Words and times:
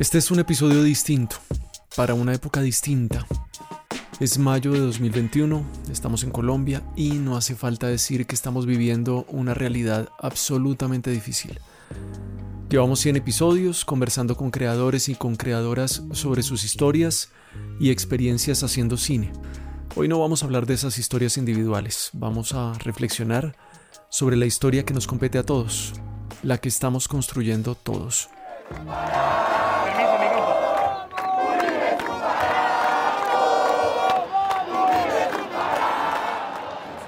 Este 0.00 0.18
es 0.18 0.32
un 0.32 0.40
episodio 0.40 0.82
distinto, 0.82 1.36
para 1.94 2.14
una 2.14 2.34
época 2.34 2.60
distinta. 2.60 3.24
Es 4.18 4.38
mayo 4.38 4.72
de 4.72 4.80
2021, 4.80 5.64
estamos 5.88 6.24
en 6.24 6.30
Colombia 6.30 6.82
y 6.96 7.12
no 7.12 7.36
hace 7.36 7.54
falta 7.54 7.86
decir 7.86 8.26
que 8.26 8.34
estamos 8.34 8.66
viviendo 8.66 9.24
una 9.28 9.54
realidad 9.54 10.08
absolutamente 10.18 11.12
difícil. 11.12 11.60
Llevamos 12.68 12.98
100 13.00 13.16
episodios 13.16 13.84
conversando 13.84 14.36
con 14.36 14.50
creadores 14.50 15.08
y 15.08 15.14
con 15.14 15.36
creadoras 15.36 16.02
sobre 16.10 16.42
sus 16.42 16.64
historias 16.64 17.30
y 17.78 17.90
experiencias 17.90 18.64
haciendo 18.64 18.96
cine. 18.96 19.32
Hoy 19.94 20.08
no 20.08 20.18
vamos 20.18 20.42
a 20.42 20.46
hablar 20.46 20.66
de 20.66 20.74
esas 20.74 20.98
historias 20.98 21.36
individuales, 21.36 22.10
vamos 22.14 22.52
a 22.52 22.72
reflexionar 22.80 23.54
sobre 24.10 24.34
la 24.36 24.46
historia 24.46 24.84
que 24.84 24.92
nos 24.92 25.06
compete 25.06 25.38
a 25.38 25.46
todos, 25.46 25.92
la 26.42 26.58
que 26.58 26.68
estamos 26.68 27.06
construyendo 27.06 27.76
todos. 27.76 28.28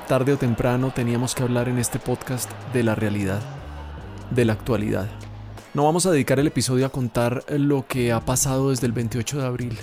Tarde 0.09 0.33
o 0.33 0.37
temprano 0.37 0.93
teníamos 0.95 1.35
que 1.35 1.43
hablar 1.43 1.69
en 1.69 1.79
este 1.79 1.99
podcast 1.99 2.49
de 2.73 2.85
la 2.85 2.95
realidad, 2.95 3.43
de 4.31 4.45
la 4.45 4.53
actualidad. 4.53 5.09
No 5.75 5.83
vamos 5.83 6.07
a 6.07 6.13
dedicar 6.13 6.39
el 6.39 6.47
episodio 6.47 6.87
a 6.87 6.91
contar 6.91 7.45
lo 7.49 7.89
que 7.89 8.13
ha 8.13 8.21
pasado 8.21 8.71
desde 8.71 8.87
el 8.87 8.93
28 8.93 9.41
de 9.41 9.47
abril. 9.47 9.77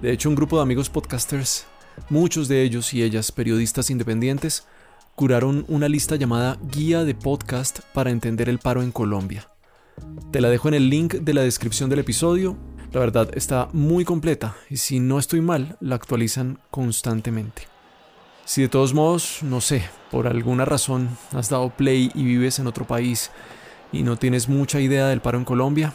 De 0.00 0.12
hecho, 0.12 0.28
un 0.28 0.36
grupo 0.36 0.56
de 0.56 0.62
amigos 0.62 0.90
podcasters, 0.90 1.66
muchos 2.08 2.46
de 2.46 2.62
ellos 2.62 2.94
y 2.94 3.02
ellas 3.02 3.32
periodistas 3.32 3.90
independientes, 3.90 4.68
curaron 5.16 5.64
una 5.66 5.88
lista 5.88 6.14
llamada 6.14 6.56
Guía 6.62 7.02
de 7.02 7.16
Podcast 7.16 7.80
para 7.92 8.10
entender 8.10 8.48
el 8.48 8.60
paro 8.60 8.80
en 8.80 8.92
Colombia. 8.92 9.48
Te 10.30 10.40
la 10.40 10.50
dejo 10.50 10.68
en 10.68 10.74
el 10.74 10.88
link 10.88 11.14
de 11.14 11.34
la 11.34 11.42
descripción 11.42 11.90
del 11.90 11.98
episodio. 11.98 12.56
La 12.92 13.00
verdad 13.00 13.28
está 13.34 13.70
muy 13.72 14.04
completa 14.04 14.54
y 14.70 14.76
si 14.76 15.00
no 15.00 15.18
estoy 15.18 15.40
mal, 15.40 15.76
la 15.80 15.96
actualizan 15.96 16.60
constantemente. 16.70 17.75
Si 18.46 18.62
de 18.62 18.68
todos 18.68 18.94
modos, 18.94 19.40
no 19.42 19.60
sé, 19.60 19.82
por 20.12 20.28
alguna 20.28 20.64
razón 20.64 21.08
has 21.32 21.48
dado 21.48 21.68
play 21.70 22.12
y 22.14 22.22
vives 22.22 22.60
en 22.60 22.68
otro 22.68 22.86
país 22.86 23.32
y 23.90 24.04
no 24.04 24.16
tienes 24.16 24.48
mucha 24.48 24.78
idea 24.78 25.08
del 25.08 25.20
paro 25.20 25.36
en 25.36 25.44
Colombia, 25.44 25.92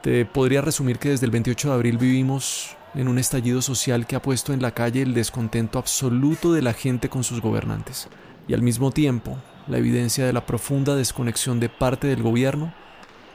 te 0.00 0.24
podría 0.24 0.62
resumir 0.62 0.98
que 0.98 1.10
desde 1.10 1.26
el 1.26 1.30
28 1.30 1.68
de 1.68 1.74
abril 1.74 1.98
vivimos 1.98 2.74
en 2.94 3.06
un 3.06 3.18
estallido 3.18 3.60
social 3.60 4.06
que 4.06 4.16
ha 4.16 4.22
puesto 4.22 4.54
en 4.54 4.62
la 4.62 4.70
calle 4.70 5.02
el 5.02 5.12
descontento 5.12 5.78
absoluto 5.78 6.54
de 6.54 6.62
la 6.62 6.72
gente 6.72 7.10
con 7.10 7.22
sus 7.22 7.42
gobernantes 7.42 8.08
y 8.48 8.54
al 8.54 8.62
mismo 8.62 8.92
tiempo 8.92 9.36
la 9.68 9.76
evidencia 9.76 10.24
de 10.24 10.32
la 10.32 10.46
profunda 10.46 10.96
desconexión 10.96 11.60
de 11.60 11.68
parte 11.68 12.06
del 12.06 12.22
gobierno 12.22 12.72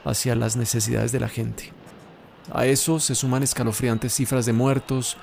hacia 0.04 0.34
las 0.34 0.56
necesidades 0.56 1.12
de 1.12 1.20
la 1.20 1.28
gente. 1.28 1.72
A 2.52 2.66
eso 2.66 2.98
se 2.98 3.14
suman 3.14 3.44
escalofriantes 3.44 4.12
cifras 4.12 4.44
de 4.44 4.52
muertos, 4.52 5.16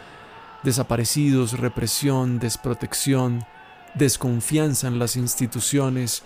desaparecidos, 0.64 1.59
represión, 1.59 2.39
desprotección, 2.39 3.45
desconfianza 3.94 4.88
en 4.88 4.97
las 4.97 5.16
instituciones, 5.16 6.23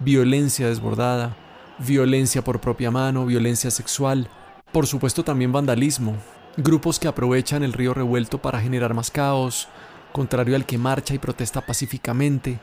violencia 0.00 0.68
desbordada, 0.68 1.36
violencia 1.78 2.42
por 2.42 2.60
propia 2.60 2.90
mano, 2.90 3.26
violencia 3.26 3.70
sexual, 3.70 4.28
por 4.72 4.86
supuesto 4.86 5.22
también 5.22 5.52
vandalismo, 5.52 6.16
grupos 6.56 6.98
que 6.98 7.08
aprovechan 7.08 7.62
el 7.62 7.72
río 7.72 7.94
revuelto 7.94 8.38
para 8.38 8.60
generar 8.60 8.94
más 8.94 9.10
caos, 9.10 9.68
contrario 10.12 10.56
al 10.56 10.66
que 10.66 10.78
marcha 10.78 11.14
y 11.14 11.18
protesta 11.18 11.60
pacíficamente, 11.60 12.58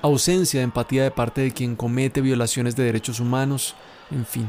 ausencia 0.00 0.60
de 0.60 0.64
empatía 0.64 1.04
de 1.04 1.10
parte 1.10 1.42
de 1.42 1.52
quien 1.52 1.76
comete 1.76 2.20
violaciones 2.20 2.74
de 2.76 2.84
derechos 2.84 3.20
humanos, 3.20 3.74
en 4.10 4.24
fin, 4.26 4.48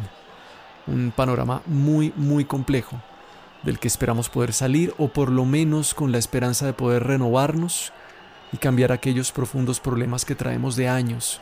un 0.88 1.14
panorama 1.16 1.62
muy, 1.66 2.14
muy 2.16 2.46
complejo 2.46 3.00
del 3.64 3.80
que 3.80 3.88
esperamos 3.88 4.30
poder 4.30 4.54
salir 4.54 4.94
o 4.98 5.08
por 5.08 5.32
lo 5.32 5.46
menos 5.46 5.94
con 5.94 6.12
la 6.12 6.18
esperanza 6.18 6.66
de 6.66 6.74
poder 6.74 7.04
renovarnos 7.04 7.92
y 8.52 8.58
cambiar 8.58 8.92
aquellos 8.92 9.32
profundos 9.32 9.80
problemas 9.80 10.26
que 10.26 10.36
traemos 10.36 10.76
de 10.76 10.90
años 10.90 11.42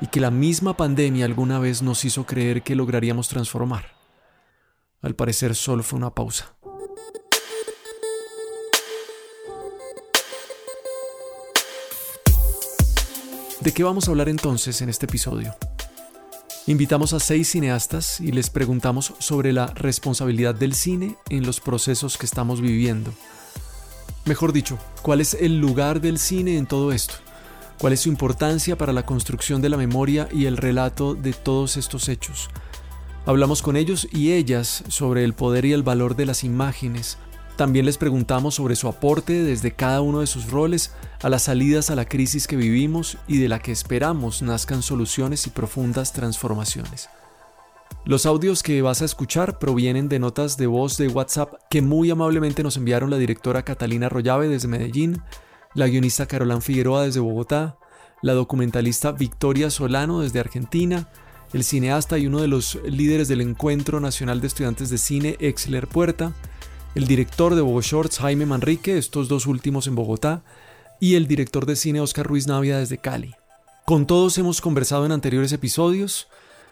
y 0.00 0.06
que 0.06 0.20
la 0.20 0.30
misma 0.30 0.76
pandemia 0.76 1.24
alguna 1.24 1.58
vez 1.58 1.82
nos 1.82 2.04
hizo 2.04 2.24
creer 2.24 2.62
que 2.62 2.74
lograríamos 2.74 3.28
transformar. 3.28 3.96
Al 5.02 5.14
parecer 5.14 5.54
solo 5.54 5.82
fue 5.82 5.98
una 5.98 6.10
pausa. 6.10 6.54
¿De 13.60 13.72
qué 13.72 13.82
vamos 13.82 14.08
a 14.08 14.12
hablar 14.12 14.28
entonces 14.28 14.80
en 14.82 14.88
este 14.88 15.06
episodio? 15.06 15.54
Invitamos 16.68 17.14
a 17.14 17.18
seis 17.18 17.48
cineastas 17.48 18.20
y 18.20 18.30
les 18.30 18.50
preguntamos 18.50 19.14
sobre 19.20 19.54
la 19.54 19.68
responsabilidad 19.68 20.54
del 20.54 20.74
cine 20.74 21.16
en 21.30 21.46
los 21.46 21.60
procesos 21.60 22.18
que 22.18 22.26
estamos 22.26 22.60
viviendo. 22.60 23.10
Mejor 24.26 24.52
dicho, 24.52 24.78
¿cuál 25.00 25.22
es 25.22 25.32
el 25.32 25.60
lugar 25.60 26.02
del 26.02 26.18
cine 26.18 26.58
en 26.58 26.66
todo 26.66 26.92
esto? 26.92 27.14
¿Cuál 27.78 27.94
es 27.94 28.00
su 28.00 28.10
importancia 28.10 28.76
para 28.76 28.92
la 28.92 29.06
construcción 29.06 29.62
de 29.62 29.70
la 29.70 29.78
memoria 29.78 30.28
y 30.30 30.44
el 30.44 30.58
relato 30.58 31.14
de 31.14 31.32
todos 31.32 31.78
estos 31.78 32.06
hechos? 32.10 32.50
Hablamos 33.24 33.62
con 33.62 33.78
ellos 33.78 34.06
y 34.12 34.32
ellas 34.32 34.84
sobre 34.88 35.24
el 35.24 35.32
poder 35.32 35.64
y 35.64 35.72
el 35.72 35.82
valor 35.82 36.16
de 36.16 36.26
las 36.26 36.44
imágenes, 36.44 37.16
también 37.58 37.86
les 37.86 37.98
preguntamos 37.98 38.54
sobre 38.54 38.76
su 38.76 38.86
aporte 38.86 39.42
desde 39.42 39.72
cada 39.72 40.00
uno 40.00 40.20
de 40.20 40.28
sus 40.28 40.48
roles 40.48 40.92
a 41.20 41.28
las 41.28 41.42
salidas 41.42 41.90
a 41.90 41.96
la 41.96 42.04
crisis 42.04 42.46
que 42.46 42.54
vivimos 42.54 43.18
y 43.26 43.38
de 43.38 43.48
la 43.48 43.58
que 43.58 43.72
esperamos 43.72 44.42
nazcan 44.42 44.80
soluciones 44.80 45.44
y 45.48 45.50
profundas 45.50 46.12
transformaciones. 46.12 47.08
Los 48.04 48.26
audios 48.26 48.62
que 48.62 48.80
vas 48.80 49.02
a 49.02 49.06
escuchar 49.06 49.58
provienen 49.58 50.08
de 50.08 50.20
notas 50.20 50.56
de 50.56 50.68
voz 50.68 50.98
de 50.98 51.08
WhatsApp 51.08 51.54
que 51.68 51.82
muy 51.82 52.12
amablemente 52.12 52.62
nos 52.62 52.76
enviaron 52.76 53.10
la 53.10 53.18
directora 53.18 53.64
Catalina 53.64 54.08
Rollave 54.08 54.48
desde 54.48 54.68
Medellín, 54.68 55.20
la 55.74 55.88
guionista 55.88 56.26
Carolán 56.26 56.62
Figueroa 56.62 57.02
desde 57.02 57.18
Bogotá, 57.18 57.76
la 58.22 58.34
documentalista 58.34 59.10
Victoria 59.10 59.68
Solano 59.70 60.20
desde 60.20 60.38
Argentina, 60.38 61.08
el 61.52 61.64
cineasta 61.64 62.18
y 62.18 62.28
uno 62.28 62.40
de 62.40 62.46
los 62.46 62.78
líderes 62.84 63.26
del 63.26 63.40
Encuentro 63.40 63.98
Nacional 63.98 64.40
de 64.40 64.46
Estudiantes 64.46 64.90
de 64.90 64.98
Cine 64.98 65.36
Exler 65.40 65.88
Puerta, 65.88 66.32
el 66.98 67.06
director 67.06 67.54
de 67.54 67.60
Bogo 67.60 67.80
Shorts, 67.80 68.18
Jaime 68.18 68.44
Manrique, 68.44 68.98
estos 68.98 69.28
dos 69.28 69.46
últimos 69.46 69.86
en 69.86 69.94
Bogotá, 69.94 70.42
y 70.98 71.14
el 71.14 71.28
director 71.28 71.64
de 71.64 71.76
cine 71.76 72.00
Oscar 72.00 72.26
Ruiz 72.26 72.48
Navia 72.48 72.76
desde 72.76 72.98
Cali. 72.98 73.36
Con 73.86 74.04
todos 74.04 74.36
hemos 74.36 74.60
conversado 74.60 75.06
en 75.06 75.12
anteriores 75.12 75.52
episodios 75.52 76.26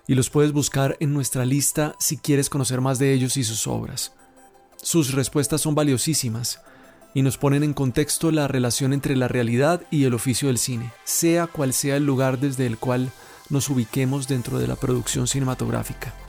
y 0.09 0.16
los 0.16 0.28
puedes 0.28 0.50
buscar 0.50 0.97
en 0.98 1.15
nuestra 1.15 1.44
lista 1.44 1.94
si 2.00 2.16
quieres 2.16 2.50
conocer 2.50 2.81
más 2.81 2.98
de 2.98 3.12
ellos 3.12 3.36
y 3.36 3.44
sus 3.44 3.69
obras. 3.69 4.15
Sus 4.82 5.12
respuestas 5.12 5.60
son 5.60 5.76
valiosísimas 5.76 6.60
y 7.15 7.22
nos 7.22 7.38
ponen 7.38 7.62
en 7.62 7.72
contexto 7.72 8.32
la 8.32 8.48
relación 8.48 8.92
entre 8.92 9.15
la 9.15 9.28
realidad 9.28 9.82
y 9.92 10.06
el 10.06 10.15
oficio 10.15 10.48
del 10.48 10.59
cine, 10.59 10.91
sea 11.04 11.47
cual 11.47 11.72
sea 11.72 11.98
el 11.98 12.04
lugar 12.04 12.41
desde 12.41 12.66
el 12.66 12.78
cual 12.78 13.12
nos 13.48 13.70
ubiquemos 13.70 14.26
dentro 14.26 14.59
de 14.59 14.66
la 14.66 14.75
producción 14.75 15.28
cinematográfica. 15.28 16.25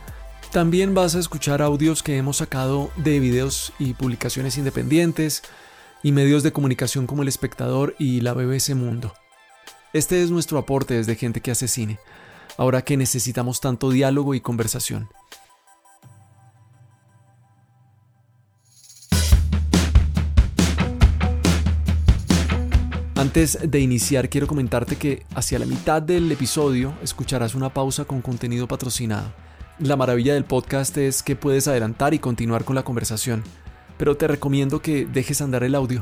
También 0.52 0.96
vas 0.96 1.14
a 1.16 1.20
escuchar 1.20 1.62
audios 1.62 2.02
que 2.02 2.18
hemos 2.18 2.38
sacado 2.38 2.90
de 2.96 3.20
videos 3.20 3.74
y 3.80 3.94
publicaciones 3.94 4.58
independientes 4.58 5.44
y 6.02 6.14
medios 6.14 6.42
de 6.42 6.52
comunicación 6.52 7.06
como 7.06 7.22
El 7.22 7.28
Espectador 7.28 7.96
y 8.00 8.22
la 8.22 8.34
BBC 8.34 8.74
Mundo. 8.74 9.14
Este 9.94 10.24
es 10.24 10.32
nuestro 10.32 10.58
aporte 10.58 10.96
desde 10.96 11.16
gente 11.16 11.42
que 11.42 11.52
hace 11.52 11.68
cine, 11.68 12.00
ahora 12.58 12.82
que 12.82 12.98
necesitamos 12.98 13.60
tanto 13.60 13.92
diálogo 13.92 14.34
y 14.34 14.42
conversación. 14.42 15.10
Antes 23.16 23.60
de 23.62 23.80
iniciar 23.80 24.30
quiero 24.30 24.48
comentarte 24.48 24.96
que 24.96 25.26
hacia 25.36 25.60
la 25.60 25.66
mitad 25.66 26.02
del 26.02 26.32
episodio 26.32 26.94
escucharás 27.04 27.54
una 27.54 27.74
pausa 27.74 28.06
con 28.06 28.22
contenido 28.22 28.68
patrocinado. 28.68 29.47
La 29.80 29.96
maravilla 29.96 30.34
del 30.34 30.44
podcast 30.44 30.98
es 30.98 31.22
que 31.22 31.36
puedes 31.36 31.68
adelantar 31.68 32.16
y 32.16 32.20
continuar 32.20 32.64
con 32.66 32.76
la 32.76 32.82
conversación, 32.82 33.44
pero 34.00 34.18
te 34.18 34.28
recomiendo 34.28 34.82
que 34.82 35.06
dejes 35.06 35.40
andar 35.40 35.64
el 35.64 35.76
audio. 35.76 36.02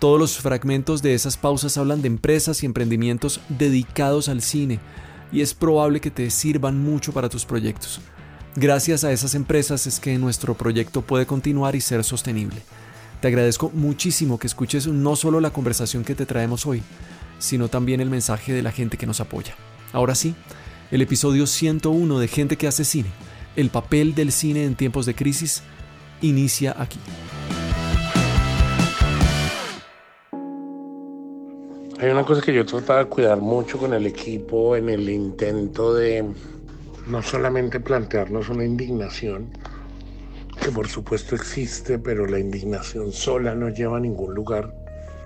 Todos 0.00 0.18
los 0.18 0.38
fragmentos 0.38 1.00
de 1.00 1.14
esas 1.14 1.36
pausas 1.36 1.78
hablan 1.78 2.02
de 2.02 2.08
empresas 2.08 2.60
y 2.62 2.66
emprendimientos 2.66 3.40
dedicados 3.48 4.28
al 4.28 4.42
cine, 4.42 4.80
y 5.30 5.42
es 5.42 5.54
probable 5.54 6.00
que 6.00 6.10
te 6.10 6.28
sirvan 6.28 6.82
mucho 6.82 7.12
para 7.12 7.28
tus 7.28 7.44
proyectos. 7.44 8.00
Gracias 8.56 9.04
a 9.04 9.12
esas 9.12 9.36
empresas 9.36 9.86
es 9.86 10.00
que 10.00 10.18
nuestro 10.18 10.54
proyecto 10.54 11.00
puede 11.00 11.24
continuar 11.24 11.76
y 11.76 11.80
ser 11.80 12.02
sostenible. 12.02 12.62
Te 13.20 13.28
agradezco 13.28 13.70
muchísimo 13.72 14.40
que 14.40 14.48
escuches 14.48 14.88
no 14.88 15.14
solo 15.14 15.38
la 15.38 15.52
conversación 15.52 16.02
que 16.02 16.16
te 16.16 16.26
traemos 16.26 16.66
hoy, 16.66 16.82
sino 17.38 17.68
también 17.68 18.00
el 18.00 18.10
mensaje 18.10 18.52
de 18.52 18.62
la 18.62 18.72
gente 18.72 18.96
que 18.96 19.06
nos 19.06 19.20
apoya. 19.20 19.54
Ahora 19.92 20.16
sí, 20.16 20.34
el 20.90 21.02
episodio 21.02 21.46
101 21.46 22.18
de 22.18 22.28
Gente 22.28 22.56
que 22.56 22.66
hace 22.66 22.84
cine, 22.84 23.08
el 23.56 23.70
papel 23.70 24.14
del 24.14 24.32
cine 24.32 24.64
en 24.64 24.74
tiempos 24.74 25.06
de 25.06 25.14
crisis, 25.14 25.62
inicia 26.20 26.74
aquí. 26.78 26.98
Hay 32.00 32.10
una 32.10 32.24
cosa 32.24 32.42
que 32.42 32.52
yo 32.52 32.66
trataba 32.66 33.04
de 33.04 33.06
cuidar 33.06 33.40
mucho 33.40 33.78
con 33.78 33.94
el 33.94 34.06
equipo 34.06 34.76
en 34.76 34.90
el 34.90 35.08
intento 35.08 35.94
de 35.94 36.24
no 37.06 37.22
solamente 37.22 37.80
plantearnos 37.80 38.48
una 38.48 38.64
indignación, 38.64 39.50
que 40.62 40.70
por 40.70 40.88
supuesto 40.88 41.34
existe, 41.34 41.98
pero 41.98 42.26
la 42.26 42.38
indignación 42.38 43.12
sola 43.12 43.54
no 43.54 43.68
lleva 43.68 43.96
a 43.96 44.00
ningún 44.00 44.34
lugar. 44.34 44.74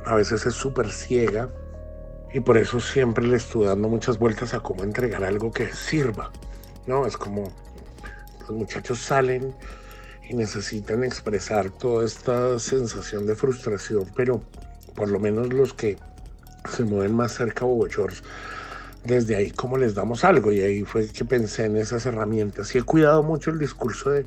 A 0.06 0.14
veces 0.14 0.46
es 0.46 0.54
súper 0.54 0.90
ciega 0.90 1.50
y 2.32 2.40
por 2.40 2.58
eso 2.58 2.80
siempre 2.80 3.26
le 3.26 3.36
estoy 3.36 3.66
dando 3.66 3.88
muchas 3.88 4.18
vueltas 4.18 4.54
a 4.54 4.60
cómo 4.60 4.84
entregar 4.84 5.24
algo 5.24 5.50
que 5.50 5.72
sirva. 5.72 6.30
No, 6.86 7.06
es 7.06 7.16
como 7.16 7.52
los 8.40 8.50
muchachos 8.50 8.98
salen 8.98 9.54
y 10.28 10.34
necesitan 10.34 11.04
expresar 11.04 11.70
toda 11.70 12.04
esta 12.04 12.58
sensación 12.58 13.26
de 13.26 13.34
frustración, 13.34 14.06
pero 14.14 14.42
por 14.94 15.08
lo 15.08 15.18
menos 15.18 15.52
los 15.52 15.72
que 15.72 15.96
se 16.70 16.84
mueven 16.84 17.14
más 17.14 17.32
cerca 17.32 17.64
a 17.64 17.68
Bogotá, 17.68 18.12
desde 19.04 19.36
ahí 19.36 19.50
cómo 19.50 19.78
les 19.78 19.94
damos 19.94 20.24
algo 20.24 20.52
y 20.52 20.60
ahí 20.60 20.84
fue 20.84 21.08
que 21.08 21.24
pensé 21.24 21.64
en 21.64 21.76
esas 21.76 22.04
herramientas 22.04 22.74
y 22.74 22.78
he 22.78 22.82
cuidado 22.82 23.22
mucho 23.22 23.50
el 23.50 23.58
discurso 23.58 24.10
de 24.10 24.26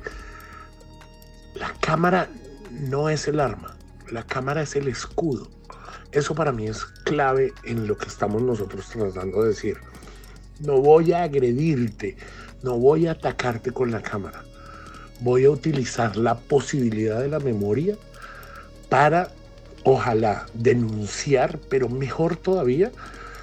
la 1.54 1.72
cámara 1.80 2.28
no 2.70 3.08
es 3.08 3.28
el 3.28 3.38
arma, 3.38 3.76
la 4.10 4.24
cámara 4.24 4.62
es 4.62 4.74
el 4.74 4.88
escudo. 4.88 5.50
Eso 6.12 6.34
para 6.34 6.52
mí 6.52 6.66
es 6.66 6.84
clave 6.84 7.54
en 7.64 7.86
lo 7.86 7.96
que 7.96 8.06
estamos 8.06 8.42
nosotros 8.42 8.86
tratando 8.86 9.42
de 9.42 9.48
decir. 9.48 9.78
No 10.60 10.76
voy 10.76 11.14
a 11.14 11.22
agredirte, 11.22 12.18
no 12.62 12.76
voy 12.76 13.06
a 13.06 13.12
atacarte 13.12 13.72
con 13.72 13.90
la 13.90 14.02
cámara. 14.02 14.44
Voy 15.20 15.46
a 15.46 15.50
utilizar 15.50 16.18
la 16.18 16.36
posibilidad 16.36 17.18
de 17.18 17.28
la 17.28 17.38
memoria 17.38 17.96
para, 18.90 19.30
ojalá, 19.84 20.44
denunciar, 20.52 21.58
pero 21.70 21.88
mejor 21.88 22.36
todavía, 22.36 22.92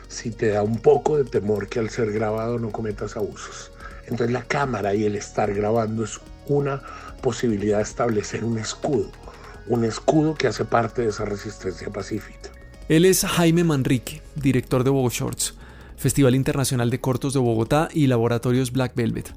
si 0.07 0.29
te 0.29 0.49
da 0.49 0.61
un 0.61 0.77
poco 0.77 1.17
de 1.17 1.23
temor 1.23 1.69
que 1.69 1.79
al 1.79 1.89
ser 1.89 2.11
grabado 2.11 2.59
no 2.59 2.71
cometas 2.71 3.17
abusos. 3.17 3.71
Entonces 4.03 4.31
la 4.31 4.43
cámara 4.43 4.93
y 4.93 5.05
el 5.05 5.15
estar 5.15 5.51
grabando 5.55 6.03
es 6.03 6.19
una 6.45 6.83
posibilidad 7.23 7.77
de 7.77 7.83
establecer 7.83 8.43
un 8.43 8.59
escudo, 8.59 9.09
un 9.65 9.85
escudo 9.85 10.35
que 10.35 10.45
hace 10.45 10.65
parte 10.65 11.01
de 11.01 11.09
esa 11.09 11.25
resistencia 11.25 11.89
pacífica. 11.89 12.58
Él 12.89 13.05
es 13.05 13.23
Jaime 13.23 13.63
Manrique, 13.63 14.23
director 14.33 14.83
de 14.83 14.89
Bogo 14.89 15.11
Shorts, 15.11 15.53
Festival 15.95 16.33
Internacional 16.33 16.89
de 16.89 16.99
Cortos 16.99 17.35
de 17.35 17.39
Bogotá 17.39 17.87
y 17.93 18.07
Laboratorios 18.07 18.71
Black 18.71 18.95
Velvet. 18.95 19.31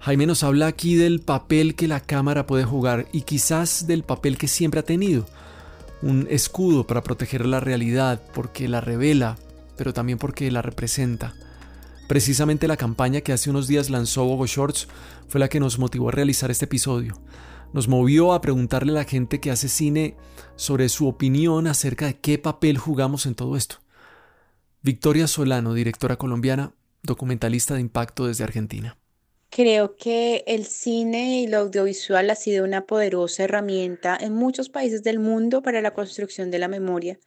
Jaime 0.00 0.26
nos 0.26 0.42
habla 0.44 0.66
aquí 0.66 0.94
del 0.94 1.20
papel 1.20 1.76
que 1.76 1.88
la 1.88 2.00
cámara 2.00 2.46
puede 2.46 2.64
jugar 2.64 3.06
y 3.10 3.22
quizás 3.22 3.86
del 3.86 4.02
papel 4.02 4.36
que 4.36 4.48
siempre 4.48 4.80
ha 4.80 4.84
tenido. 4.84 5.26
Un 6.02 6.26
escudo 6.28 6.86
para 6.86 7.02
proteger 7.02 7.46
la 7.46 7.58
realidad 7.58 8.20
porque 8.34 8.68
la 8.68 8.82
revela, 8.82 9.38
pero 9.78 9.94
también 9.94 10.18
porque 10.18 10.50
la 10.50 10.60
representa. 10.60 11.32
Precisamente 12.06 12.68
la 12.68 12.76
campaña 12.76 13.22
que 13.22 13.32
hace 13.32 13.48
unos 13.48 13.66
días 13.66 13.88
lanzó 13.88 14.26
Bogo 14.26 14.44
Shorts 14.46 14.88
fue 15.26 15.40
la 15.40 15.48
que 15.48 15.58
nos 15.58 15.78
motivó 15.78 16.10
a 16.10 16.12
realizar 16.12 16.50
este 16.50 16.66
episodio 16.66 17.18
nos 17.74 17.88
movió 17.88 18.32
a 18.32 18.40
preguntarle 18.40 18.92
a 18.92 18.94
la 18.94 19.04
gente 19.04 19.40
que 19.40 19.50
hace 19.50 19.68
cine 19.68 20.14
sobre 20.56 20.88
su 20.88 21.08
opinión 21.08 21.66
acerca 21.66 22.06
de 22.06 22.18
qué 22.18 22.38
papel 22.38 22.78
jugamos 22.78 23.26
en 23.26 23.34
todo 23.34 23.56
esto. 23.56 23.76
Victoria 24.82 25.26
Solano, 25.26 25.74
directora 25.74 26.16
colombiana, 26.16 26.74
documentalista 27.02 27.74
de 27.74 27.80
impacto 27.80 28.26
desde 28.26 28.44
Argentina. 28.44 28.96
Creo 29.50 29.96
que 29.96 30.42
el 30.46 30.66
cine 30.66 31.40
y 31.40 31.46
lo 31.46 31.58
audiovisual 31.58 32.28
ha 32.30 32.34
sido 32.34 32.64
una 32.64 32.86
poderosa 32.86 33.44
herramienta 33.44 34.18
en 34.20 34.34
muchos 34.34 34.68
países 34.68 35.04
del 35.04 35.20
mundo 35.20 35.62
para 35.62 35.80
la 35.80 35.92
construcción 35.92 36.50
de 36.50 36.58
la 36.58 36.66
memoria. 36.68 37.18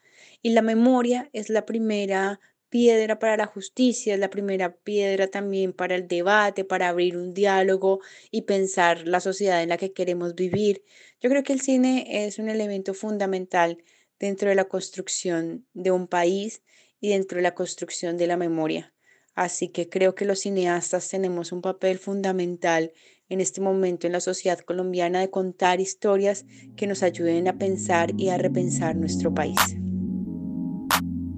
Y 0.41 0.49
la 0.49 0.61
memoria 0.61 1.29
es 1.31 1.49
la 1.49 1.65
primera 1.65 2.39
piedra 2.69 3.19
para 3.19 3.37
la 3.37 3.45
justicia, 3.45 4.13
es 4.13 4.19
la 4.19 4.29
primera 4.29 4.75
piedra 4.75 5.27
también 5.27 5.73
para 5.73 5.95
el 5.95 6.07
debate, 6.07 6.63
para 6.63 6.89
abrir 6.89 7.17
un 7.17 7.33
diálogo 7.33 8.01
y 8.31 8.43
pensar 8.43 9.07
la 9.07 9.19
sociedad 9.19 9.63
en 9.63 9.69
la 9.69 9.77
que 9.77 9.93
queremos 9.93 10.35
vivir. 10.35 10.83
Yo 11.21 11.29
creo 11.29 11.43
que 11.43 11.53
el 11.53 11.61
cine 11.61 12.25
es 12.25 12.39
un 12.39 12.49
elemento 12.49 12.93
fundamental 12.93 13.83
dentro 14.19 14.49
de 14.49 14.55
la 14.55 14.65
construcción 14.65 15.65
de 15.73 15.91
un 15.91 16.07
país 16.07 16.61
y 16.99 17.09
dentro 17.09 17.37
de 17.37 17.43
la 17.43 17.55
construcción 17.55 18.17
de 18.17 18.27
la 18.27 18.37
memoria. 18.37 18.93
Así 19.35 19.69
que 19.69 19.87
creo 19.87 20.15
que 20.15 20.25
los 20.25 20.39
cineastas 20.39 21.09
tenemos 21.09 21.51
un 21.51 21.61
papel 21.61 21.99
fundamental 21.99 22.91
en 23.29 23.41
este 23.41 23.61
momento 23.61 24.07
en 24.07 24.13
la 24.13 24.19
sociedad 24.19 24.59
colombiana 24.59 25.19
de 25.19 25.29
contar 25.29 25.79
historias 25.79 26.45
que 26.75 26.87
nos 26.87 27.03
ayuden 27.03 27.47
a 27.47 27.57
pensar 27.57 28.11
y 28.17 28.29
a 28.29 28.37
repensar 28.37 28.95
nuestro 28.95 29.33
país. 29.33 29.57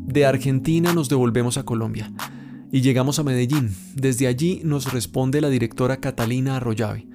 De 0.10 0.26
Argentina 0.26 0.92
nos 0.92 1.08
devolvemos 1.08 1.60
a 1.60 1.66
Colombia 1.66 2.12
y 2.72 2.82
llegamos 2.82 3.20
a 3.20 3.24
Medellín. 3.24 3.70
Desde 3.94 4.26
allí 4.26 4.60
nos 4.64 4.92
responde 4.92 5.40
la 5.40 5.50
directora 5.50 5.98
Catalina 5.98 6.56
Arroyave, 6.56 7.06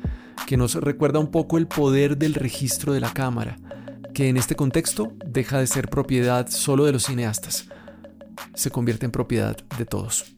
que 0.46 0.56
nos 0.56 0.76
recuerda 0.76 1.18
un 1.18 1.32
poco 1.32 1.58
el 1.58 1.66
poder 1.66 2.16
del 2.18 2.34
registro 2.34 2.92
de 2.92 3.00
la 3.00 3.12
cámara, 3.12 3.56
que 4.14 4.28
en 4.28 4.36
este 4.36 4.54
contexto 4.54 5.12
deja 5.26 5.58
de 5.58 5.66
ser 5.66 5.88
propiedad 5.88 6.46
solo 6.46 6.84
de 6.84 6.92
los 6.92 7.06
cineastas, 7.06 7.68
se 8.54 8.70
convierte 8.70 9.06
en 9.06 9.10
propiedad 9.10 9.56
de 9.76 9.86
todos. 9.86 10.32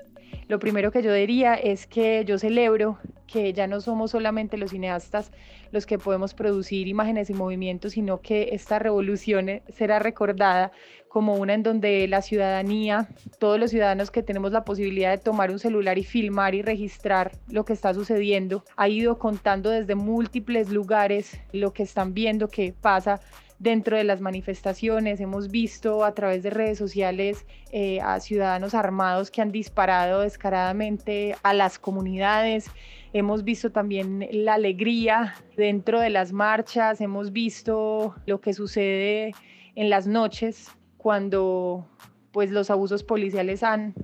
Lo 0.49 0.59
primero 0.59 0.91
que 0.91 1.03
yo 1.03 1.13
diría 1.13 1.57
es 1.57 1.87
que 1.87 2.25
yo 2.25 2.39
celebro 2.39 2.99
que 3.27 3.53
ya 3.53 3.67
no 3.67 3.83
somos 3.83 4.13
solamente 4.13 4.57
los 4.57 4.71
cineastas 4.71 5.31
los 5.73 5.85
que 5.87 5.99
podemos 5.99 6.33
producir 6.35 6.89
imágenes 6.89 7.29
y 7.29 7.35
movimientos, 7.35 7.93
sino 7.93 8.21
que 8.21 8.51
esta 8.53 8.79
revolución 8.79 9.61
será 9.69 9.99
recordada 9.99 10.73
como 11.09 11.35
una 11.35 11.55
en 11.55 11.63
donde 11.63 12.07
la 12.09 12.23
ciudadanía, 12.23 13.09
todos 13.39 13.59
los 13.59 13.71
ciudadanos 13.71 14.11
que 14.11 14.23
tenemos 14.23 14.53
la 14.53 14.65
posibilidad 14.65 15.11
de 15.11 15.19
tomar 15.19 15.51
un 15.51 15.59
celular 15.59 15.99
y 15.99 16.05
filmar 16.05 16.55
y 16.55 16.63
registrar 16.63 17.33
lo 17.49 17.65
que 17.65 17.73
está 17.73 17.95
sucediendo, 17.95 18.65
ha 18.77 18.89
ido 18.89 19.19
contando 19.19 19.71
desde 19.71 19.95
múltiples 19.95 20.71
lugares 20.71 21.41
lo 21.53 21.73
que 21.73 21.83
están 21.83 22.15
viendo 22.15 22.49
que 22.49 22.73
pasa 22.73 23.21
dentro 23.59 23.97
de 23.97 24.05
las 24.05 24.21
manifestaciones. 24.21 25.21
Hemos 25.21 25.51
visto 25.51 26.05
a 26.05 26.15
través 26.15 26.43
de 26.43 26.51
redes 26.51 26.79
sociales 26.79 27.47
eh, 27.73 28.01
a 28.01 28.21
ciudadanos 28.21 28.75
armados 28.75 29.31
que 29.31 29.41
han 29.41 29.53
disparado 29.53 30.21
descaradamente 30.21 31.35
a 31.43 31.55
las 31.55 31.79
comunidades. 31.79 32.71
Hemos 33.13 33.45
visto 33.45 33.71
también 33.73 34.29
la 34.31 34.55
alegría 34.55 35.35
dentro 35.57 36.01
de 36.01 36.11
las 36.11 36.33
marchas. 36.33 37.01
Hemos 37.01 37.33
visto 37.33 38.15
lo 38.27 38.41
que 38.41 38.53
sucede 38.53 39.33
en 39.75 39.91
las 39.91 40.07
noches 40.07 40.71
cuando 41.07 41.87
pues 42.33 42.51
los 42.51 42.69
abusos 42.69 43.05
policiales 43.05 43.63
han 43.63 43.95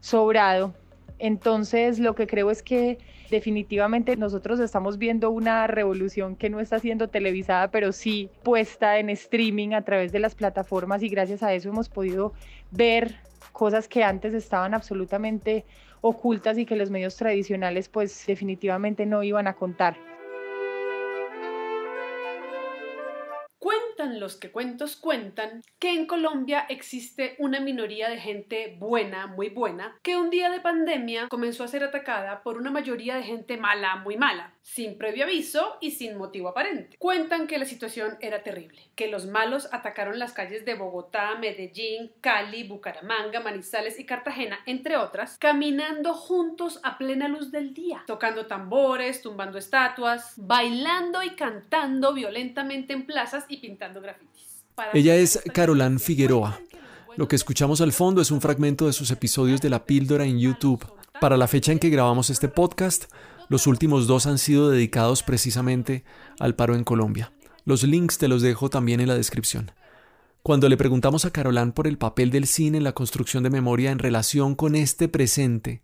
sobrado. 0.00 0.72
Entonces, 1.18 1.98
lo 1.98 2.14
que 2.14 2.26
creo 2.26 2.50
es 2.50 2.62
que 2.62 2.96
definitivamente 3.30 4.16
nosotros 4.16 4.58
estamos 4.58 4.96
viendo 4.96 5.30
una 5.30 5.66
revolución 5.66 6.36
que 6.36 6.48
no 6.48 6.58
está 6.60 6.78
siendo 6.78 7.08
televisada, 7.08 7.70
pero 7.70 7.92
sí 7.92 8.30
puesta 8.44 8.98
en 8.98 9.10
streaming 9.10 9.74
a 9.74 9.82
través 9.82 10.10
de 10.10 10.20
las 10.20 10.34
plataformas 10.34 11.02
y 11.02 11.10
gracias 11.10 11.42
a 11.42 11.52
eso 11.52 11.68
hemos 11.68 11.90
podido 11.90 12.32
ver 12.70 13.16
cosas 13.52 13.86
que 13.86 14.02
antes 14.02 14.32
estaban 14.32 14.72
absolutamente 14.72 15.66
ocultas 16.00 16.56
y 16.56 16.64
que 16.64 16.76
los 16.76 16.88
medios 16.88 17.14
tradicionales 17.16 17.90
pues 17.90 18.24
definitivamente 18.26 19.04
no 19.04 19.22
iban 19.22 19.48
a 19.48 19.52
contar. 19.52 19.98
Los 24.06 24.36
que 24.36 24.50
cuentos 24.50 24.96
cuentan 24.96 25.62
que 25.78 25.90
en 25.92 26.06
Colombia 26.06 26.66
existe 26.68 27.34
una 27.38 27.60
minoría 27.60 28.08
de 28.08 28.18
gente 28.18 28.76
buena, 28.78 29.26
muy 29.26 29.48
buena, 29.48 29.98
que 30.02 30.16
un 30.16 30.30
día 30.30 30.50
de 30.50 30.60
pandemia 30.60 31.28
comenzó 31.28 31.64
a 31.64 31.68
ser 31.68 31.82
atacada 31.82 32.42
por 32.42 32.56
una 32.56 32.70
mayoría 32.70 33.16
de 33.16 33.22
gente 33.22 33.56
mala, 33.56 33.96
muy 33.96 34.16
mala, 34.16 34.52
sin 34.62 34.98
previo 34.98 35.24
aviso 35.24 35.76
y 35.80 35.92
sin 35.92 36.16
motivo 36.16 36.48
aparente. 36.48 36.96
Cuentan 36.98 37.46
que 37.46 37.58
la 37.58 37.64
situación 37.64 38.16
era 38.20 38.42
terrible, 38.42 38.82
que 38.94 39.08
los 39.08 39.26
malos 39.26 39.68
atacaron 39.72 40.18
las 40.18 40.32
calles 40.32 40.64
de 40.64 40.74
Bogotá, 40.74 41.34
Medellín, 41.36 42.12
Cali, 42.20 42.64
Bucaramanga, 42.64 43.40
Manizales 43.40 43.98
y 43.98 44.06
Cartagena, 44.06 44.60
entre 44.66 44.96
otras, 44.96 45.38
caminando 45.38 46.14
juntos 46.14 46.80
a 46.82 46.98
plena 46.98 47.28
luz 47.28 47.50
del 47.50 47.74
día, 47.74 48.04
tocando 48.06 48.46
tambores, 48.46 49.22
tumbando 49.22 49.58
estatuas, 49.58 50.34
bailando 50.36 51.22
y 51.22 51.30
cantando 51.30 52.12
violentamente 52.12 52.92
en 52.92 53.06
plazas 53.06 53.44
y 53.48 53.58
pintando 53.58 53.97
ella 54.92 55.16
es 55.16 55.40
Carolán 55.52 55.98
Figueroa. 55.98 56.60
Lo 57.16 57.26
que 57.26 57.36
escuchamos 57.36 57.80
al 57.80 57.92
fondo 57.92 58.20
es 58.20 58.30
un 58.30 58.40
fragmento 58.40 58.86
de 58.86 58.92
sus 58.92 59.10
episodios 59.10 59.60
de 59.60 59.70
La 59.70 59.84
Píldora 59.84 60.24
en 60.24 60.38
YouTube. 60.38 60.86
Para 61.20 61.36
la 61.36 61.48
fecha 61.48 61.72
en 61.72 61.80
que 61.80 61.90
grabamos 61.90 62.30
este 62.30 62.48
podcast, 62.48 63.06
los 63.48 63.66
últimos 63.66 64.06
dos 64.06 64.26
han 64.26 64.38
sido 64.38 64.70
dedicados 64.70 65.22
precisamente 65.22 66.04
al 66.38 66.54
paro 66.54 66.76
en 66.76 66.84
Colombia. 66.84 67.32
Los 67.64 67.82
links 67.82 68.18
te 68.18 68.28
los 68.28 68.40
dejo 68.42 68.70
también 68.70 69.00
en 69.00 69.08
la 69.08 69.16
descripción. 69.16 69.72
Cuando 70.42 70.68
le 70.68 70.76
preguntamos 70.76 71.24
a 71.24 71.30
Carolán 71.32 71.72
por 71.72 71.86
el 71.86 71.98
papel 71.98 72.30
del 72.30 72.46
cine 72.46 72.78
en 72.78 72.84
la 72.84 72.92
construcción 72.92 73.42
de 73.42 73.50
memoria 73.50 73.90
en 73.90 73.98
relación 73.98 74.54
con 74.54 74.76
este 74.76 75.08
presente, 75.08 75.82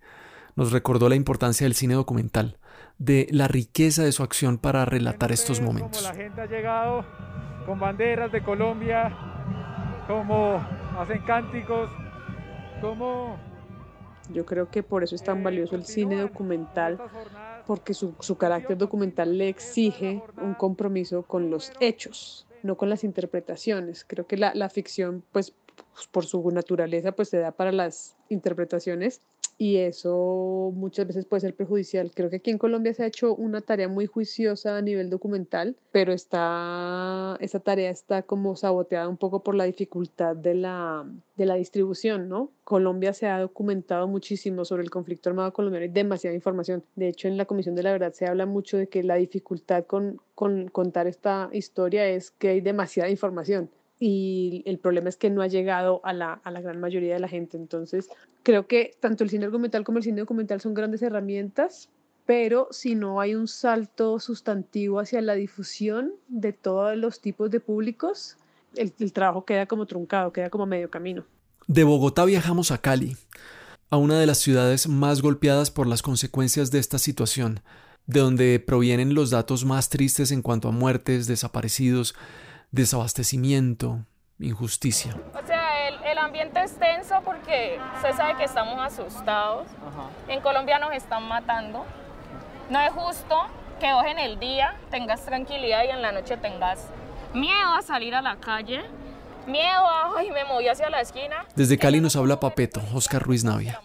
nos 0.56 0.72
recordó 0.72 1.08
la 1.08 1.16
importancia 1.16 1.64
del 1.64 1.74
cine 1.74 1.94
documental, 1.94 2.58
de 2.98 3.26
la 3.30 3.48
riqueza 3.48 4.04
de 4.04 4.12
su 4.12 4.22
acción 4.22 4.58
para 4.58 4.84
relatar 4.84 5.32
estos 5.32 5.60
momentos. 5.60 6.02
la 6.02 6.14
gente 6.14 6.40
ha 6.40 6.46
llegado 6.46 7.04
con 7.66 7.78
banderas 7.78 8.30
de 8.32 8.42
Colombia, 8.42 9.12
como 10.06 10.64
hacen 10.98 11.22
cánticos, 11.22 11.90
como 12.80 13.36
Yo 14.32 14.46
creo 14.46 14.70
que 14.70 14.82
por 14.82 15.04
eso 15.04 15.14
es 15.14 15.22
tan 15.22 15.42
valioso 15.42 15.76
el 15.76 15.84
cine 15.84 16.16
documental, 16.16 16.98
porque 17.66 17.92
su, 17.92 18.14
su 18.20 18.38
carácter 18.38 18.78
documental 18.78 19.36
le 19.36 19.48
exige 19.48 20.22
un 20.40 20.54
compromiso 20.54 21.24
con 21.24 21.50
los 21.50 21.72
hechos, 21.78 22.46
no 22.62 22.76
con 22.76 22.88
las 22.88 23.04
interpretaciones. 23.04 24.04
Creo 24.06 24.26
que 24.26 24.38
la, 24.38 24.54
la 24.54 24.70
ficción, 24.70 25.22
pues 25.30 25.54
por 26.10 26.24
su 26.24 26.50
naturaleza, 26.50 27.12
pues 27.12 27.28
se 27.28 27.38
da 27.38 27.52
para 27.52 27.70
las 27.70 28.16
interpretaciones 28.30 29.20
y 29.58 29.76
eso 29.76 30.72
muchas 30.74 31.06
veces 31.06 31.24
puede 31.26 31.42
ser 31.42 31.54
perjudicial. 31.54 32.10
Creo 32.14 32.30
que 32.30 32.36
aquí 32.36 32.50
en 32.50 32.58
Colombia 32.58 32.94
se 32.94 33.04
ha 33.04 33.06
hecho 33.06 33.34
una 33.34 33.60
tarea 33.60 33.88
muy 33.88 34.06
juiciosa 34.06 34.76
a 34.76 34.82
nivel 34.82 35.10
documental, 35.10 35.76
pero 35.92 36.12
está, 36.12 37.36
esa 37.40 37.60
tarea 37.60 37.90
está 37.90 38.22
como 38.22 38.56
saboteada 38.56 39.08
un 39.08 39.16
poco 39.16 39.42
por 39.42 39.54
la 39.54 39.64
dificultad 39.64 40.36
de 40.36 40.54
la, 40.54 41.06
de 41.36 41.46
la 41.46 41.54
distribución, 41.54 42.28
¿no? 42.28 42.50
Colombia 42.64 43.12
se 43.12 43.26
ha 43.26 43.38
documentado 43.38 44.08
muchísimo 44.08 44.64
sobre 44.64 44.82
el 44.82 44.90
conflicto 44.90 45.28
armado 45.28 45.52
colombiano, 45.52 45.84
hay 45.84 45.90
demasiada 45.90 46.34
información. 46.34 46.82
De 46.96 47.08
hecho, 47.08 47.28
en 47.28 47.36
la 47.36 47.44
Comisión 47.44 47.74
de 47.74 47.82
la 47.82 47.92
Verdad 47.92 48.12
se 48.12 48.26
habla 48.26 48.46
mucho 48.46 48.76
de 48.76 48.88
que 48.88 49.02
la 49.02 49.16
dificultad 49.16 49.84
con, 49.84 50.20
con 50.34 50.68
contar 50.68 51.06
esta 51.06 51.48
historia 51.52 52.08
es 52.08 52.30
que 52.30 52.48
hay 52.48 52.60
demasiada 52.60 53.10
información 53.10 53.70
y 53.98 54.62
el 54.66 54.78
problema 54.78 55.08
es 55.08 55.16
que 55.16 55.30
no 55.30 55.42
ha 55.42 55.46
llegado 55.46 56.00
a 56.04 56.12
la, 56.12 56.40
a 56.44 56.50
la, 56.50 56.60
gran 56.60 56.80
mayoría 56.80 57.14
de 57.14 57.20
la 57.20 57.28
gente. 57.28 57.56
Entonces, 57.56 58.08
creo 58.42 58.66
que 58.66 58.92
tanto 59.00 59.24
el 59.24 59.30
cine 59.30 59.44
argumental 59.44 59.84
como 59.84 59.98
el 59.98 60.04
cine 60.04 60.20
documental 60.20 60.60
son 60.60 60.74
grandes 60.74 61.02
herramientas, 61.02 61.88
pero 62.26 62.68
si 62.70 62.94
no 62.94 63.20
hay 63.20 63.34
un 63.34 63.48
salto 63.48 64.18
sustantivo 64.18 64.98
hacia 64.98 65.20
la 65.20 65.34
difusión 65.34 66.12
de 66.28 66.52
todos 66.52 66.96
los 66.96 67.20
tipos 67.20 67.50
de 67.50 67.60
públicos, 67.60 68.36
el, 68.76 68.92
el 68.98 69.12
trabajo 69.12 69.44
queda 69.44 69.66
como 69.66 69.86
truncado, 69.86 70.32
queda 70.32 70.50
como 70.50 70.66
medio 70.66 70.90
camino. 70.90 71.24
De 71.66 71.84
Bogotá 71.84 72.24
viajamos 72.24 72.70
a 72.70 72.78
Cali, 72.78 73.16
a 73.90 73.96
una 73.96 74.18
de 74.18 74.26
las 74.26 74.38
ciudades 74.38 74.88
más 74.88 75.22
golpeadas 75.22 75.70
por 75.70 75.86
las 75.86 76.02
consecuencias 76.02 76.70
de 76.70 76.78
esta 76.78 76.98
situación, 76.98 77.60
de 78.06 78.20
donde 78.20 78.60
provienen 78.60 79.14
los 79.14 79.30
datos 79.30 79.64
más 79.64 79.88
tristes 79.88 80.30
en 80.30 80.42
cuanto 80.42 80.68
a 80.68 80.72
muertes, 80.72 81.26
desaparecidos, 81.26 82.14
desabastecimiento, 82.74 84.04
injusticia. 84.38 85.16
O 85.32 85.46
sea, 85.46 85.88
el, 85.88 86.02
el, 86.04 86.18
ambiente 86.18 86.60
es 86.62 86.72
tenso 86.76 87.20
porque 87.24 87.78
se 88.02 88.12
sabe 88.12 88.36
que 88.36 88.44
estamos 88.44 88.78
asustados. 88.80 89.66
Ajá. 89.86 90.10
En 90.28 90.40
Colombia 90.40 90.78
nos 90.78 90.92
están 90.92 91.22
matando. 91.28 91.84
No 92.68 92.80
es 92.80 92.92
justo 92.92 93.36
que 93.78 93.92
vos 93.92 94.04
en 94.06 94.18
el 94.18 94.40
día 94.40 94.76
tengas 94.90 95.24
tranquilidad 95.24 95.84
y 95.84 95.90
en 95.90 96.02
la 96.02 96.10
noche 96.10 96.36
tengas 96.36 96.80
miedo 97.32 97.74
a 97.74 97.82
salir 97.82 98.14
a 98.14 98.22
la 98.22 98.36
calle, 98.36 98.82
miedo 99.46 99.86
a, 99.86 100.18
ay, 100.18 100.30
me 100.30 100.44
moví 100.44 100.66
hacia 100.66 100.90
la 100.90 101.00
esquina. 101.00 101.46
Desde 101.54 101.78
Cali 101.78 102.00
nos 102.00 102.16
habla 102.16 102.40
Papeto, 102.40 102.80
Oscar 102.92 103.22
Ruiz 103.22 103.44
Navia. 103.44 103.80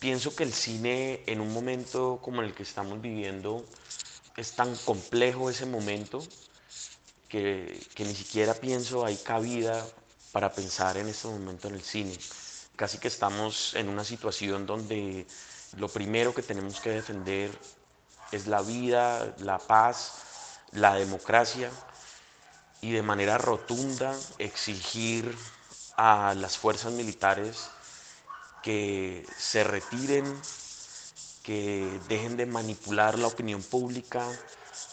Pienso 0.00 0.34
que 0.34 0.42
el 0.42 0.52
cine 0.52 1.20
en 1.26 1.40
un 1.40 1.54
momento 1.54 2.18
como 2.20 2.42
el 2.42 2.52
que 2.52 2.64
estamos 2.64 3.00
viviendo 3.00 3.64
es 4.36 4.52
tan 4.52 4.74
complejo 4.84 5.48
ese 5.48 5.64
momento 5.64 6.20
que, 7.94 8.04
ni 8.04 8.14
siquiera 8.14 8.54
pienso 8.54 9.04
hay 9.04 9.16
cabida 9.16 9.86
para 10.32 10.52
pensar 10.52 10.96
en 10.96 11.08
este 11.08 11.28
momento 11.28 11.68
en 11.68 11.74
el 11.74 11.82
cine. 11.82 12.16
Casi 12.76 12.98
que 12.98 13.08
estamos 13.08 13.74
en 13.74 13.88
una 13.88 14.04
situación 14.04 14.66
donde 14.66 15.26
lo 15.76 15.88
primero 15.88 16.34
que 16.34 16.42
tenemos 16.42 16.80
que 16.80 16.90
defender 16.90 17.50
es 18.32 18.46
la 18.46 18.62
vida, 18.62 19.34
la 19.38 19.58
paz, 19.58 20.58
la 20.72 20.94
democracia 20.94 21.70
y 22.80 22.92
de 22.92 23.02
manera 23.02 23.38
rotunda 23.38 24.14
exigir 24.38 25.36
a 25.96 26.34
las 26.34 26.58
fuerzas 26.58 26.92
militares 26.92 27.68
que 28.62 29.26
se 29.38 29.64
retiren, 29.64 30.24
que 31.42 32.00
dejen 32.08 32.36
de 32.36 32.46
manipular 32.46 33.18
la 33.18 33.28
opinión 33.28 33.62
pública, 33.62 34.26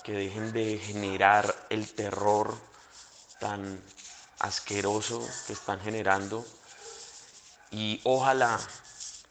que 0.04 0.14
dejen 0.14 0.52
de 0.52 0.78
generar 0.78 1.56
el 1.70 1.92
terror 1.94 2.58
tan 3.40 3.82
asqueroso 4.40 5.26
que 5.48 5.54
están 5.54 5.80
generando 5.80 6.46
y 7.72 8.02
ojalá 8.04 8.60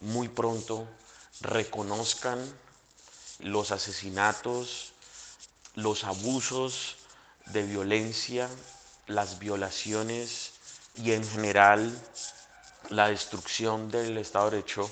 muy 0.01 0.29
pronto 0.29 0.89
reconozcan 1.41 2.39
los 3.41 3.71
asesinatos, 3.71 4.93
los 5.75 6.05
abusos 6.05 6.97
de 7.47 7.63
violencia, 7.63 8.49
las 9.07 9.39
violaciones 9.39 10.53
y 10.97 11.13
en 11.13 11.29
general 11.29 11.97
la 12.89 13.09
destrucción 13.09 13.91
del 13.91 14.19
Estado 14.19 14.51
de 14.51 14.57
Derecho 14.57 14.91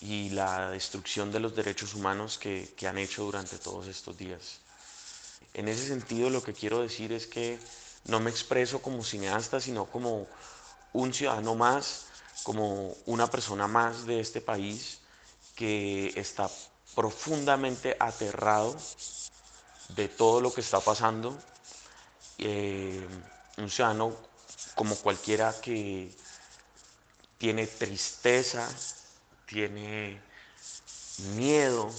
y 0.00 0.30
la 0.30 0.70
destrucción 0.70 1.32
de 1.32 1.40
los 1.40 1.54
derechos 1.54 1.94
humanos 1.94 2.38
que, 2.38 2.74
que 2.76 2.86
han 2.86 2.98
hecho 2.98 3.24
durante 3.24 3.58
todos 3.58 3.86
estos 3.86 4.16
días. 4.16 4.60
En 5.56 5.68
ese 5.68 5.86
sentido 5.86 6.28
lo 6.28 6.42
que 6.42 6.52
quiero 6.52 6.82
decir 6.82 7.14
es 7.14 7.26
que 7.26 7.58
no 8.04 8.20
me 8.20 8.28
expreso 8.28 8.82
como 8.82 9.02
cineasta, 9.02 9.58
sino 9.58 9.86
como 9.86 10.26
un 10.92 11.14
ciudadano 11.14 11.54
más, 11.54 12.04
como 12.42 12.94
una 13.06 13.26
persona 13.30 13.66
más 13.66 14.04
de 14.04 14.20
este 14.20 14.42
país 14.42 14.98
que 15.54 16.12
está 16.14 16.50
profundamente 16.94 17.96
aterrado 17.98 18.76
de 19.96 20.08
todo 20.08 20.42
lo 20.42 20.52
que 20.52 20.60
está 20.60 20.80
pasando. 20.80 21.34
Eh, 22.36 23.08
un 23.56 23.70
ciudadano 23.70 24.14
como 24.74 24.94
cualquiera 24.96 25.58
que 25.58 26.14
tiene 27.38 27.66
tristeza, 27.66 28.68
tiene 29.46 30.20
miedo 31.34 31.90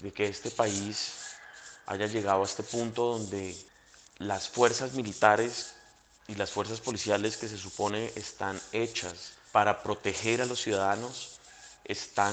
de 0.00 0.10
que 0.10 0.26
este 0.26 0.50
país 0.50 1.19
haya 1.90 2.06
llegado 2.06 2.42
a 2.42 2.44
este 2.44 2.62
punto 2.62 3.18
donde 3.18 3.56
las 4.18 4.48
fuerzas 4.48 4.92
militares 4.92 5.74
y 6.28 6.36
las 6.36 6.52
fuerzas 6.52 6.80
policiales 6.80 7.36
que 7.36 7.48
se 7.48 7.58
supone 7.58 8.12
están 8.14 8.60
hechas 8.70 9.32
para 9.50 9.82
proteger 9.82 10.40
a 10.40 10.46
los 10.46 10.62
ciudadanos 10.62 11.40
están 11.84 12.32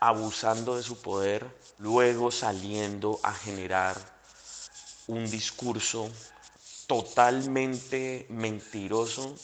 abusando 0.00 0.76
de 0.76 0.82
su 0.82 1.00
poder, 1.00 1.46
luego 1.78 2.32
saliendo 2.32 3.20
a 3.22 3.32
generar 3.32 3.96
un 5.06 5.30
discurso 5.30 6.10
totalmente 6.88 8.26
mentiroso, 8.30 9.36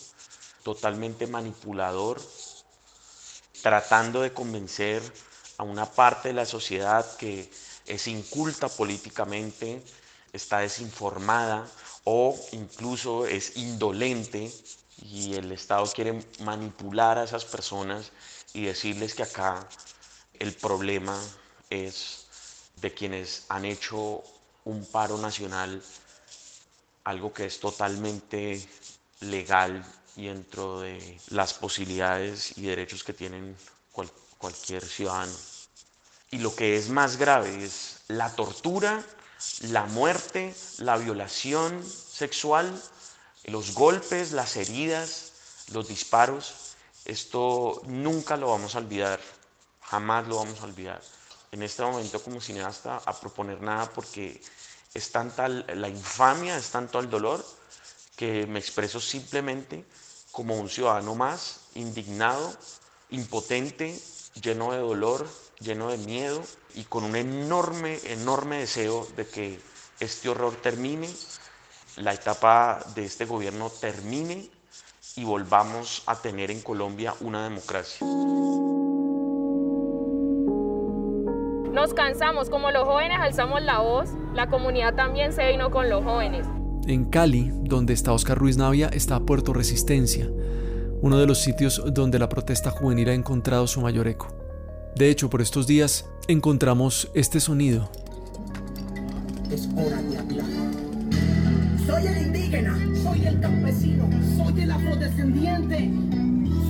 totalmente 0.64 1.28
manipulador, 1.28 2.20
tratando 3.62 4.20
de 4.20 4.32
convencer 4.32 5.00
a 5.58 5.62
una 5.62 5.86
parte 5.86 6.28
de 6.28 6.34
la 6.34 6.44
sociedad 6.44 7.06
que 7.16 7.48
es 7.88 8.06
inculta 8.06 8.68
políticamente, 8.68 9.82
está 10.32 10.58
desinformada 10.58 11.66
o 12.04 12.38
incluso 12.52 13.26
es 13.26 13.56
indolente 13.56 14.52
y 15.02 15.34
el 15.34 15.52
Estado 15.52 15.86
quiere 15.86 16.24
manipular 16.40 17.18
a 17.18 17.24
esas 17.24 17.44
personas 17.44 18.10
y 18.52 18.64
decirles 18.64 19.14
que 19.14 19.22
acá 19.22 19.66
el 20.38 20.52
problema 20.54 21.18
es 21.70 22.26
de 22.80 22.92
quienes 22.92 23.44
han 23.48 23.64
hecho 23.64 24.22
un 24.64 24.84
paro 24.86 25.18
nacional, 25.18 25.82
algo 27.04 27.32
que 27.32 27.46
es 27.46 27.58
totalmente 27.58 28.66
legal 29.20 29.84
y 30.16 30.26
dentro 30.26 30.80
de 30.80 31.18
las 31.30 31.54
posibilidades 31.54 32.56
y 32.56 32.62
derechos 32.62 33.04
que 33.04 33.12
tienen 33.12 33.56
cual, 33.92 34.10
cualquier 34.36 34.84
ciudadano. 34.84 35.32
Y 36.30 36.38
lo 36.38 36.54
que 36.54 36.76
es 36.76 36.88
más 36.88 37.16
grave 37.16 37.64
es 37.64 38.00
la 38.08 38.34
tortura, 38.34 39.02
la 39.62 39.84
muerte, 39.84 40.54
la 40.78 40.96
violación 40.96 41.84
sexual, 41.84 42.70
los 43.44 43.72
golpes, 43.74 44.32
las 44.32 44.56
heridas, 44.56 45.32
los 45.72 45.88
disparos. 45.88 46.74
Esto 47.04 47.80
nunca 47.86 48.36
lo 48.36 48.50
vamos 48.50 48.74
a 48.74 48.78
olvidar, 48.78 49.20
jamás 49.80 50.26
lo 50.28 50.36
vamos 50.36 50.60
a 50.60 50.64
olvidar. 50.64 51.00
En 51.50 51.62
este 51.62 51.82
momento 51.82 52.22
como 52.22 52.40
cineasta 52.40 53.00
a 53.04 53.18
proponer 53.18 53.62
nada 53.62 53.90
porque 53.90 54.42
es 54.92 55.10
tanta 55.10 55.48
la 55.48 55.88
infamia, 55.88 56.58
es 56.58 56.70
tanto 56.70 56.98
el 56.98 57.08
dolor 57.08 57.44
que 58.16 58.46
me 58.46 58.58
expreso 58.58 59.00
simplemente 59.00 59.84
como 60.32 60.56
un 60.56 60.68
ciudadano 60.68 61.14
más, 61.14 61.60
indignado, 61.74 62.54
impotente, 63.10 63.98
lleno 64.42 64.72
de 64.72 64.78
dolor, 64.78 65.26
lleno 65.60 65.90
de 65.90 65.98
miedo 65.98 66.42
y 66.74 66.84
con 66.84 67.04
un 67.04 67.16
enorme, 67.16 67.98
enorme 68.04 68.58
deseo 68.58 69.06
de 69.16 69.26
que 69.26 69.58
este 70.00 70.28
horror 70.28 70.54
termine, 70.54 71.08
la 71.96 72.14
etapa 72.14 72.78
de 72.94 73.04
este 73.04 73.24
gobierno 73.24 73.70
termine 73.70 74.48
y 75.16 75.24
volvamos 75.24 76.04
a 76.06 76.20
tener 76.20 76.50
en 76.50 76.60
Colombia 76.60 77.14
una 77.20 77.44
democracia. 77.44 78.06
Nos 81.72 81.94
cansamos, 81.94 82.50
como 82.50 82.70
los 82.70 82.84
jóvenes 82.84 83.18
alzamos 83.20 83.62
la 83.62 83.80
voz, 83.80 84.10
la 84.34 84.48
comunidad 84.48 84.94
también 84.94 85.32
se 85.32 85.48
vino 85.48 85.70
con 85.70 85.88
los 85.88 86.04
jóvenes. 86.04 86.46
En 86.86 87.04
Cali, 87.04 87.50
donde 87.52 87.92
está 87.92 88.12
Oscar 88.12 88.38
Ruiz 88.38 88.56
Navia, 88.56 88.88
está 88.88 89.20
Puerto 89.20 89.52
Resistencia, 89.52 90.28
uno 91.00 91.18
de 91.18 91.26
los 91.26 91.38
sitios 91.38 91.82
donde 91.92 92.18
la 92.18 92.28
protesta 92.28 92.70
juvenil 92.70 93.08
ha 93.10 93.14
encontrado 93.14 93.66
su 93.66 93.80
mayor 93.80 94.08
eco. 94.08 94.47
De 94.98 95.10
hecho, 95.10 95.30
por 95.30 95.40
estos 95.40 95.68
días 95.68 96.06
encontramos 96.26 97.08
este 97.14 97.38
sonido. 97.38 97.88
Es 99.48 99.68
hora 99.76 100.02
de 100.02 100.18
hablar. 100.18 100.46
Soy 101.86 102.06
el 102.08 102.26
indígena, 102.26 102.76
soy 103.04 103.24
el 103.24 103.38
campesino, 103.38 104.10
soy 104.36 104.60
el 104.60 104.70
afrodescendiente, 104.72 105.92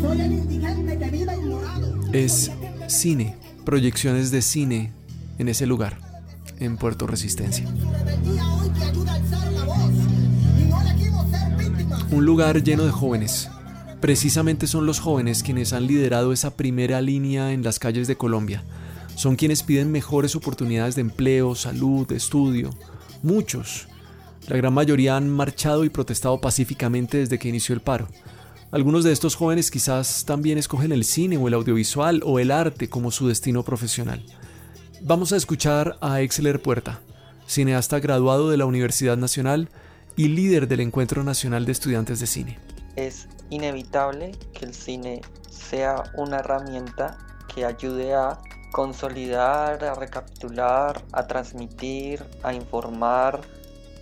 soy 0.02 0.20
el 0.20 0.32
indigente 0.32 0.99
que 0.99 1.11
vive 1.11 1.37
ignorado. 1.37 2.00
Es 2.12 2.50
cine, 2.87 3.35
proyecciones 3.64 4.30
de 4.30 4.42
cine 4.42 4.92
en 5.38 5.49
ese 5.49 5.66
lugar, 5.66 5.97
en 6.58 6.76
Puerto 6.76 7.06
Resistencia. 7.06 7.66
Un 12.11 12.26
lugar 12.26 12.62
lleno 12.62 12.85
de 12.85 12.90
jóvenes. 12.90 13.49
Precisamente 14.00 14.69
son 14.69 14.87
los 14.87 15.00
jóvenes 15.00 15.43
quienes 15.43 15.73
han 15.73 15.87
liderado 15.88 16.33
esa 16.33 16.57
primera 16.57 17.00
línea 17.00 17.52
en 17.52 17.64
las 17.64 17.81
calles 17.81 18.07
de 18.07 18.17
Colombia. 18.17 18.62
Son 19.17 19.35
quienes 19.35 19.64
piden 19.64 19.90
mejores 19.90 20.37
oportunidades 20.37 20.95
de 20.95 21.00
empleo, 21.00 21.57
salud, 21.57 22.11
estudio. 22.12 22.71
Muchos. 23.25 23.88
La 24.47 24.57
gran 24.57 24.73
mayoría 24.73 25.17
han 25.17 25.28
marchado 25.28 25.85
y 25.85 25.88
protestado 25.88 26.40
pacíficamente 26.40 27.19
desde 27.19 27.40
que 27.40 27.49
inició 27.49 27.75
el 27.75 27.81
paro. 27.81 28.07
Algunos 28.71 29.02
de 29.02 29.11
estos 29.11 29.35
jóvenes 29.35 29.73
quizás 29.73 30.25
también 30.25 30.59
escogen 30.59 30.93
el 30.93 31.05
cine 31.05 31.37
o 31.37 31.49
el 31.49 31.55
audiovisual 31.55 32.23
o 32.25 32.38
el 32.38 32.52
arte 32.52 32.88
como 32.88 33.11
su 33.11 33.26
destino 33.26 33.64
profesional. 33.64 34.25
Vamos 35.00 35.33
a 35.33 35.37
escuchar 35.37 35.97
a 36.00 36.21
Exler 36.21 36.62
Puerta, 36.62 37.00
cineasta 37.49 37.99
graduado 37.99 38.50
de 38.50 38.59
la 38.59 38.67
Universidad 38.67 39.17
Nacional 39.17 39.71
y 40.17 40.28
líder 40.28 40.69
del 40.69 40.81
Encuentro 40.81 41.25
Nacional 41.25 41.64
de 41.64 41.73
Estudiantes 41.73 42.21
de 42.21 42.26
Cine. 42.26 42.59
Es 42.99 43.28
inevitable 43.49 44.33
que 44.52 44.64
el 44.64 44.75
cine 44.75 45.21
sea 45.49 46.02
una 46.14 46.40
herramienta 46.40 47.17
que 47.47 47.64
ayude 47.64 48.12
a 48.12 48.40
consolidar, 48.73 49.85
a 49.85 49.95
recapitular, 49.95 51.00
a 51.12 51.28
transmitir, 51.28 52.26
a 52.43 52.52
informar, 52.52 53.40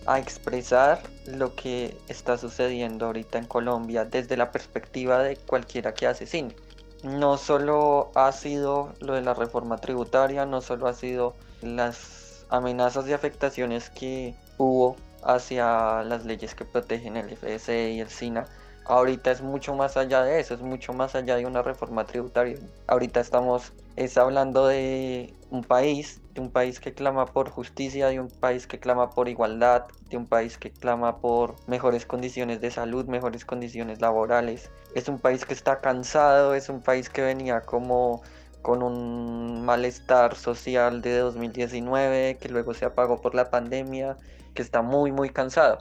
a 0.07 0.19
expresar 0.19 1.03
lo 1.27 1.55
que 1.55 1.95
está 2.09 2.39
sucediendo 2.39 3.05
ahorita 3.05 3.37
en 3.37 3.45
Colombia 3.45 4.07
desde 4.07 4.39
la 4.39 4.51
perspectiva 4.51 5.19
de 5.19 5.37
cualquiera 5.37 5.93
que 5.93 6.07
hace 6.07 6.27
cine. 6.27 6.57
No 7.03 7.37
solo 7.37 8.11
ha 8.15 8.33
sido 8.33 8.95
lo 9.01 9.13
de 9.13 9.21
la 9.21 9.35
reforma 9.35 9.77
tributaria, 9.77 10.47
no 10.47 10.63
solo 10.63 10.89
ha 10.89 10.95
sido 10.95 11.35
las 11.61 12.47
amenazas 12.49 13.07
y 13.09 13.13
afectaciones 13.13 13.91
que 13.91 14.35
hubo 14.57 14.97
hacia 15.23 16.03
las 16.05 16.25
leyes 16.25 16.55
que 16.55 16.65
protegen 16.65 17.19
el 17.19 17.37
FSE 17.37 17.91
y 17.91 18.01
el 18.01 18.09
SINA. 18.09 18.47
Ahorita 18.89 19.33
es 19.33 19.43
mucho 19.43 19.75
más 19.75 19.97
allá 19.97 20.23
de 20.23 20.39
eso, 20.39 20.55
es 20.55 20.61
mucho 20.61 20.93
más 20.93 21.17
allá 21.17 21.37
de 21.37 21.45
una 21.45 21.61
reforma 21.61 22.05
tributaria. 22.05 22.57
Ahorita 22.87 23.19
estamos 23.19 23.73
es 23.97 24.17
hablando 24.17 24.69
de 24.69 25.35
un 25.51 25.65
país, 25.65 26.21
de 26.35 26.41
un 26.41 26.51
país 26.51 26.79
que 26.79 26.95
clama 26.95 27.27
por 27.27 27.51
justicia, 27.51 28.09
de 28.09 28.21
un 28.21 28.29
país 28.29 28.69
que 28.69 28.79
clama 28.79 29.11
por 29.11 29.29
igualdad, 29.29 29.87
de 30.09 30.17
un 30.17 30.27
país 30.27 30.57
que 30.57 30.71
clama 30.71 31.17
por 31.19 31.57
mejores 31.67 32.07
condiciones 32.07 32.61
de 32.61 32.71
salud, 32.71 33.07
mejores 33.07 33.45
condiciones 33.45 34.01
laborales. 34.01 34.71
Es 34.95 35.09
un 35.09 35.19
país 35.19 35.45
que 35.45 35.55
está 35.55 35.81
cansado, 35.81 36.55
es 36.55 36.69
un 36.69 36.81
país 36.81 37.09
que 37.09 37.23
venía 37.23 37.63
como 37.63 38.23
con 38.63 38.83
un 38.83 39.65
malestar 39.65 40.37
social 40.37 41.03
de 41.03 41.19
2019 41.19 42.39
que 42.41 42.49
luego 42.49 42.75
se 42.75 42.85
apagó 42.85 43.21
por 43.21 43.35
la 43.35 43.51
pandemia 43.51 44.17
que 44.55 44.63
está 44.63 44.83
muy, 44.83 45.11
muy 45.11 45.31
cansado. 45.31 45.79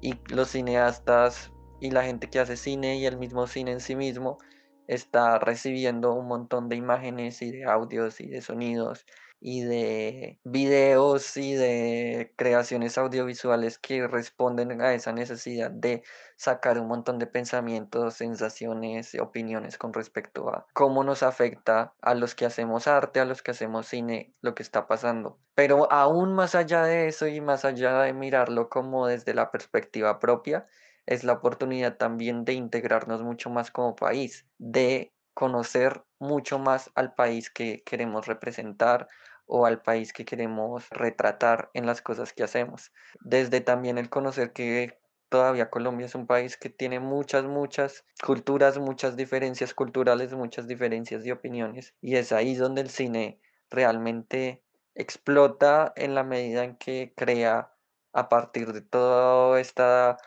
Y 0.00 0.14
los 0.28 0.50
cineastas 0.50 1.50
y 1.80 1.90
la 1.90 2.04
gente 2.04 2.28
que 2.28 2.40
hace 2.40 2.56
cine 2.56 2.98
y 2.98 3.06
el 3.06 3.18
mismo 3.18 3.46
cine 3.46 3.72
en 3.72 3.80
sí 3.80 3.96
mismo 3.96 4.38
está 4.86 5.38
recibiendo 5.38 6.14
un 6.14 6.26
montón 6.26 6.68
de 6.68 6.76
imágenes 6.76 7.42
y 7.42 7.50
de 7.52 7.64
audios 7.64 8.20
y 8.20 8.28
de 8.28 8.40
sonidos 8.40 9.04
y 9.40 9.62
de 9.62 10.40
videos 10.44 11.36
y 11.36 11.54
de 11.54 12.32
creaciones 12.36 12.98
audiovisuales 12.98 13.78
que 13.78 14.06
responden 14.08 14.80
a 14.80 14.94
esa 14.94 15.12
necesidad 15.12 15.70
de 15.70 16.02
sacar 16.36 16.80
un 16.80 16.88
montón 16.88 17.18
de 17.18 17.26
pensamientos, 17.26 18.14
sensaciones, 18.14 19.14
opiniones 19.20 19.78
con 19.78 19.92
respecto 19.92 20.48
a 20.48 20.66
cómo 20.72 21.04
nos 21.04 21.22
afecta 21.22 21.94
a 22.00 22.14
los 22.14 22.34
que 22.34 22.46
hacemos 22.46 22.88
arte, 22.88 23.20
a 23.20 23.24
los 23.24 23.42
que 23.42 23.52
hacemos 23.52 23.86
cine, 23.86 24.34
lo 24.40 24.54
que 24.54 24.62
está 24.62 24.88
pasando. 24.88 25.38
Pero 25.54 25.90
aún 25.92 26.34
más 26.34 26.54
allá 26.54 26.82
de 26.82 27.06
eso 27.06 27.26
y 27.28 27.40
más 27.40 27.64
allá 27.64 28.00
de 28.00 28.12
mirarlo 28.12 28.68
como 28.68 29.06
desde 29.06 29.34
la 29.34 29.50
perspectiva 29.50 30.18
propia, 30.18 30.66
es 31.08 31.24
la 31.24 31.32
oportunidad 31.32 31.96
también 31.96 32.44
de 32.44 32.52
integrarnos 32.52 33.22
mucho 33.22 33.48
más 33.48 33.70
como 33.70 33.96
país, 33.96 34.44
de 34.58 35.10
conocer 35.32 36.02
mucho 36.18 36.58
más 36.58 36.90
al 36.94 37.14
país 37.14 37.48
que 37.48 37.82
queremos 37.82 38.26
representar 38.26 39.08
o 39.46 39.64
al 39.64 39.80
país 39.80 40.12
que 40.12 40.26
queremos 40.26 40.86
retratar 40.90 41.70
en 41.72 41.86
las 41.86 42.02
cosas 42.02 42.34
que 42.34 42.42
hacemos. 42.42 42.92
Desde 43.20 43.62
también 43.62 43.96
el 43.96 44.10
conocer 44.10 44.52
que 44.52 44.98
todavía 45.30 45.70
Colombia 45.70 46.04
es 46.04 46.14
un 46.14 46.26
país 46.26 46.58
que 46.58 46.68
tiene 46.68 47.00
muchas, 47.00 47.44
muchas 47.44 48.04
culturas, 48.22 48.76
muchas 48.76 49.16
diferencias 49.16 49.72
culturales, 49.72 50.34
muchas 50.34 50.68
diferencias 50.68 51.24
de 51.24 51.32
opiniones. 51.32 51.94
Y 52.02 52.16
es 52.16 52.32
ahí 52.32 52.54
donde 52.54 52.82
el 52.82 52.90
cine 52.90 53.40
realmente 53.70 54.62
explota 54.94 55.90
en 55.96 56.14
la 56.14 56.22
medida 56.22 56.64
en 56.64 56.76
que 56.76 57.14
crea 57.16 57.72
a 58.12 58.28
partir 58.28 58.74
de 58.74 58.82
toda 58.82 59.58
esta 59.58 60.18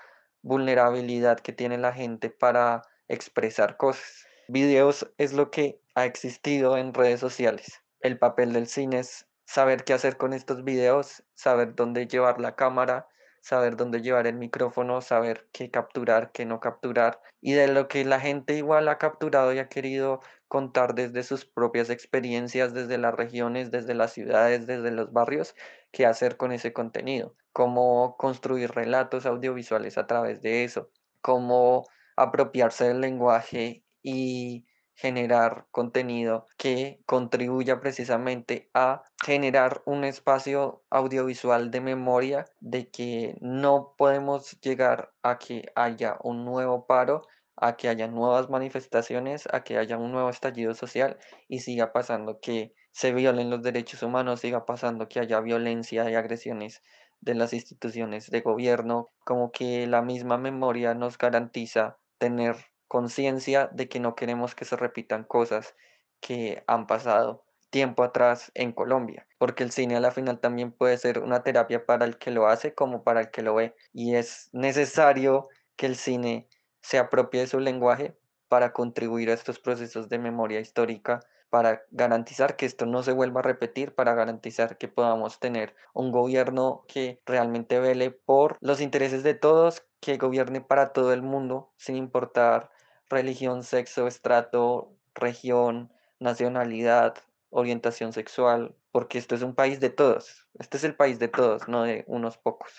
vulnerabilidad 0.41 1.39
que 1.39 1.53
tiene 1.53 1.77
la 1.77 1.93
gente 1.93 2.29
para 2.29 2.83
expresar 3.07 3.77
cosas. 3.77 4.25
Videos 4.47 5.11
es 5.17 5.33
lo 5.33 5.51
que 5.51 5.81
ha 5.95 6.05
existido 6.05 6.77
en 6.77 6.93
redes 6.93 7.19
sociales. 7.19 7.81
El 7.99 8.17
papel 8.17 8.53
del 8.53 8.67
cine 8.67 8.99
es 8.99 9.27
saber 9.45 9.83
qué 9.83 9.93
hacer 9.93 10.17
con 10.17 10.33
estos 10.33 10.63
videos, 10.63 11.23
saber 11.33 11.75
dónde 11.75 12.07
llevar 12.07 12.39
la 12.39 12.55
cámara, 12.55 13.07
saber 13.41 13.75
dónde 13.75 14.01
llevar 14.01 14.27
el 14.27 14.35
micrófono, 14.37 15.01
saber 15.01 15.47
qué 15.51 15.69
capturar, 15.71 16.31
qué 16.31 16.45
no 16.45 16.59
capturar, 16.59 17.19
y 17.41 17.53
de 17.53 17.67
lo 17.67 17.87
que 17.87 18.05
la 18.05 18.19
gente 18.19 18.55
igual 18.55 18.87
ha 18.87 18.97
capturado 18.97 19.53
y 19.53 19.59
ha 19.59 19.67
querido 19.67 20.21
contar 20.47 20.95
desde 20.95 21.23
sus 21.23 21.45
propias 21.45 21.89
experiencias, 21.89 22.73
desde 22.73 22.97
las 22.97 23.15
regiones, 23.15 23.71
desde 23.71 23.95
las 23.95 24.13
ciudades, 24.13 24.67
desde 24.67 24.91
los 24.91 25.11
barrios, 25.11 25.55
qué 25.91 26.05
hacer 26.05 26.37
con 26.37 26.51
ese 26.51 26.73
contenido, 26.73 27.35
cómo 27.53 28.15
construir 28.17 28.71
relatos 28.71 29.25
audiovisuales 29.25 29.97
a 29.97 30.07
través 30.07 30.41
de 30.41 30.63
eso, 30.63 30.89
cómo 31.21 31.85
apropiarse 32.15 32.87
del 32.87 33.01
lenguaje 33.01 33.83
y 34.03 34.65
generar 34.95 35.67
contenido 35.71 36.45
que 36.57 37.01
contribuya 37.05 37.79
precisamente 37.79 38.69
a 38.73 39.03
generar 39.23 39.81
un 39.85 40.03
espacio 40.03 40.83
audiovisual 40.89 41.71
de 41.71 41.81
memoria 41.81 42.45
de 42.59 42.89
que 42.89 43.35
no 43.41 43.95
podemos 43.97 44.59
llegar 44.61 45.11
a 45.23 45.37
que 45.39 45.71
haya 45.75 46.17
un 46.23 46.45
nuevo 46.45 46.85
paro, 46.85 47.23
a 47.55 47.77
que 47.77 47.89
haya 47.89 48.07
nuevas 48.07 48.49
manifestaciones, 48.49 49.47
a 49.51 49.63
que 49.63 49.77
haya 49.77 49.97
un 49.97 50.11
nuevo 50.11 50.29
estallido 50.29 50.73
social 50.73 51.17
y 51.47 51.59
siga 51.59 51.93
pasando 51.93 52.39
que 52.39 52.73
se 52.91 53.13
violen 53.13 53.49
los 53.49 53.61
derechos 53.61 54.03
humanos, 54.03 54.41
siga 54.41 54.65
pasando 54.65 55.07
que 55.07 55.19
haya 55.19 55.39
violencia 55.39 56.09
y 56.09 56.15
agresiones 56.15 56.81
de 57.21 57.35
las 57.35 57.53
instituciones 57.53 58.29
de 58.29 58.41
gobierno, 58.41 59.09
como 59.23 59.51
que 59.51 59.87
la 59.87 60.01
misma 60.01 60.37
memoria 60.37 60.93
nos 60.95 61.17
garantiza 61.17 61.97
tener 62.17 62.70
conciencia 62.91 63.69
de 63.71 63.87
que 63.87 64.01
no 64.01 64.15
queremos 64.15 64.53
que 64.53 64.65
se 64.65 64.75
repitan 64.75 65.23
cosas 65.23 65.77
que 66.19 66.61
han 66.67 66.87
pasado 66.87 67.45
tiempo 67.69 68.03
atrás 68.03 68.51
en 68.53 68.73
Colombia, 68.73 69.25
porque 69.37 69.63
el 69.63 69.71
cine 69.71 69.95
a 69.95 70.01
la 70.01 70.11
final 70.11 70.41
también 70.41 70.73
puede 70.73 70.97
ser 70.97 71.19
una 71.19 71.41
terapia 71.41 71.85
para 71.85 72.03
el 72.03 72.17
que 72.17 72.31
lo 72.31 72.47
hace 72.47 72.75
como 72.75 73.05
para 73.05 73.21
el 73.21 73.31
que 73.31 73.43
lo 73.43 73.55
ve, 73.55 73.73
y 73.93 74.15
es 74.15 74.49
necesario 74.51 75.47
que 75.77 75.85
el 75.85 75.95
cine 75.95 76.49
se 76.81 76.97
apropie 76.97 77.39
de 77.39 77.47
su 77.47 77.61
lenguaje 77.61 78.17
para 78.49 78.73
contribuir 78.73 79.29
a 79.29 79.35
estos 79.35 79.57
procesos 79.57 80.09
de 80.09 80.19
memoria 80.19 80.59
histórica, 80.59 81.21
para 81.49 81.83
garantizar 81.91 82.57
que 82.57 82.65
esto 82.65 82.85
no 82.85 83.03
se 83.03 83.13
vuelva 83.13 83.39
a 83.39 83.43
repetir, 83.43 83.95
para 83.95 84.15
garantizar 84.15 84.77
que 84.77 84.89
podamos 84.89 85.39
tener 85.39 85.75
un 85.93 86.11
gobierno 86.11 86.83
que 86.89 87.21
realmente 87.25 87.79
vele 87.79 88.11
por 88.11 88.57
los 88.59 88.81
intereses 88.81 89.23
de 89.23 89.33
todos, 89.33 89.87
que 90.01 90.17
gobierne 90.17 90.59
para 90.59 90.91
todo 90.91 91.13
el 91.13 91.21
mundo, 91.21 91.71
sin 91.77 91.95
importar 91.95 92.69
religión, 93.11 93.63
sexo, 93.63 94.07
estrato, 94.07 94.93
región, 95.13 95.91
nacionalidad, 96.19 97.15
orientación 97.49 98.13
sexual, 98.13 98.73
porque 98.91 99.17
esto 99.17 99.35
es 99.35 99.41
un 99.41 99.53
país 99.53 99.79
de 99.79 99.89
todos. 99.89 100.47
Este 100.57 100.77
es 100.77 100.83
el 100.83 100.95
país 100.95 101.19
de 101.19 101.27
todos, 101.27 101.67
no 101.67 101.83
de 101.83 102.03
unos 102.07 102.37
pocos. 102.37 102.71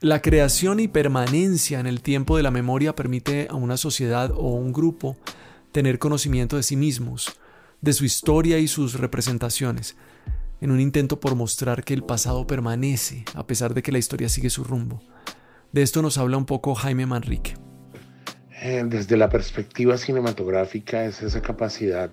La 0.00 0.22
creación 0.22 0.80
y 0.80 0.88
permanencia 0.88 1.78
en 1.78 1.86
el 1.86 2.00
tiempo 2.00 2.36
de 2.38 2.42
la 2.42 2.50
memoria 2.50 2.94
permite 2.94 3.48
a 3.50 3.54
una 3.54 3.76
sociedad 3.76 4.30
o 4.30 4.54
un 4.54 4.72
grupo 4.72 5.16
tener 5.72 5.98
conocimiento 5.98 6.56
de 6.56 6.62
sí 6.62 6.74
mismos, 6.74 7.38
de 7.82 7.92
su 7.92 8.06
historia 8.06 8.58
y 8.58 8.66
sus 8.66 8.98
representaciones, 8.98 9.96
en 10.62 10.70
un 10.70 10.80
intento 10.80 11.20
por 11.20 11.34
mostrar 11.34 11.84
que 11.84 11.92
el 11.92 12.02
pasado 12.02 12.46
permanece 12.46 13.24
a 13.34 13.46
pesar 13.46 13.74
de 13.74 13.82
que 13.82 13.92
la 13.92 13.98
historia 13.98 14.30
sigue 14.30 14.48
su 14.48 14.64
rumbo. 14.64 15.02
De 15.72 15.82
esto 15.82 16.02
nos 16.02 16.18
habla 16.18 16.36
un 16.36 16.46
poco 16.46 16.74
Jaime 16.74 17.06
Manrique. 17.06 17.54
Eh, 18.62 18.82
desde 18.84 19.16
la 19.16 19.28
perspectiva 19.28 19.96
cinematográfica 19.96 21.04
es 21.04 21.22
esa 21.22 21.40
capacidad 21.40 22.10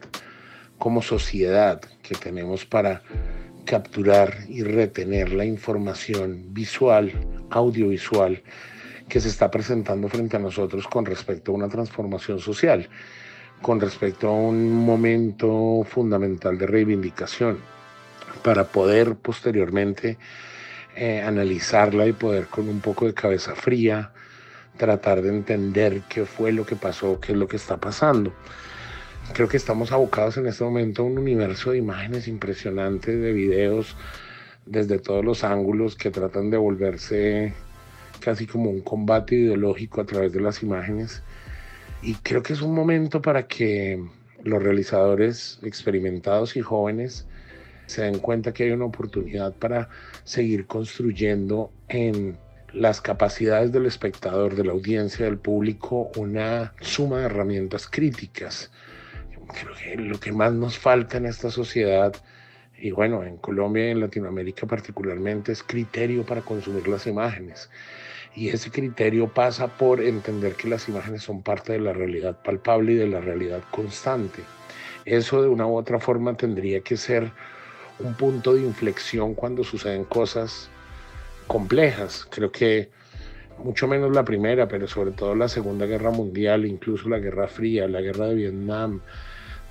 como 0.77 1.01
sociedad 1.01 1.81
que 2.03 2.15
tenemos 2.15 2.65
para 2.65 3.01
capturar 3.65 4.33
y 4.47 4.63
retener 4.63 5.33
la 5.33 5.43
información 5.43 6.53
visual, 6.53 7.11
audiovisual 7.49 8.43
que 9.09 9.19
se 9.19 9.29
está 9.29 9.49
presentando 9.49 10.07
frente 10.07 10.37
a 10.37 10.39
nosotros 10.39 10.87
con 10.87 11.05
respecto 11.05 11.51
a 11.51 11.55
una 11.55 11.67
transformación 11.67 12.39
social, 12.39 12.87
con 13.61 13.81
respecto 13.81 14.27
a 14.27 14.33
un 14.33 14.71
momento 14.71 15.83
fundamental 15.83 16.57
de 16.57 16.67
reivindicación, 16.67 17.57
para 18.43 18.65
poder 18.65 19.15
posteriormente 19.15 20.17
eh, 20.99 21.21
analizarla 21.21 22.07
y 22.07 22.13
poder 22.13 22.47
con 22.47 22.67
un 22.67 22.81
poco 22.81 23.05
de 23.05 23.13
cabeza 23.13 23.53
fría 23.53 24.11
tratar 24.77 25.21
de 25.21 25.29
entender 25.29 26.01
qué 26.09 26.25
fue 26.25 26.51
lo 26.51 26.65
que 26.65 26.75
pasó, 26.75 27.19
qué 27.19 27.33
es 27.33 27.37
lo 27.37 27.47
que 27.47 27.57
está 27.57 27.77
pasando. 27.77 28.33
Creo 29.33 29.47
que 29.47 29.57
estamos 29.57 29.91
abocados 29.91 30.37
en 30.37 30.47
este 30.47 30.63
momento 30.63 31.03
a 31.03 31.05
un 31.05 31.19
universo 31.19 31.71
de 31.71 31.77
imágenes 31.77 32.27
impresionantes, 32.27 33.21
de 33.21 33.31
videos 33.31 33.95
desde 34.65 34.97
todos 34.97 35.23
los 35.23 35.43
ángulos 35.43 35.95
que 35.95 36.09
tratan 36.09 36.49
de 36.49 36.57
volverse 36.57 37.53
casi 38.19 38.47
como 38.47 38.71
un 38.71 38.81
combate 38.81 39.35
ideológico 39.35 40.01
a 40.01 40.05
través 40.05 40.33
de 40.33 40.41
las 40.41 40.63
imágenes. 40.63 41.21
Y 42.01 42.15
creo 42.15 42.41
que 42.41 42.53
es 42.53 42.61
un 42.63 42.73
momento 42.73 43.21
para 43.21 43.47
que 43.47 44.03
los 44.43 44.63
realizadores 44.63 45.59
experimentados 45.61 46.55
y 46.55 46.61
jóvenes 46.61 47.27
se 47.87 48.03
den 48.03 48.19
cuenta 48.19 48.53
que 48.53 48.65
hay 48.65 48.71
una 48.71 48.85
oportunidad 48.85 49.53
para 49.53 49.89
seguir 50.23 50.67
construyendo 50.67 51.71
en 51.87 52.37
las 52.73 53.01
capacidades 53.01 53.71
del 53.71 53.85
espectador, 53.85 54.55
de 54.55 54.65
la 54.65 54.73
audiencia, 54.73 55.25
del 55.25 55.37
público, 55.37 56.11
una 56.15 56.73
suma 56.81 57.19
de 57.19 57.25
herramientas 57.25 57.87
críticas. 57.87 58.71
Creo 59.53 59.73
que 59.75 59.95
lo 59.95 60.19
que 60.19 60.31
más 60.31 60.53
nos 60.53 60.77
falta 60.77 61.17
en 61.17 61.25
esta 61.25 61.49
sociedad, 61.49 62.13
y 62.77 62.91
bueno, 62.91 63.23
en 63.23 63.37
Colombia 63.37 63.87
y 63.87 63.91
en 63.91 64.01
Latinoamérica 64.01 64.67
particularmente, 64.67 65.53
es 65.53 65.63
criterio 65.63 66.25
para 66.25 66.41
consumir 66.41 66.87
las 66.87 67.07
imágenes. 67.07 67.69
Y 68.35 68.49
ese 68.49 68.69
criterio 68.69 69.29
pasa 69.29 69.67
por 69.77 70.01
entender 70.01 70.53
que 70.53 70.67
las 70.67 70.87
imágenes 70.89 71.23
son 71.23 71.41
parte 71.41 71.73
de 71.73 71.79
la 71.79 71.93
realidad 71.93 72.37
palpable 72.43 72.91
y 72.91 72.95
de 72.95 73.07
la 73.07 73.21
realidad 73.21 73.63
constante. 73.71 74.43
Eso 75.05 75.41
de 75.41 75.47
una 75.47 75.65
u 75.65 75.77
otra 75.77 75.99
forma 75.99 76.35
tendría 76.35 76.81
que 76.81 76.97
ser 76.97 77.31
un 77.99 78.13
punto 78.13 78.53
de 78.53 78.61
inflexión 78.61 79.33
cuando 79.33 79.63
suceden 79.63 80.03
cosas 80.03 80.69
complejas. 81.47 82.27
Creo 82.29 82.51
que 82.51 82.89
mucho 83.63 83.87
menos 83.87 84.13
la 84.13 84.23
primera, 84.23 84.67
pero 84.67 84.87
sobre 84.87 85.11
todo 85.11 85.35
la 85.35 85.47
Segunda 85.47 85.85
Guerra 85.85 86.11
Mundial, 86.11 86.65
incluso 86.65 87.09
la 87.09 87.19
Guerra 87.19 87.47
Fría, 87.47 87.87
la 87.87 88.01
Guerra 88.01 88.27
de 88.27 88.35
Vietnam, 88.35 89.01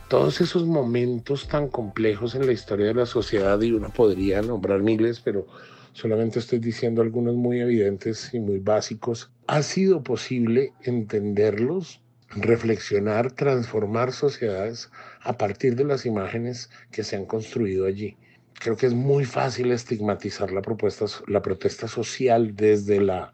todos 0.09 0.41
esos 0.41 0.65
momentos 0.65 1.49
tan 1.49 1.69
complejos 1.69 2.35
en 2.35 2.47
la 2.47 2.53
historia 2.53 2.87
de 2.87 2.95
la 2.95 3.07
sociedad, 3.07 3.61
y 3.61 3.73
uno 3.73 3.91
podría 3.91 4.43
nombrar 4.43 4.81
miles, 4.81 5.21
pero 5.21 5.47
solamente 5.93 6.39
estoy 6.39 6.59
diciendo 6.59 7.03
algunos 7.03 7.35
muy 7.35 7.61
evidentes 7.61 8.33
y 8.33 8.41
muy 8.41 8.59
básicos, 8.59 9.31
ha 9.47 9.63
sido 9.63 10.03
posible 10.03 10.73
entenderlos, 10.83 12.01
reflexionar, 12.31 13.33
transformar 13.33 14.13
sociedades 14.13 14.91
a 15.21 15.37
partir 15.37 15.77
de 15.77 15.85
las 15.85 16.07
imágenes 16.07 16.71
que 16.91 17.05
se 17.05 17.17
han 17.17 17.27
construido 17.27 17.87
allí 17.87 18.17
creo 18.59 18.77
que 18.77 18.87
es 18.87 18.95
muy 18.95 19.25
fácil 19.25 19.71
estigmatizar 19.73 20.51
la, 20.51 20.63
propuesta, 20.63 21.07
la 21.27 21.43
protesta 21.43 21.89
social 21.89 22.57
desde 22.57 23.01
la 23.01 23.33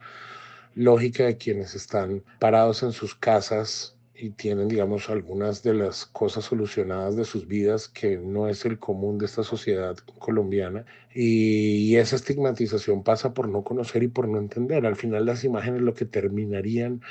lógica 0.74 1.24
de 1.24 1.36
quienes 1.36 1.74
están 1.74 2.22
parados 2.38 2.82
en 2.82 2.92
sus 2.92 3.14
casas 3.14 3.96
y 4.14 4.30
tienen, 4.30 4.68
digamos, 4.68 5.10
algunas 5.10 5.62
de 5.62 5.74
las 5.74 6.06
cosas 6.06 6.44
solucionadas 6.44 7.16
de 7.16 7.24
sus 7.24 7.48
vidas 7.48 7.88
que 7.88 8.18
no 8.18 8.48
es 8.48 8.64
el 8.64 8.78
común 8.78 9.18
de 9.18 9.26
esta 9.26 9.42
sociedad 9.42 9.96
colombiana. 10.18 10.84
Y, 11.12 11.96
esa 11.96 12.16
estigmatización 12.16 13.02
pasa 13.02 13.34
por 13.34 13.48
no 13.48 13.64
conocer 13.64 14.02
y 14.02 14.08
por 14.08 14.28
no 14.28 14.38
entender. 14.38 14.86
Al 14.86 14.96
final 14.96 15.26
las 15.26 15.44
imágenes 15.44 15.80
lo 15.80 15.94
que 15.94 16.04
terminarían 16.04 17.02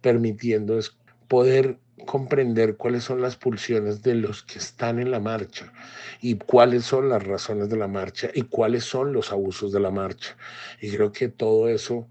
permitiendo 0.00 0.78
es 0.78 0.96
poder 1.32 1.78
comprender 2.04 2.76
cuáles 2.76 3.04
son 3.04 3.22
las 3.22 3.36
pulsiones 3.36 4.02
de 4.02 4.14
los 4.14 4.42
que 4.42 4.58
están 4.58 4.98
en 4.98 5.10
la 5.10 5.18
marcha 5.18 5.72
y 6.20 6.34
cuáles 6.34 6.84
son 6.84 7.08
las 7.08 7.26
razones 7.26 7.70
de 7.70 7.78
la 7.78 7.88
marcha 7.88 8.28
y 8.34 8.42
cuáles 8.42 8.84
son 8.84 9.14
los 9.14 9.32
abusos 9.32 9.72
de 9.72 9.80
la 9.80 9.90
marcha. 9.90 10.36
Y 10.82 10.90
creo 10.90 11.10
que 11.10 11.28
todo 11.28 11.70
eso, 11.70 12.06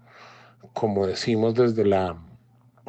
como 0.72 1.06
decimos 1.06 1.54
desde 1.54 1.84
la 1.84 2.20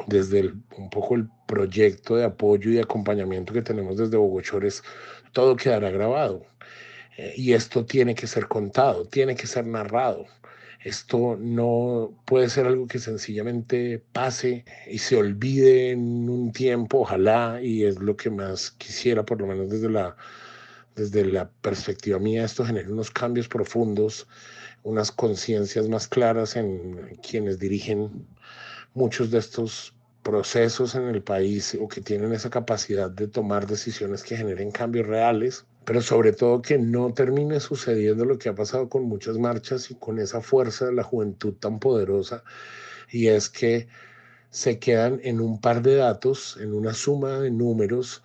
desde 0.08 0.52
un 0.76 0.90
poco 0.90 1.14
el 1.14 1.28
proyecto 1.46 2.16
de 2.16 2.24
apoyo 2.24 2.68
y 2.72 2.80
acompañamiento 2.80 3.52
que 3.52 3.62
tenemos 3.62 3.96
desde 3.96 4.16
Bogochores, 4.16 4.82
todo 5.30 5.54
quedará 5.54 5.90
grabado. 5.90 6.44
Eh, 7.16 7.34
y 7.36 7.52
esto 7.52 7.86
tiene 7.86 8.16
que 8.16 8.26
ser 8.26 8.48
contado, 8.48 9.06
tiene 9.06 9.36
que 9.36 9.46
ser 9.46 9.68
narrado. 9.68 10.26
Esto 10.84 11.38
no 11.40 12.12
puede 12.26 12.50
ser 12.50 12.66
algo 12.66 12.86
que 12.86 12.98
sencillamente 12.98 14.04
pase 14.12 14.66
y 14.86 14.98
se 14.98 15.16
olvide 15.16 15.92
en 15.92 16.28
un 16.28 16.52
tiempo, 16.52 17.00
ojalá, 17.00 17.58
y 17.62 17.84
es 17.84 17.98
lo 17.98 18.18
que 18.18 18.28
más 18.28 18.70
quisiera, 18.72 19.24
por 19.24 19.40
lo 19.40 19.46
menos 19.46 19.70
desde 19.70 19.88
la, 19.88 20.14
desde 20.94 21.24
la 21.24 21.48
perspectiva 21.50 22.18
mía, 22.18 22.44
esto 22.44 22.66
genere 22.66 22.92
unos 22.92 23.10
cambios 23.10 23.48
profundos, 23.48 24.28
unas 24.82 25.10
conciencias 25.10 25.88
más 25.88 26.06
claras 26.06 26.54
en 26.54 27.18
quienes 27.26 27.58
dirigen 27.58 28.26
muchos 28.92 29.30
de 29.30 29.38
estos 29.38 29.94
procesos 30.22 30.94
en 30.96 31.04
el 31.04 31.22
país 31.22 31.78
o 31.80 31.88
que 31.88 32.02
tienen 32.02 32.34
esa 32.34 32.50
capacidad 32.50 33.10
de 33.10 33.26
tomar 33.26 33.66
decisiones 33.66 34.22
que 34.22 34.36
generen 34.36 34.70
cambios 34.70 35.06
reales 35.06 35.64
pero 35.84 36.00
sobre 36.00 36.32
todo 36.32 36.62
que 36.62 36.78
no 36.78 37.12
termine 37.12 37.60
sucediendo 37.60 38.24
lo 38.24 38.38
que 38.38 38.48
ha 38.48 38.54
pasado 38.54 38.88
con 38.88 39.04
muchas 39.04 39.38
marchas 39.38 39.90
y 39.90 39.94
con 39.94 40.18
esa 40.18 40.40
fuerza 40.40 40.86
de 40.86 40.94
la 40.94 41.02
juventud 41.02 41.54
tan 41.54 41.78
poderosa, 41.78 42.44
y 43.10 43.28
es 43.28 43.48
que 43.50 43.88
se 44.50 44.78
quedan 44.78 45.20
en 45.24 45.40
un 45.40 45.60
par 45.60 45.82
de 45.82 45.96
datos, 45.96 46.56
en 46.60 46.72
una 46.72 46.94
suma 46.94 47.40
de 47.40 47.50
números 47.50 48.22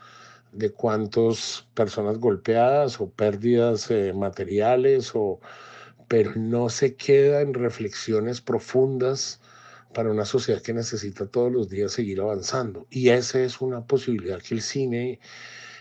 de 0.51 0.71
cuántas 0.71 1.67
personas 1.73 2.17
golpeadas 2.19 2.99
o 3.01 3.09
pérdidas 3.09 3.89
eh, 3.91 4.13
materiales, 4.13 5.11
o, 5.13 5.39
pero 6.07 6.33
no 6.35 6.69
se 6.69 6.95
queda 6.95 7.41
en 7.41 7.53
reflexiones 7.53 8.41
profundas 8.41 9.41
para 9.93 10.11
una 10.11 10.25
sociedad 10.25 10.61
que 10.61 10.73
necesita 10.73 11.25
todos 11.25 11.51
los 11.51 11.69
días 11.69 11.93
seguir 11.93 12.21
avanzando. 12.21 12.87
Y 12.89 13.09
esa 13.09 13.41
es 13.41 13.61
una 13.61 13.85
posibilidad 13.85 14.41
que 14.41 14.55
el 14.55 14.61
cine 14.61 15.19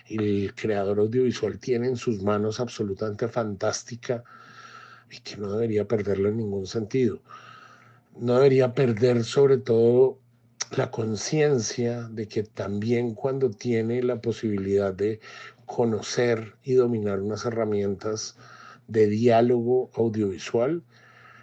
el 0.08 0.54
creador 0.54 0.98
audiovisual 0.98 1.58
tiene 1.58 1.88
en 1.88 1.96
sus 1.96 2.22
manos 2.22 2.60
absolutamente 2.60 3.28
fantástica 3.28 4.24
y 5.10 5.20
que 5.20 5.36
no 5.36 5.52
debería 5.52 5.86
perderlo 5.86 6.28
en 6.28 6.38
ningún 6.38 6.66
sentido. 6.66 7.20
No 8.18 8.34
debería 8.36 8.74
perder 8.74 9.24
sobre 9.24 9.58
todo 9.58 10.18
la 10.76 10.90
conciencia 10.90 12.02
de 12.08 12.28
que 12.28 12.42
también 12.42 13.14
cuando 13.14 13.50
tiene 13.50 14.02
la 14.02 14.20
posibilidad 14.20 14.92
de 14.92 15.20
conocer 15.66 16.54
y 16.62 16.74
dominar 16.74 17.20
unas 17.20 17.44
herramientas 17.44 18.36
de 18.86 19.06
diálogo 19.06 19.90
audiovisual, 19.94 20.82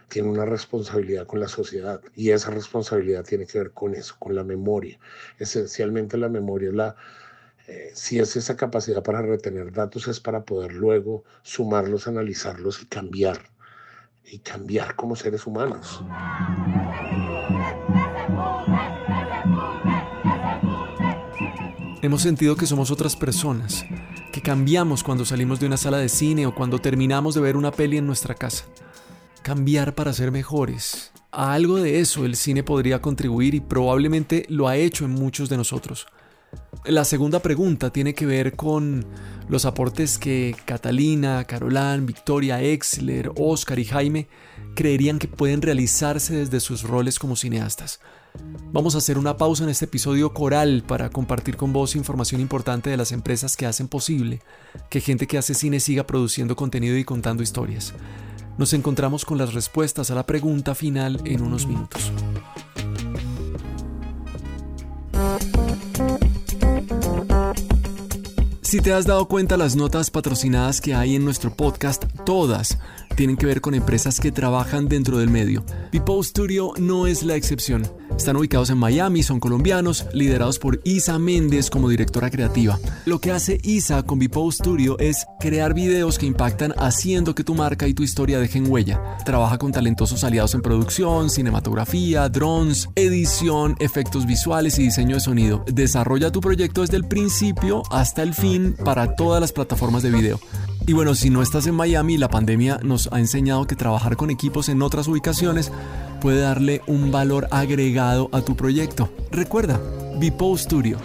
tiene 0.09 0.29
una 0.29 0.45
responsabilidad 0.45 1.25
con 1.25 1.39
la 1.39 1.47
sociedad 1.47 2.01
y 2.15 2.31
esa 2.31 2.51
responsabilidad 2.51 3.25
tiene 3.25 3.45
que 3.45 3.57
ver 3.57 3.71
con 3.71 3.95
eso, 3.95 4.15
con 4.19 4.35
la 4.35 4.43
memoria. 4.43 4.99
Esencialmente 5.39 6.17
la 6.17 6.29
memoria 6.29 6.69
es 6.69 6.75
la 6.75 6.95
eh, 7.67 7.91
si 7.93 8.19
es 8.19 8.35
esa 8.35 8.55
capacidad 8.55 9.01
para 9.01 9.21
retener 9.21 9.71
datos, 9.71 10.07
es 10.07 10.19
para 10.19 10.43
poder 10.43 10.73
luego 10.73 11.23
sumarlos, 11.41 12.07
analizarlos 12.07 12.81
y 12.81 12.85
cambiar. 12.85 13.49
Y 14.23 14.39
cambiar 14.39 14.95
como 14.95 15.15
seres 15.15 15.45
humanos. 15.45 16.03
Hemos 22.01 22.21
sentido 22.21 22.55
que 22.55 22.67
somos 22.67 22.91
otras 22.91 23.15
personas, 23.15 23.83
que 24.31 24.41
cambiamos 24.41 25.03
cuando 25.03 25.25
salimos 25.25 25.59
de 25.59 25.65
una 25.65 25.77
sala 25.77 25.97
de 25.97 26.09
cine 26.09 26.45
o 26.45 26.53
cuando 26.53 26.79
terminamos 26.79 27.33
de 27.35 27.41
ver 27.41 27.57
una 27.57 27.71
peli 27.71 27.97
en 27.97 28.05
nuestra 28.05 28.35
casa. 28.35 28.65
Cambiar 29.41 29.95
para 29.95 30.13
ser 30.13 30.31
mejores. 30.31 31.11
A 31.31 31.53
algo 31.53 31.77
de 31.77 31.99
eso 31.99 32.25
el 32.25 32.35
cine 32.35 32.63
podría 32.63 33.01
contribuir 33.01 33.55
y 33.55 33.59
probablemente 33.59 34.45
lo 34.49 34.67
ha 34.67 34.77
hecho 34.77 35.05
en 35.05 35.11
muchos 35.11 35.49
de 35.49 35.57
nosotros. 35.57 36.07
La 36.85 37.03
segunda 37.03 37.39
pregunta 37.39 37.91
tiene 37.91 38.13
que 38.13 38.27
ver 38.27 38.55
con 38.55 39.05
los 39.49 39.65
aportes 39.65 40.19
que 40.19 40.55
Catalina, 40.65 41.43
Carolán, 41.45 42.05
Victoria, 42.05 42.61
Exler, 42.61 43.31
Oscar 43.37 43.79
y 43.79 43.85
Jaime 43.85 44.27
creerían 44.75 45.17
que 45.17 45.27
pueden 45.27 45.61
realizarse 45.61 46.35
desde 46.35 46.59
sus 46.59 46.83
roles 46.83 47.17
como 47.17 47.35
cineastas. 47.35 47.99
Vamos 48.71 48.93
a 48.95 48.97
hacer 48.97 49.17
una 49.17 49.37
pausa 49.37 49.63
en 49.63 49.69
este 49.69 49.85
episodio 49.85 50.33
coral 50.33 50.83
para 50.85 51.09
compartir 51.09 51.55
con 51.57 51.73
vos 51.73 51.95
información 51.95 52.41
importante 52.41 52.89
de 52.89 52.97
las 52.97 53.11
empresas 53.11 53.55
que 53.55 53.65
hacen 53.65 53.87
posible 53.87 54.41
que 54.89 55.01
gente 55.01 55.25
que 55.25 55.37
hace 55.37 55.53
cine 55.53 55.79
siga 55.79 56.05
produciendo 56.05 56.55
contenido 56.55 56.97
y 56.97 57.03
contando 57.03 57.41
historias. 57.41 57.93
Nos 58.57 58.73
encontramos 58.73 59.25
con 59.25 59.37
las 59.37 59.53
respuestas 59.53 60.11
a 60.11 60.15
la 60.15 60.25
pregunta 60.25 60.75
final 60.75 61.19
en 61.25 61.41
unos 61.41 61.65
minutos. 61.65 62.11
Si 68.65 68.81
te 68.81 68.93
has 68.93 69.05
dado 69.05 69.27
cuenta, 69.27 69.57
las 69.57 69.75
notas 69.75 70.09
patrocinadas 70.09 70.81
que 70.81 70.95
hay 70.95 71.15
en 71.15 71.23
nuestro 71.23 71.53
podcast, 71.53 72.03
todas 72.25 72.79
tienen 73.15 73.37
que 73.37 73.45
ver 73.45 73.61
con 73.61 73.73
empresas 73.73 74.19
que 74.19 74.31
trabajan 74.31 74.87
dentro 74.87 75.17
del 75.17 75.29
medio. 75.29 75.63
Pipo 75.91 76.21
Studio 76.23 76.73
no 76.77 77.07
es 77.07 77.23
la 77.23 77.35
excepción. 77.35 77.87
Están 78.17 78.37
ubicados 78.37 78.69
en 78.69 78.77
Miami, 78.77 79.23
son 79.23 79.39
colombianos, 79.39 80.05
liderados 80.13 80.59
por 80.59 80.79
Isa 80.83 81.19
Méndez 81.19 81.69
como 81.69 81.89
directora 81.89 82.29
creativa. 82.29 82.79
Lo 83.05 83.19
que 83.19 83.31
hace 83.31 83.59
Isa 83.63 84.03
con 84.03 84.19
Bipo 84.19 84.49
Studio 84.51 84.97
es 84.99 85.25
crear 85.39 85.73
videos 85.73 86.17
que 86.17 86.25
impactan 86.25 86.73
haciendo 86.77 87.35
que 87.35 87.43
tu 87.43 87.55
marca 87.55 87.87
y 87.87 87.93
tu 87.93 88.03
historia 88.03 88.39
dejen 88.39 88.71
huella. 88.71 89.17
Trabaja 89.25 89.57
con 89.57 89.71
talentosos 89.71 90.23
aliados 90.23 90.53
en 90.53 90.61
producción, 90.61 91.29
cinematografía, 91.29 92.29
drones, 92.29 92.89
edición, 92.95 93.75
efectos 93.79 94.25
visuales 94.25 94.79
y 94.79 94.83
diseño 94.83 95.15
de 95.15 95.21
sonido. 95.21 95.63
Desarrolla 95.67 96.31
tu 96.31 96.41
proyecto 96.41 96.81
desde 96.81 96.97
el 96.97 97.05
principio 97.05 97.83
hasta 97.91 98.23
el 98.23 98.33
fin 98.33 98.75
para 98.83 99.15
todas 99.15 99.41
las 99.41 99.51
plataformas 99.51 100.03
de 100.03 100.11
video. 100.11 100.39
Y 100.87 100.93
bueno, 100.93 101.15
si 101.15 101.31
no 101.31 101.41
estás 101.41 101.65
en 101.65 101.73
Miami, 101.73 102.15
la 102.17 102.29
pandemia 102.29 102.79
nos 102.83 103.09
ha 103.11 103.19
enseñado 103.19 103.65
que 103.65 103.75
trabajar 103.75 104.15
con 104.15 104.29
equipos 104.29 104.69
en 104.69 104.83
otras 104.83 105.07
ubicaciones 105.07 105.71
puede 106.21 106.41
darle 106.41 106.81
un 106.85 107.11
valor 107.11 107.47
agregado 107.49 108.29
a 108.31 108.41
tu 108.41 108.55
proyecto. 108.55 109.09
Recuerda, 109.31 109.81
Bipo 110.19 110.55
Studio. 110.55 110.99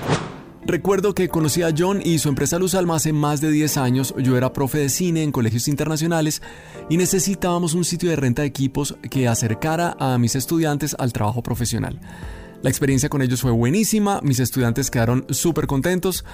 Recuerdo 0.66 1.14
que 1.14 1.30
conocí 1.30 1.62
a 1.62 1.72
John 1.76 2.02
y 2.04 2.18
su 2.18 2.28
empresa 2.28 2.58
Luz 2.58 2.74
Alma 2.74 2.96
hace 2.96 3.14
más 3.14 3.40
de 3.40 3.50
10 3.50 3.78
años. 3.78 4.14
Yo 4.18 4.36
era 4.36 4.52
profe 4.52 4.76
de 4.76 4.90
cine 4.90 5.22
en 5.22 5.32
colegios 5.32 5.66
internacionales 5.66 6.42
y 6.90 6.98
necesitábamos 6.98 7.72
un 7.72 7.86
sitio 7.86 8.10
de 8.10 8.16
renta 8.16 8.42
de 8.42 8.48
equipos 8.48 8.96
que 9.10 9.28
acercara 9.28 9.96
a 9.98 10.18
mis 10.18 10.36
estudiantes 10.36 10.94
al 10.98 11.14
trabajo 11.14 11.42
profesional. 11.42 11.98
La 12.62 12.68
experiencia 12.68 13.08
con 13.08 13.22
ellos 13.22 13.40
fue 13.40 13.52
buenísima, 13.52 14.20
mis 14.22 14.38
estudiantes 14.38 14.90
quedaron 14.90 15.24
súper 15.30 15.66
contentos 15.66 16.26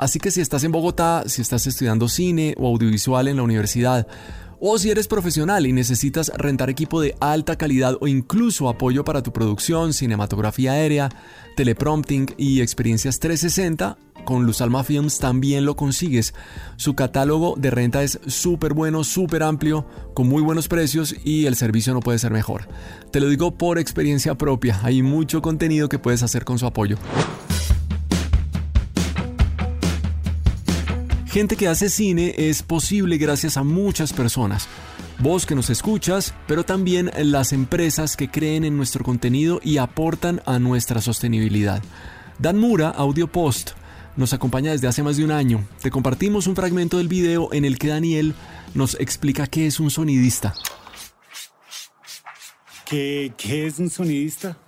Así 0.00 0.18
que 0.18 0.30
si 0.30 0.40
estás 0.40 0.64
en 0.64 0.72
Bogotá, 0.72 1.24
si 1.26 1.42
estás 1.42 1.66
estudiando 1.66 2.08
cine 2.08 2.54
o 2.56 2.66
audiovisual 2.68 3.28
en 3.28 3.36
la 3.36 3.42
universidad, 3.42 4.06
o 4.58 4.78
si 4.78 4.90
eres 4.90 5.06
profesional 5.06 5.66
y 5.66 5.74
necesitas 5.74 6.32
rentar 6.38 6.70
equipo 6.70 7.02
de 7.02 7.14
alta 7.20 7.56
calidad 7.56 7.98
o 8.00 8.08
incluso 8.08 8.70
apoyo 8.70 9.04
para 9.04 9.22
tu 9.22 9.30
producción, 9.30 9.92
cinematografía 9.92 10.72
aérea, 10.72 11.10
teleprompting 11.54 12.34
y 12.38 12.62
experiencias 12.62 13.20
360, 13.20 13.98
con 14.24 14.46
Luz 14.46 14.62
Alma 14.62 14.84
Films 14.84 15.18
también 15.18 15.66
lo 15.66 15.76
consigues. 15.76 16.32
Su 16.76 16.94
catálogo 16.94 17.56
de 17.58 17.70
renta 17.70 18.02
es 18.02 18.20
súper 18.26 18.72
bueno, 18.72 19.04
súper 19.04 19.42
amplio, 19.42 19.86
con 20.14 20.26
muy 20.28 20.40
buenos 20.40 20.66
precios 20.66 21.14
y 21.24 21.44
el 21.44 21.56
servicio 21.56 21.92
no 21.92 22.00
puede 22.00 22.18
ser 22.18 22.32
mejor. 22.32 22.68
Te 23.12 23.20
lo 23.20 23.28
digo 23.28 23.58
por 23.58 23.78
experiencia 23.78 24.34
propia, 24.34 24.80
hay 24.82 25.02
mucho 25.02 25.42
contenido 25.42 25.90
que 25.90 25.98
puedes 25.98 26.22
hacer 26.22 26.46
con 26.46 26.58
su 26.58 26.64
apoyo. 26.64 26.96
Gente 31.30 31.56
que 31.56 31.68
hace 31.68 31.88
cine 31.88 32.34
es 32.36 32.64
posible 32.64 33.16
gracias 33.16 33.56
a 33.56 33.62
muchas 33.62 34.12
personas. 34.12 34.66
Vos 35.20 35.46
que 35.46 35.54
nos 35.54 35.70
escuchas, 35.70 36.34
pero 36.48 36.64
también 36.64 37.12
las 37.16 37.52
empresas 37.52 38.16
que 38.16 38.28
creen 38.28 38.64
en 38.64 38.76
nuestro 38.76 39.04
contenido 39.04 39.60
y 39.62 39.76
aportan 39.76 40.42
a 40.44 40.58
nuestra 40.58 41.00
sostenibilidad. 41.00 41.84
Dan 42.40 42.58
Mura, 42.58 42.88
Audio 42.88 43.28
Post, 43.28 43.70
nos 44.16 44.32
acompaña 44.32 44.72
desde 44.72 44.88
hace 44.88 45.04
más 45.04 45.18
de 45.18 45.24
un 45.24 45.30
año. 45.30 45.64
Te 45.80 45.92
compartimos 45.92 46.48
un 46.48 46.56
fragmento 46.56 46.98
del 46.98 47.06
video 47.06 47.52
en 47.52 47.64
el 47.64 47.78
que 47.78 47.88
Daniel 47.88 48.34
nos 48.74 48.98
explica 48.98 49.46
qué 49.46 49.68
es 49.68 49.78
un 49.78 49.92
sonidista. 49.92 50.52
¿Qué, 52.86 53.32
qué 53.36 53.68
es 53.68 53.78
un 53.78 53.88
sonidista? 53.88 54.58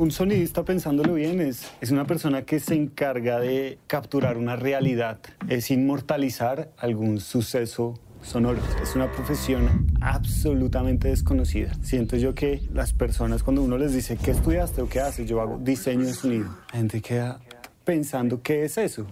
Un 0.00 0.10
sonidista, 0.10 0.64
pensándolo 0.64 1.12
bien, 1.12 1.42
es, 1.42 1.70
es 1.82 1.90
una 1.90 2.06
persona 2.06 2.40
que 2.46 2.58
se 2.58 2.74
encarga 2.74 3.38
de 3.38 3.76
capturar 3.86 4.38
una 4.38 4.56
realidad, 4.56 5.18
es 5.46 5.70
inmortalizar 5.70 6.70
algún 6.78 7.20
suceso 7.20 8.00
sonoro. 8.22 8.62
Es 8.82 8.96
una 8.96 9.12
profesión 9.12 9.88
absolutamente 10.00 11.08
desconocida. 11.08 11.74
Siento 11.82 12.16
yo 12.16 12.34
que 12.34 12.62
las 12.72 12.94
personas, 12.94 13.42
cuando 13.42 13.60
uno 13.60 13.76
les 13.76 13.92
dice, 13.92 14.16
¿qué 14.16 14.30
estudiaste 14.30 14.80
o 14.80 14.88
qué 14.88 15.00
haces? 15.00 15.28
Yo 15.28 15.42
hago 15.42 15.58
diseño 15.58 16.06
de 16.06 16.14
sonido. 16.14 16.46
La 16.72 16.78
gente 16.78 17.02
queda 17.02 17.38
pensando, 17.84 18.40
¿qué 18.40 18.64
es 18.64 18.78
eso? 18.78 19.06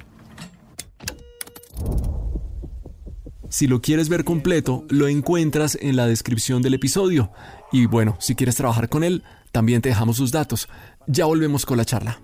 Si 3.51 3.66
lo 3.66 3.83
quieres 3.83 4.09
ver 4.09 4.24
completo, 4.24 4.87
lo 4.88 5.07
encuentras 5.07 5.77
en 5.83 5.96
la 5.96 6.07
descripción 6.07 6.62
del 6.62 6.72
episodio. 6.72 7.31
Y 7.72 7.85
bueno, 7.85 8.16
si 8.20 8.35
quieres 8.35 8.57
trabajar 8.57 8.88
con 8.88 9.05
él, 9.05 9.22
también 9.53 9.83
te 9.83 9.89
dejamos 9.89 10.17
sus 10.17 10.33
datos. 10.33 10.69
Ya 11.07 11.25
volvemos 11.25 11.65
con 11.67 11.77
la 11.77 11.85
charla. 11.85 12.21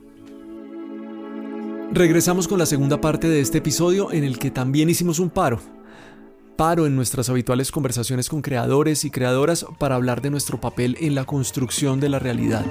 Regresamos 1.92 2.48
con 2.48 2.58
la 2.58 2.66
segunda 2.66 3.00
parte 3.00 3.28
de 3.28 3.40
este 3.40 3.58
episodio 3.58 4.10
en 4.10 4.24
el 4.24 4.38
que 4.38 4.50
también 4.50 4.90
hicimos 4.90 5.18
un 5.20 5.30
paro. 5.30 5.60
Paro 6.56 6.86
en 6.86 6.96
nuestras 6.96 7.28
habituales 7.28 7.70
conversaciones 7.70 8.28
con 8.28 8.42
creadores 8.42 9.04
y 9.04 9.10
creadoras 9.10 9.64
para 9.78 9.94
hablar 9.94 10.20
de 10.20 10.30
nuestro 10.30 10.60
papel 10.60 10.96
en 11.00 11.14
la 11.14 11.24
construcción 11.24 12.00
de 12.00 12.08
la 12.08 12.18
realidad. 12.18 12.64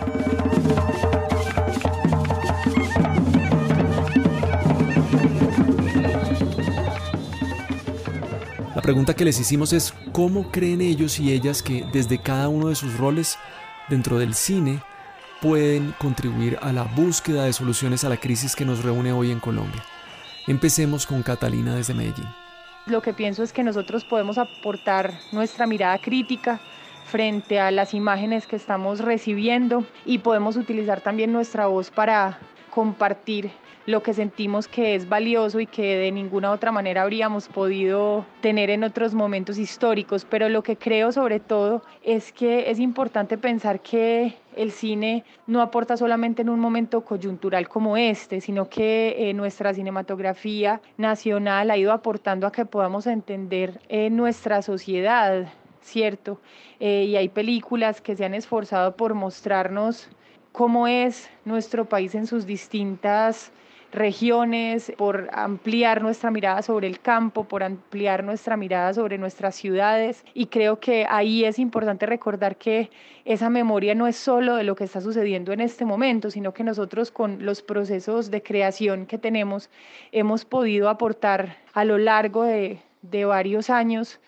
La 8.76 8.82
pregunta 8.82 9.14
que 9.14 9.24
les 9.24 9.40
hicimos 9.40 9.72
es 9.72 9.94
cómo 10.12 10.52
creen 10.52 10.82
ellos 10.82 11.18
y 11.20 11.32
ellas 11.32 11.64
que 11.64 11.86
desde 11.94 12.22
cada 12.22 12.50
uno 12.50 12.68
de 12.68 12.76
sus 12.76 12.98
roles 12.98 13.38
dentro 13.90 14.20
del 14.20 14.34
cine 14.34 14.82
pueden 15.42 15.94
contribuir 16.00 16.58
a 16.62 16.72
la 16.72 16.84
búsqueda 16.84 17.46
de 17.46 17.54
soluciones 17.54 18.04
a 18.04 18.10
la 18.10 18.18
crisis 18.18 18.56
que 18.56 18.66
nos 18.66 18.84
reúne 18.84 19.12
hoy 19.12 19.32
en 19.32 19.40
Colombia. 19.40 19.84
Empecemos 20.48 21.06
con 21.06 21.22
Catalina 21.24 21.76
desde 21.76 21.94
Medellín. 21.94 22.28
Lo 22.86 23.02
que 23.02 23.14
pienso 23.14 23.44
es 23.44 23.54
que 23.54 23.64
nosotros 23.64 24.04
podemos 24.06 24.38
aportar 24.38 25.14
nuestra 25.32 25.68
mirada 25.68 25.98
crítica 26.00 26.60
frente 27.06 27.60
a 27.60 27.72
las 27.72 27.94
imágenes 27.94 28.48
que 28.48 28.56
estamos 28.56 29.00
recibiendo 29.00 29.86
y 30.06 30.20
podemos 30.20 30.56
utilizar 30.58 31.02
también 31.02 31.32
nuestra 31.32 31.68
voz 31.68 31.92
para 31.92 32.40
compartir 32.74 33.52
lo 33.86 34.02
que 34.02 34.14
sentimos 34.16 34.68
que 34.68 34.96
es 34.96 35.08
valioso 35.08 35.60
y 35.60 35.68
que 35.68 35.96
de 35.98 36.12
ninguna 36.12 36.52
otra 36.52 36.72
manera 36.72 37.04
habríamos 37.04 37.48
podido 37.48 38.26
tener 38.42 38.72
en 38.72 38.84
otros 38.84 39.14
momentos 39.14 39.60
históricos. 39.60 40.26
Pero 40.26 40.50
lo 40.50 40.64
que 40.64 40.76
creo 40.76 41.12
sobre 41.12 41.40
todo 41.40 41.84
es 42.02 42.32
que 42.32 42.72
es 42.72 42.80
importante 42.80 43.38
pensar 43.38 43.82
que 43.82 44.36
el 44.56 44.72
cine 44.72 45.24
no 45.46 45.62
aporta 45.62 45.98
solamente 45.98 46.42
en 46.42 46.50
un 46.50 46.60
momento 46.60 47.02
coyuntural 47.02 47.68
como 47.68 47.96
este, 47.96 48.42
sino 48.42 48.70
que 48.70 49.30
eh, 49.30 49.34
nuestra 49.34 49.74
cinematografía 49.74 50.82
nacional 50.98 51.70
ha 51.70 51.78
ido 51.78 51.92
aportando 51.92 52.48
a 52.48 52.52
que 52.52 52.66
podamos 52.66 53.06
entender 53.06 53.82
eh, 53.88 54.10
nuestra 54.10 54.64
sociedad, 54.64 55.46
¿cierto? 55.82 56.40
Eh, 56.80 57.06
y 57.06 57.18
hay 57.18 57.30
películas 57.30 58.02
que 58.02 58.16
se 58.16 58.26
han 58.26 58.34
esforzado 58.34 58.96
por 58.96 59.14
mostrarnos 59.14 60.10
cómo 60.54 60.88
es 60.88 61.30
nuestro 61.44 61.86
país 61.86 62.16
en 62.16 62.28
sus 62.28 62.46
distintas 62.46 63.52
regiones, 63.92 64.92
por 64.98 65.30
ampliar 65.34 66.02
nuestra 66.02 66.32
mirada 66.32 66.62
sobre 66.62 66.88
el 66.88 67.00
campo, 67.00 67.44
por 67.44 67.64
ampliar 67.64 68.24
nuestra 68.24 68.58
mirada 68.58 68.94
sobre 68.94 69.18
nuestras 69.18 69.56
ciudades. 69.56 70.26
Y 70.34 70.48
creo 70.48 70.80
que 70.80 71.06
ahí 71.10 71.46
es 71.46 71.60
importante 71.60 72.06
recordar 72.06 72.56
que 72.58 72.90
esa 73.26 73.50
memoria 73.50 73.94
no 73.94 74.08
es 74.08 74.16
solo 74.16 74.56
de 74.56 74.64
lo 74.64 74.76
que 74.76 74.84
está 74.84 75.00
sucediendo 75.02 75.54
en 75.54 75.62
este 75.62 75.86
momento, 75.86 76.32
sino 76.32 76.54
que 76.54 76.64
nosotros 76.64 77.12
con 77.12 77.46
los 77.46 77.62
procesos 77.62 78.32
de 78.32 78.42
creación 78.42 79.06
que 79.06 79.18
tenemos 79.18 79.70
hemos 80.12 80.44
podido 80.46 80.90
aportar 80.90 81.58
a 81.74 81.86
lo 81.86 81.98
largo 81.98 82.44
de, 82.44 82.80
de 83.02 83.26
varios 83.26 83.70
años 83.70 84.20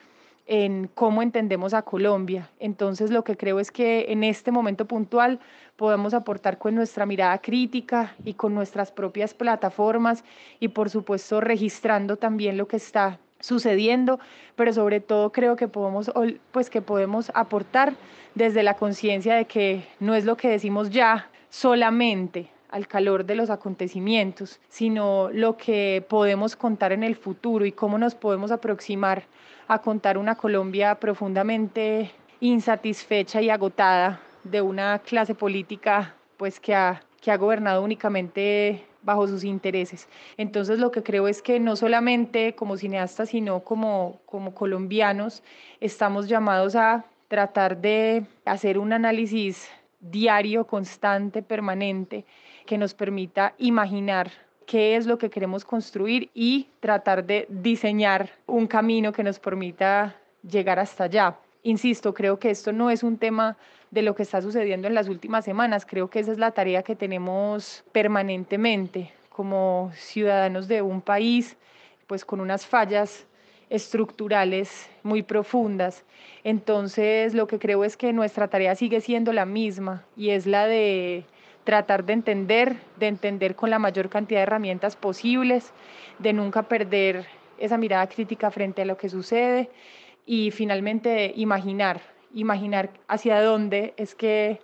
en 0.47 0.87
cómo 0.93 1.21
entendemos 1.21 1.73
a 1.73 1.81
Colombia. 1.81 2.51
Entonces 2.59 3.09
lo 3.09 3.23
que 3.23 3.35
creo 3.35 3.59
es 3.59 3.71
que 3.71 4.05
en 4.09 4.23
este 4.23 4.51
momento 4.51 4.85
puntual 4.85 5.39
podemos 5.75 6.13
aportar 6.13 6.57
con 6.57 6.75
nuestra 6.75 7.05
mirada 7.05 7.37
crítica 7.39 8.15
y 8.23 8.33
con 8.33 8.53
nuestras 8.53 8.91
propias 8.91 9.33
plataformas 9.33 10.23
y 10.59 10.69
por 10.69 10.89
supuesto 10.89 11.41
registrando 11.41 12.17
también 12.17 12.57
lo 12.57 12.67
que 12.67 12.77
está 12.77 13.19
sucediendo, 13.39 14.19
pero 14.55 14.73
sobre 14.73 15.01
todo 15.01 15.31
creo 15.31 15.55
que 15.55 15.67
podemos, 15.67 16.11
pues 16.51 16.69
que 16.69 16.81
podemos 16.81 17.31
aportar 17.35 17.93
desde 18.33 18.63
la 18.63 18.75
conciencia 18.75 19.35
de 19.35 19.45
que 19.45 19.85
no 19.99 20.15
es 20.15 20.25
lo 20.25 20.37
que 20.37 20.49
decimos 20.49 20.89
ya 20.89 21.29
solamente, 21.49 22.49
al 22.69 22.87
calor 22.87 23.25
de 23.25 23.35
los 23.35 23.49
acontecimientos, 23.49 24.59
sino 24.67 25.29
lo 25.31 25.55
que 25.55 26.05
podemos 26.09 26.55
contar 26.57 26.91
en 26.91 27.03
el 27.03 27.15
futuro 27.15 27.65
y 27.65 27.71
cómo 27.71 27.97
nos 27.97 28.15
podemos 28.15 28.51
aproximar 28.51 29.23
a 29.67 29.81
contar 29.81 30.17
una 30.17 30.35
Colombia 30.35 30.95
profundamente 30.95 32.11
insatisfecha 32.41 33.41
y 33.41 33.49
agotada 33.49 34.19
de 34.45 34.61
una 34.61 34.99
clase 34.99 35.35
política 35.35 36.15
pues 36.37 36.59
que 36.59 36.73
ha, 36.73 37.01
que 37.21 37.31
ha 37.31 37.37
gobernado 37.37 37.83
únicamente 37.83 38.85
bajo 39.01 39.27
sus 39.27 39.43
intereses. 39.43 40.07
Entonces 40.37 40.79
lo 40.79 40.91
que 40.91 41.03
creo 41.03 41.27
es 41.27 41.41
que 41.41 41.59
no 41.59 41.75
solamente 41.75 42.55
como 42.55 42.77
cineastas, 42.77 43.29
sino 43.29 43.61
como, 43.61 44.19
como 44.25 44.53
colombianos, 44.53 45.43
estamos 45.79 46.27
llamados 46.27 46.75
a 46.75 47.05
tratar 47.27 47.77
de 47.77 48.25
hacer 48.45 48.77
un 48.77 48.93
análisis 48.93 49.69
diario, 49.99 50.65
constante, 50.65 51.41
permanente, 51.41 52.25
que 52.65 52.77
nos 52.77 52.93
permita 52.93 53.53
imaginar 53.57 54.31
qué 54.65 54.95
es 54.95 55.05
lo 55.05 55.17
que 55.17 55.29
queremos 55.29 55.63
construir 55.63 56.29
y 56.33 56.67
tratar 56.79 57.25
de 57.25 57.45
diseñar 57.49 58.31
un 58.47 58.67
camino 58.67 59.11
que 59.11 59.23
nos 59.23 59.39
permita 59.39 60.15
llegar 60.47 60.79
hasta 60.79 61.05
allá. 61.05 61.37
Insisto, 61.63 62.13
creo 62.13 62.37
que 62.39 62.51
esto 62.51 62.71
no 62.71 62.89
es 62.89 63.03
un 63.03 63.17
tema 63.17 63.57
de 63.95 64.01
lo 64.01 64.13
que 64.13 64.23
está 64.23 64.41
sucediendo 64.41 64.89
en 64.89 64.93
las 64.93 65.07
últimas 65.07 65.45
semanas, 65.45 65.85
creo 65.85 66.09
que 66.09 66.19
esa 66.19 66.33
es 66.33 66.37
la 66.37 66.51
tarea 66.51 66.83
que 66.83 66.97
tenemos 66.97 67.85
permanentemente 67.93 69.13
como 69.29 69.89
ciudadanos 69.95 70.67
de 70.67 70.81
un 70.81 71.01
país, 71.01 71.55
pues 72.05 72.25
con 72.25 72.41
unas 72.41 72.65
fallas 72.65 73.25
estructurales 73.69 74.89
muy 75.01 75.23
profundas. 75.23 76.03
Entonces, 76.43 77.33
lo 77.33 77.47
que 77.47 77.57
creo 77.57 77.85
es 77.85 77.95
que 77.95 78.11
nuestra 78.11 78.49
tarea 78.49 78.75
sigue 78.75 78.99
siendo 78.99 79.31
la 79.31 79.45
misma 79.45 80.03
y 80.17 80.31
es 80.31 80.45
la 80.45 80.67
de 80.67 81.23
tratar 81.63 82.03
de 82.03 82.13
entender, 82.13 82.75
de 82.99 83.07
entender 83.07 83.55
con 83.55 83.69
la 83.69 83.79
mayor 83.79 84.09
cantidad 84.09 84.41
de 84.41 84.43
herramientas 84.43 84.97
posibles, 84.97 85.71
de 86.19 86.33
nunca 86.33 86.63
perder 86.63 87.25
esa 87.57 87.77
mirada 87.77 88.07
crítica 88.07 88.51
frente 88.51 88.81
a 88.81 88.85
lo 88.85 88.97
que 88.97 89.07
sucede 89.07 89.69
y 90.25 90.51
finalmente 90.51 91.31
imaginar, 91.37 92.01
imaginar 92.35 92.91
hacia 93.07 93.41
dónde 93.41 93.93
es 93.97 94.13
que, 94.13 94.61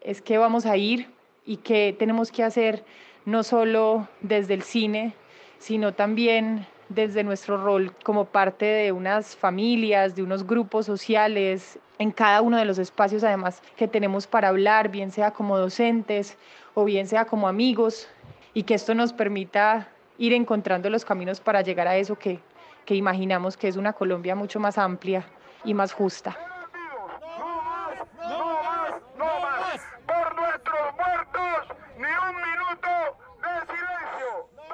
es 0.00 0.22
que 0.22 0.38
vamos 0.38 0.64
a 0.64 0.76
ir 0.76 1.08
y 1.44 1.58
qué 1.58 1.94
tenemos 1.98 2.30
que 2.30 2.42
hacer 2.42 2.84
no 3.26 3.42
solo 3.42 4.08
desde 4.22 4.54
el 4.54 4.62
cine, 4.62 5.14
sino 5.58 5.92
también 5.92 6.66
desde 6.88 7.22
nuestro 7.22 7.62
rol 7.62 7.92
como 8.02 8.24
parte 8.26 8.64
de 8.64 8.92
unas 8.92 9.36
familias, 9.36 10.16
de 10.16 10.22
unos 10.22 10.46
grupos 10.46 10.86
sociales, 10.86 11.78
en 11.98 12.10
cada 12.12 12.40
uno 12.40 12.56
de 12.56 12.64
los 12.64 12.78
espacios 12.78 13.22
además 13.24 13.62
que 13.76 13.86
tenemos 13.86 14.26
para 14.26 14.48
hablar, 14.48 14.88
bien 14.88 15.10
sea 15.10 15.32
como 15.32 15.58
docentes 15.58 16.38
o 16.74 16.84
bien 16.84 17.06
sea 17.06 17.26
como 17.26 17.46
amigos, 17.46 18.08
y 18.54 18.62
que 18.62 18.74
esto 18.74 18.94
nos 18.94 19.12
permita 19.12 19.88
ir 20.18 20.32
encontrando 20.32 20.90
los 20.90 21.04
caminos 21.04 21.40
para 21.40 21.62
llegar 21.62 21.86
a 21.86 21.96
eso 21.96 22.16
que, 22.16 22.40
que 22.84 22.94
imaginamos 22.94 23.56
que 23.56 23.68
es 23.68 23.76
una 23.76 23.92
Colombia 23.92 24.34
mucho 24.34 24.58
más 24.60 24.78
amplia 24.78 25.24
y 25.64 25.74
más 25.74 25.92
justa. 25.92 26.36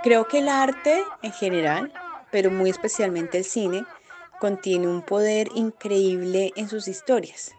Creo 0.06 0.28
que 0.28 0.38
el 0.38 0.46
arte 0.46 1.02
en 1.24 1.32
general 1.32 1.92
pero 2.30 2.50
muy 2.50 2.70
especialmente 2.70 3.38
el 3.38 3.44
cine, 3.44 3.84
contiene 4.38 4.86
un 4.86 5.02
poder 5.02 5.48
increíble 5.56 6.52
en 6.54 6.68
sus 6.68 6.86
historias, 6.86 7.52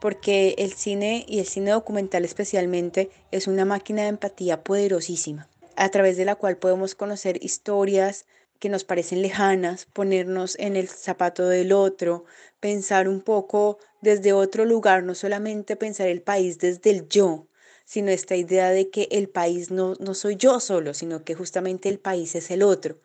porque 0.00 0.56
el 0.58 0.72
cine 0.72 1.24
y 1.28 1.38
el 1.38 1.46
cine 1.46 1.70
documental 1.70 2.24
especialmente 2.24 3.10
es 3.30 3.46
una 3.46 3.64
máquina 3.64 4.02
de 4.02 4.08
empatía 4.08 4.64
poderosísima, 4.64 5.48
a 5.76 5.88
través 5.90 6.16
de 6.16 6.24
la 6.24 6.34
cual 6.34 6.56
podemos 6.56 6.96
conocer 6.96 7.44
historias 7.44 8.26
que 8.58 8.68
nos 8.68 8.82
parecen 8.82 9.22
lejanas, 9.22 9.84
ponernos 9.92 10.56
en 10.58 10.74
el 10.74 10.88
zapato 10.88 11.46
del 11.46 11.70
otro, 11.70 12.24
pensar 12.58 13.08
un 13.08 13.20
poco 13.20 13.78
desde 14.00 14.32
otro 14.32 14.64
lugar, 14.64 15.04
no 15.04 15.14
solamente 15.14 15.76
pensar 15.76 16.08
el 16.08 16.22
país 16.22 16.58
desde 16.58 16.90
el 16.90 17.08
yo, 17.08 17.46
sino 17.84 18.10
esta 18.10 18.36
idea 18.36 18.70
de 18.70 18.90
que 18.90 19.08
el 19.10 19.28
país 19.28 19.70
no, 19.70 19.94
no 20.00 20.14
soy 20.14 20.36
yo 20.36 20.60
solo, 20.60 20.94
sino 20.94 21.24
que 21.24 21.34
justamente 21.34 21.88
el 21.88 21.98
país 21.98 22.34
es 22.34 22.50
el 22.50 22.62
otro. 22.62 22.98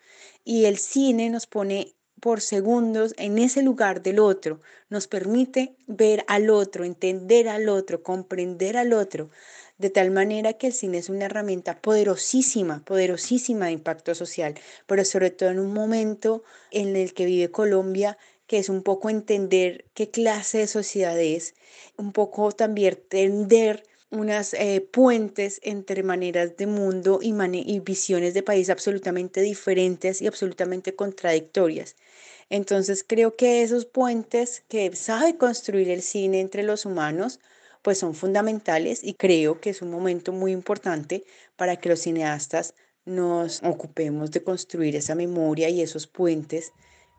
Y 0.44 0.66
el 0.66 0.78
cine 0.78 1.30
nos 1.30 1.48
pone 1.48 1.96
por 2.20 2.42
segundos 2.42 3.14
en 3.18 3.38
ese 3.38 3.62
lugar 3.62 4.02
del 4.02 4.20
otro, 4.20 4.62
nos 4.90 5.08
permite 5.08 5.76
ver 5.88 6.24
al 6.28 6.50
otro, 6.50 6.84
entender 6.84 7.48
al 7.48 7.70
otro, 7.70 8.04
comprender 8.04 8.78
al 8.78 8.94
otro, 8.94 9.30
de 9.78 9.90
tal 9.90 10.12
manera 10.12 10.54
que 10.54 10.68
el 10.68 10.74
cine 10.74 10.98
es 10.98 11.10
una 11.10 11.26
herramienta 11.26 11.82
poderosísima, 11.82 12.84
poderosísima 12.84 13.68
de 13.68 13.72
impacto 13.74 14.14
social, 14.14 14.56
pero 14.86 15.06
sobre 15.06 15.32
todo 15.32 15.50
en 15.50 15.60
un 15.60 15.74
momento 15.74 16.44
en 16.72 16.96
el 16.96 17.14
que 17.14 17.26
vive 17.26 17.52
Colombia, 17.52 18.18
que 18.46 18.58
es 18.58 18.68
un 18.68 18.84
poco 18.84 19.10
entender 19.10 19.86
qué 19.94 20.10
clase 20.10 20.58
de 20.60 20.68
sociedad 20.68 21.18
es, 21.20 21.56
un 21.98 22.12
poco 22.12 22.52
también 22.52 22.96
entender 22.96 23.84
unas 24.12 24.54
eh, 24.54 24.82
puentes 24.92 25.60
entre 25.64 26.04
maneras 26.04 26.58
de 26.58 26.68
mundo 26.68 27.20
y, 27.22 27.34
y 27.54 27.80
visiones 27.80 28.34
de 28.34 28.44
país 28.44 28.70
absolutamente 28.70 29.42
diferentes 29.42 30.22
y 30.22 30.28
absolutamente 30.28 30.96
contradictorias. 30.96 31.96
Entonces 32.50 33.06
creo 33.08 33.36
que 33.36 33.62
esos 33.62 33.86
puentes 33.86 34.64
que 34.68 34.96
sabe 34.96 35.38
construir 35.38 35.90
el 35.90 36.02
cine 36.02 36.40
entre 36.40 36.64
los 36.64 36.86
humanos, 36.86 37.40
pues 37.84 38.00
son 38.00 38.16
fundamentales 38.16 39.04
y 39.04 39.14
creo 39.14 39.62
que 39.62 39.70
es 39.70 39.82
un 39.82 39.92
momento 39.92 40.34
muy 40.34 40.52
importante 40.52 41.24
para 41.56 41.76
que 41.76 41.90
los 41.90 42.00
cineastas 42.00 42.74
nos 43.06 43.62
ocupemos 43.64 44.32
de 44.32 44.44
construir 44.44 44.96
esa 44.96 45.16
memoria 45.16 45.70
y 45.70 45.82
esos 45.82 46.08
puentes 46.08 46.72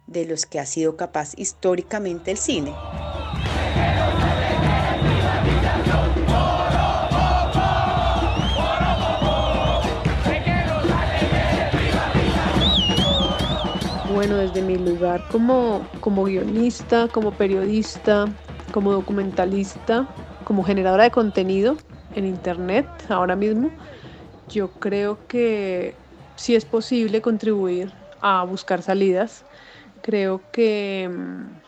de 0.07 0.26
los 0.26 0.46
que 0.46 0.59
ha 0.59 0.66
sido 0.66 0.96
capaz 0.96 1.33
históricamente 1.37 2.33
el 2.33 2.37
cine. 2.37 2.72
Bueno, 14.20 14.37
desde 14.37 14.61
mi 14.61 14.76
lugar 14.76 15.24
como, 15.30 15.88
como 16.02 16.24
guionista, 16.24 17.09
como 17.09 17.30
periodista, 17.30 18.28
como 18.70 18.92
documentalista, 18.92 20.06
como 20.44 20.62
generadora 20.62 21.04
de 21.04 21.11
contenido 21.11 21.78
en 22.14 22.26
Internet 22.26 22.85
ahora 23.09 23.35
mismo, 23.35 23.70
yo 24.50 24.68
creo 24.78 25.16
que 25.26 25.94
sí 26.37 26.54
es 26.54 26.66
posible 26.66 27.22
contribuir 27.22 27.94
a 28.20 28.44
buscar 28.44 28.83
salidas. 28.83 29.42
Creo 30.02 30.42
que 30.52 31.09
mm, 31.11 31.62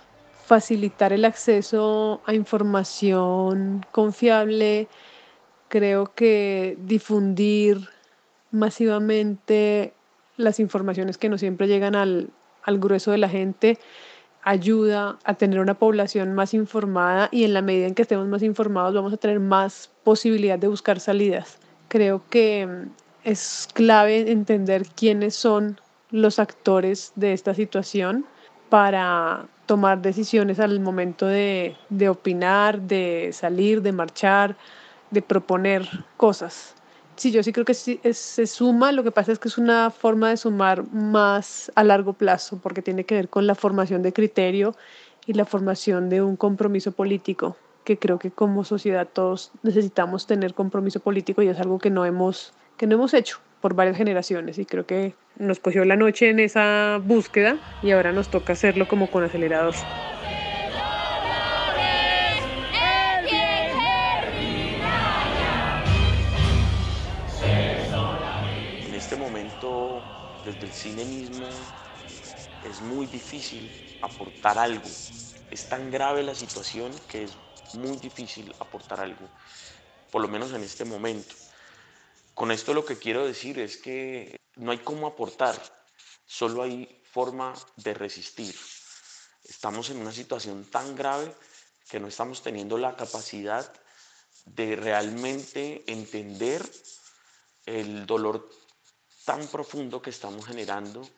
facilitar 0.45 1.15
el 1.15 1.25
acceso 1.25 2.21
a 2.27 2.35
información 2.35 3.81
confiable, 3.93 4.89
creo 5.71 6.13
que 6.15 6.77
difundir 6.85 7.89
masivamente 8.51 9.95
las 10.37 10.61
informaciones 10.61 11.17
que 11.17 11.31
no 11.31 11.39
siempre 11.39 11.67
llegan 11.67 11.95
al, 11.95 12.29
al 12.63 12.79
grueso 12.79 13.11
de 13.11 13.19
la 13.19 13.29
gente 13.29 13.79
ayuda 14.43 15.19
a 15.25 15.35
tener 15.35 15.61
una 15.61 15.75
población 15.75 16.35
más 16.35 16.53
informada 16.53 17.29
y 17.31 17.45
en 17.45 17.55
la 17.55 17.63
medida 17.63 17.87
en 17.87 17.95
que 17.95 18.03
estemos 18.03 18.27
más 18.27 18.43
informados 18.43 18.95
vamos 18.95 19.13
a 19.13 19.17
tener 19.17 19.41
más 19.41 19.91
posibilidad 20.03 20.59
de 20.59 20.69
buscar 20.69 20.99
salidas. 21.01 21.59
Creo 21.89 22.23
que 22.29 22.67
mm, 22.67 22.91
es 23.25 23.69
clave 23.73 24.31
entender 24.31 24.87
quiénes 24.97 25.35
son 25.35 25.81
los 26.11 26.39
actores 26.39 27.13
de 27.15 27.33
esta 27.33 27.55
situación 27.55 28.27
para 28.69 29.47
tomar 29.67 30.03
decisiones 30.03 30.59
al 30.59 30.81
momento 30.81 31.27
de, 31.27 31.77
de 31.89 32.09
opinar, 32.09 32.81
de 32.81 33.31
salir, 33.33 33.81
de 33.81 33.93
marchar, 33.93 34.57
de 35.11 35.23
proponer 35.23 35.89
cosas. 36.17 36.75
Sí, 37.17 37.31
yo 37.31 37.43
sí 37.43 37.53
creo 37.53 37.65
que 37.65 37.75
se 37.75 38.47
suma, 38.47 38.91
lo 38.91 39.05
que 39.05 39.13
pasa 39.13 39.33
es 39.33 39.39
que 39.39 39.49
es 39.49 39.59
una 39.59 39.91
forma 39.91 40.31
de 40.31 40.37
sumar 40.37 40.91
más 40.93 41.71
a 41.77 41.85
largo 41.85 42.15
plazo, 42.15 42.59
porque 42.61 42.83
tiene 42.83 43.05
que 43.05 43.15
ver 43.15 43.29
con 43.29 43.47
la 43.47 43.55
formación 43.55 44.03
de 44.03 44.13
criterio 44.13 44.75
y 45.27 45.35
la 45.35 45.45
formación 45.45 46.09
de 46.09 46.23
un 46.23 46.37
compromiso 46.37 46.93
político, 46.93 47.57
que 47.85 47.99
creo 47.99 48.19
que 48.19 48.31
como 48.33 48.65
sociedad 48.65 49.09
todos 49.13 49.53
necesitamos 49.63 50.27
tener 50.27 50.55
compromiso 50.55 51.01
político 51.01 51.43
y 51.43 51.49
es 51.49 51.61
algo 51.61 51.79
que 51.79 51.91
no 51.91 52.05
hemos, 52.07 52.55
que 52.77 52.87
no 52.87 52.95
hemos 52.97 53.15
hecho 53.15 53.39
por 53.61 53.75
varias 53.75 53.97
generaciones 53.97 54.59
y 54.59 54.65
creo 54.67 54.87
que 54.87 55.15
nos 55.37 55.61
cogió 55.61 55.85
la 55.85 55.97
noche 55.97 56.31
en 56.31 56.41
esa 56.41 56.99
búsqueda 57.03 57.59
y 57.81 57.93
ahora 57.93 58.13
nos 58.13 58.31
toca 58.31 58.55
hacerlo 58.55 58.89
como 58.89 59.11
con 59.11 59.23
acelerador. 59.23 59.75
Cine 70.83 71.05
mismo 71.05 71.47
es 72.65 72.81
muy 72.81 73.07
difícil 73.07 73.71
aportar 74.03 74.59
algo. 74.59 74.89
Es 75.49 75.69
tan 75.69 75.93
grave 75.93 76.25
la 76.25 76.35
situación 76.35 76.91
que 77.09 77.23
es 77.23 77.37
muy 77.75 77.99
difícil 77.99 78.53
aportar 78.59 78.99
algo, 78.99 79.29
por 80.11 80.23
lo 80.23 80.27
menos 80.27 80.53
en 80.53 80.65
este 80.65 80.85
momento. 80.85 81.37
Con 82.35 82.51
esto 82.51 82.75
lo 82.75 82.85
que 82.85 82.99
quiero 82.99 83.25
decir 83.25 83.61
es 83.61 83.77
que 83.77 84.41
no 84.57 84.73
hay 84.73 84.79
cómo 84.79 85.07
aportar, 85.07 85.55
solo 86.27 86.65
hay 86.65 87.01
forma 87.05 87.55
de 87.77 87.95
resistir. 87.95 88.57
Estamos 89.45 89.89
en 89.91 89.99
una 89.99 90.11
situación 90.11 90.65
tan 90.65 90.97
grave 90.97 91.33
que 91.89 92.01
no 92.01 92.09
estamos 92.09 92.43
teniendo 92.43 92.77
la 92.77 92.97
capacidad 92.97 93.73
de 94.47 94.75
realmente 94.75 95.85
entender 95.87 96.69
el 97.67 98.05
dolor 98.05 98.51
tan 99.25 99.47
profundo 99.49 100.03
que 100.03 100.11
estamos 100.11 100.45
generando 100.47 101.09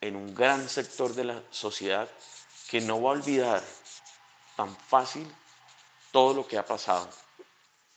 en 0.00 0.16
un 0.16 0.34
gran 0.34 0.68
sector 0.68 1.14
de 1.14 1.24
la 1.24 1.42
sociedad 1.50 2.08
que 2.68 2.80
no 2.80 3.00
va 3.00 3.10
a 3.10 3.12
olvidar 3.12 3.62
tan 4.56 4.74
fácil 4.76 5.26
todo 6.12 6.34
lo 6.34 6.46
que 6.46 6.58
ha 6.58 6.66
pasado. 6.66 7.08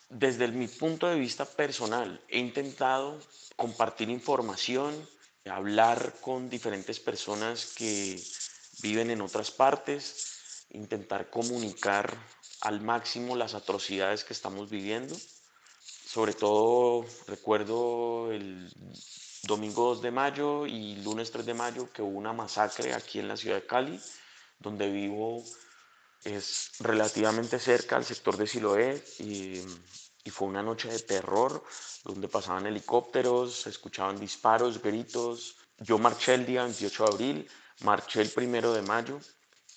Desde 0.10 0.48
mi 0.48 0.68
punto 0.68 1.08
de 1.08 1.20
vista 1.20 1.46
personal, 1.46 2.24
he 2.30 2.40
intentado 2.40 3.20
compartir 3.56 4.10
información, 4.10 5.08
hablar 5.46 6.16
con 6.22 6.50
diferentes 6.50 7.00
personas 7.00 7.74
que 7.76 8.22
viven 8.82 9.12
en 9.12 9.22
otras 9.22 9.52
partes, 9.52 10.66
intentar 10.70 11.30
comunicar 11.30 12.18
al 12.62 12.82
máximo 12.82 13.36
las 13.36 13.54
atrocidades 13.54 14.24
que 14.24 14.34
estamos 14.34 14.70
viviendo. 14.70 15.16
Sobre 16.06 16.34
todo 16.34 17.06
recuerdo 17.28 18.32
el 18.32 18.72
domingo 19.48 19.95
2 19.95 20.02
de 20.02 20.12
mayo 20.12 20.68
y 20.68 20.98
lunes 20.98 21.32
3 21.32 21.45
de 21.45 21.54
mayo 21.54 21.89
que 21.91 22.02
hubo 22.02 22.18
una 22.18 22.34
masacre 22.34 22.93
aquí 22.93 23.20
en 23.20 23.30
la 23.30 23.38
ciudad 23.38 23.56
de 23.56 23.66
Cali, 23.66 24.00
donde 24.60 24.91
vivo 24.91 25.41
es 26.24 26.72
relativamente 26.80 27.58
cerca 27.58 27.95
al 27.95 28.04
sector 28.04 28.36
de 28.36 28.45
Siloé 28.45 29.02
y, 29.20 29.62
y, 30.26 30.30
fue 30.30 30.50
una 30.50 30.62
noche 30.62 30.89
de 30.89 31.00
terror 31.00 31.64
donde 32.04 32.28
pasaban 32.28 32.68
helicópteros, 32.68 33.62
se 33.62 33.70
escuchaban 33.70 34.20
disparos, 34.20 34.82
gritos. 34.82 35.56
Yo 35.78 35.98
marché 35.98 36.34
el 36.34 36.45
día 36.45 36.64
28 36.64 37.04
de 37.04 37.10
abril, 37.10 37.52
marché 37.82 38.22
el 38.22 38.30
primero 38.30 38.74
de 38.74 38.82
mayo, 38.82 39.20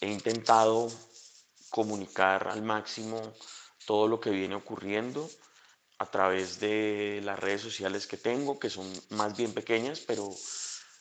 he 0.01 0.09
intentado 0.11 0.91
comunicar 1.71 2.49
al 2.49 2.62
máximo 2.62 3.21
todo 3.87 4.09
lo 4.09 4.18
que 4.18 4.31
viene 4.31 4.57
ocurriendo 4.57 5.31
a 6.01 6.07
través 6.07 6.59
de 6.61 7.21
las 7.23 7.39
redes 7.39 7.61
sociales 7.61 8.07
que 8.07 8.17
tengo, 8.17 8.59
que 8.59 8.71
son 8.71 8.91
más 9.11 9.37
bien 9.37 9.53
pequeñas, 9.53 10.01
pero 10.01 10.35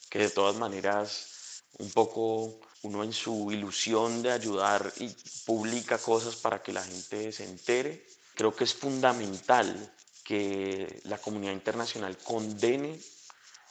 que 0.09 0.19
de 0.19 0.29
todas 0.29 0.57
maneras 0.57 1.63
un 1.77 1.89
poco 1.91 2.59
uno 2.81 3.05
en 3.05 3.13
su 3.13 3.49
ilusión 3.49 4.21
de 4.21 4.31
ayudar 4.33 4.91
y 4.97 5.07
publica 5.45 5.97
cosas 5.99 6.35
para 6.35 6.61
que 6.61 6.73
la 6.73 6.83
gente 6.83 7.31
se 7.31 7.45
entere. 7.45 8.05
Creo 8.35 8.53
que 8.53 8.65
es 8.65 8.73
fundamental 8.73 9.89
que 10.25 10.99
la 11.05 11.17
comunidad 11.17 11.53
internacional 11.53 12.17
condene 12.17 12.99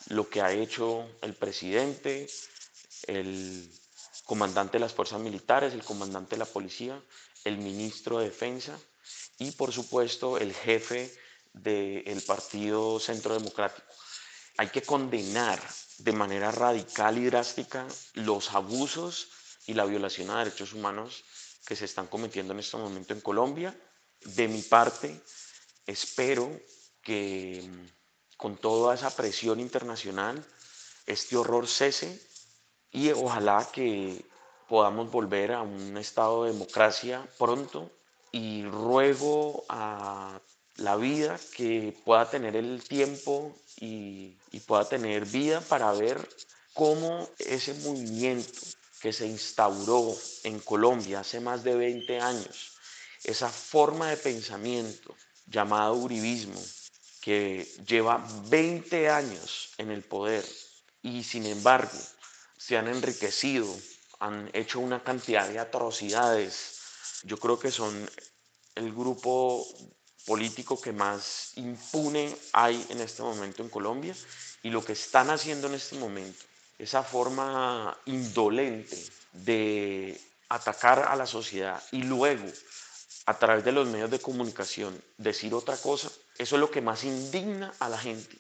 lo 0.09 0.31
que 0.31 0.41
ha 0.41 0.51
hecho 0.53 1.07
el 1.20 1.35
presidente, 1.35 2.26
el 3.07 3.70
comandante 4.24 4.79
de 4.79 4.81
las 4.81 4.95
fuerzas 4.95 5.20
militares, 5.20 5.74
el 5.74 5.85
comandante 5.85 6.37
de 6.37 6.39
la 6.39 6.47
policía, 6.47 6.99
el 7.45 7.59
ministro 7.59 8.18
de 8.18 8.31
defensa 8.31 8.79
y 9.39 9.53
por 9.53 9.72
supuesto 9.72 10.39
el 10.39 10.53
jefe 10.53 11.12
del 11.53 12.22
Partido 12.22 13.01
Centro 13.01 13.34
Democrático. 13.34 13.86
Hay 14.57 14.68
que 14.68 14.82
condenar 14.82 15.62
de 15.99 16.12
manera 16.12 16.51
radical 16.51 17.18
y 17.18 17.26
drástica 17.26 17.86
los 18.14 18.53
abusos 18.53 19.28
y 19.66 19.74
la 19.74 19.84
violación 19.84 20.30
a 20.30 20.39
derechos 20.39 20.72
humanos 20.72 21.24
que 21.66 21.76
se 21.76 21.84
están 21.84 22.07
cometiendo 22.07 22.53
en 22.53 22.61
este 22.61 22.76
momento 22.76 23.12
en 23.12 23.20
Colombia. 23.20 23.78
De 24.20 24.49
mi 24.49 24.62
parte, 24.62 25.20
espero 25.86 26.61
que 27.03 27.68
con 28.36 28.57
toda 28.57 28.95
esa 28.95 29.14
presión 29.14 29.61
internacional 29.61 30.45
este 31.07 31.36
horror 31.36 31.66
cese 31.66 32.20
y 32.91 33.11
ojalá 33.11 33.68
que 33.72 34.24
podamos 34.68 35.11
volver 35.11 35.53
a 35.53 35.62
un 35.62 35.97
estado 35.97 36.45
de 36.45 36.53
democracia 36.53 37.26
pronto 37.39 37.91
y 38.33 38.64
ruego 38.64 39.64
a 39.68 40.41
la 40.76 40.97
vida 40.97 41.39
que 41.57 41.97
pueda 42.05 42.31
tener 42.31 42.57
el 42.57 42.83
tiempo 42.83 43.57
y, 43.76 44.37
pueda 44.66 44.87
tener 44.87 45.24
vida 45.24 45.61
para 45.62 45.91
ver 45.93 46.29
cómo 46.74 47.31
ese 47.39 47.72
movimiento 47.74 48.61
que 49.01 49.12
se 49.12 49.26
instauró 49.26 50.14
en 50.45 50.59
Colombia 50.61 51.20
hace 51.20 51.41
más 51.41 51.64
de 51.64 51.74
20 51.74 52.20
años, 52.20 52.76
esa 53.24 53.49
forma 53.49 54.11
de 54.11 54.16
pensamiento 54.18 55.14
llamado 55.47 55.95
uribismo, 55.95 56.61
que 57.22 57.66
lleva 57.87 58.26
20 58.49 59.09
años 59.09 59.70
en 59.79 59.91
el 59.91 60.03
poder 60.03 60.45
y 61.03 61.24
sin 61.24 61.47
embargo 61.47 61.99
se 62.57 62.76
han 62.76 62.89
enriquecido, 62.89 63.74
han 64.18 64.51
hecho 64.53 64.81
una 64.81 65.03
cantidad 65.03 65.49
de 65.49 65.59
atrocidades. 65.59 66.78
Yo 67.24 67.38
creo 67.38 67.58
que 67.58 67.70
son 67.70 68.08
el 68.74 68.92
grupo 68.92 69.66
político 70.26 70.80
que 70.80 70.92
más 70.92 71.52
impune 71.56 72.36
hay 72.52 72.84
en 72.90 73.00
este 73.00 73.22
momento 73.22 73.62
en 73.62 73.68
Colombia 73.68 74.14
y 74.62 74.70
lo 74.70 74.84
que 74.84 74.92
están 74.92 75.30
haciendo 75.30 75.68
en 75.68 75.74
este 75.74 75.96
momento, 75.96 76.44
esa 76.78 77.02
forma 77.02 77.96
indolente 78.06 78.96
de 79.32 80.20
atacar 80.48 81.00
a 81.08 81.16
la 81.16 81.26
sociedad 81.26 81.82
y 81.92 82.02
luego 82.02 82.46
a 83.26 83.38
través 83.38 83.64
de 83.64 83.72
los 83.72 83.88
medios 83.88 84.10
de 84.10 84.20
comunicación 84.20 85.02
decir 85.16 85.52
otra 85.54 85.76
cosa, 85.76 86.10
eso 86.38 86.56
es 86.56 86.60
lo 86.60 86.70
que 86.70 86.80
más 86.80 87.04
indigna 87.04 87.74
a 87.78 87.88
la 87.88 87.98
gente. 87.98 88.38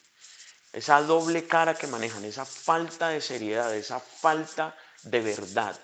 Esa 0.72 1.02
doble 1.02 1.46
cara 1.46 1.74
que 1.74 1.86
manejan, 1.86 2.24
esa 2.24 2.44
falta 2.44 3.08
de 3.08 3.20
seriedad, 3.20 3.74
esa 3.74 4.00
falta 4.00 4.76
de 5.02 5.20
verdad. 5.20 5.78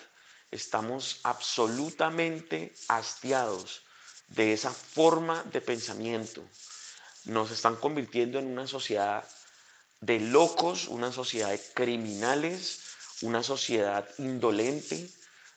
Estamos 0.55 1.19
absolutamente 1.25 2.73
hastiados 2.87 3.83
de 4.29 4.53
esa 4.53 4.71
forma 4.71 5.43
de 5.51 5.61
pensamiento. 5.61 6.45
Nos 7.25 7.51
están 7.51 7.75
convirtiendo 7.75 8.39
en 8.39 8.47
una 8.47 8.69
sociedad 8.69 9.29
de 10.01 10.21
locos, 10.21 10.87
una 10.87 11.11
sociedad 11.11 11.51
de 11.51 11.61
criminales, 11.75 12.85
una 13.23 13.43
sociedad 13.43 14.09
indolente, 14.19 15.11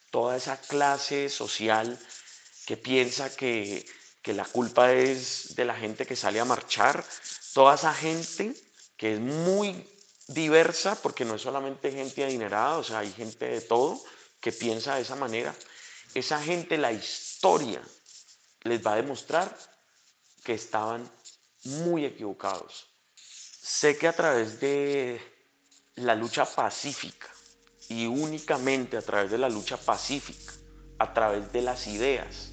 toda 0.10 0.36
esa 0.36 0.58
clase 0.60 1.30
social 1.30 2.00
que 2.66 2.76
piensa 2.76 3.36
que, 3.36 3.86
que 4.24 4.34
la 4.34 4.46
culpa 4.46 4.94
es 4.94 5.54
de 5.54 5.66
la 5.66 5.76
gente 5.76 6.08
que 6.08 6.16
sale 6.16 6.40
a 6.40 6.46
marchar, 6.46 7.06
toda 7.54 7.76
esa 7.76 7.94
gente 7.94 8.56
que 8.98 9.14
es 9.14 9.20
muy 9.20 9.88
diversa, 10.28 11.00
porque 11.04 11.24
no 11.24 11.36
es 11.36 11.44
solamente 11.44 11.92
gente 11.92 12.24
adinerada, 12.24 12.80
o 12.80 12.84
sea, 12.84 13.00
hay 13.00 13.14
gente 13.14 13.46
de 13.46 13.62
todo 13.62 14.02
que 14.40 14.52
piensa 14.52 14.96
de 14.96 15.02
esa 15.02 15.16
manera. 15.16 15.56
Esa 16.14 16.42
gente, 16.42 16.78
la 16.78 16.92
historia 16.92 17.82
les 18.64 18.86
va 18.86 18.94
a 18.94 18.98
demostrar 18.98 19.56
que 20.44 20.54
estaban 20.54 21.10
muy 21.64 22.06
equivocados. 22.06 22.88
Sé 23.16 23.98
que 23.98 24.08
a 24.08 24.14
través 24.14 24.60
de 24.60 25.20
la 25.96 26.16
lucha 26.16 26.46
pacífica 26.46 27.28
y 27.90 28.06
únicamente 28.06 28.98
a 28.98 29.02
través 29.02 29.32
de 29.32 29.38
la 29.38 29.50
lucha 29.50 29.78
pacífica, 29.78 30.54
a 31.00 31.14
través 31.14 31.52
de 31.52 31.62
las 31.62 31.88
ideas 31.88 32.52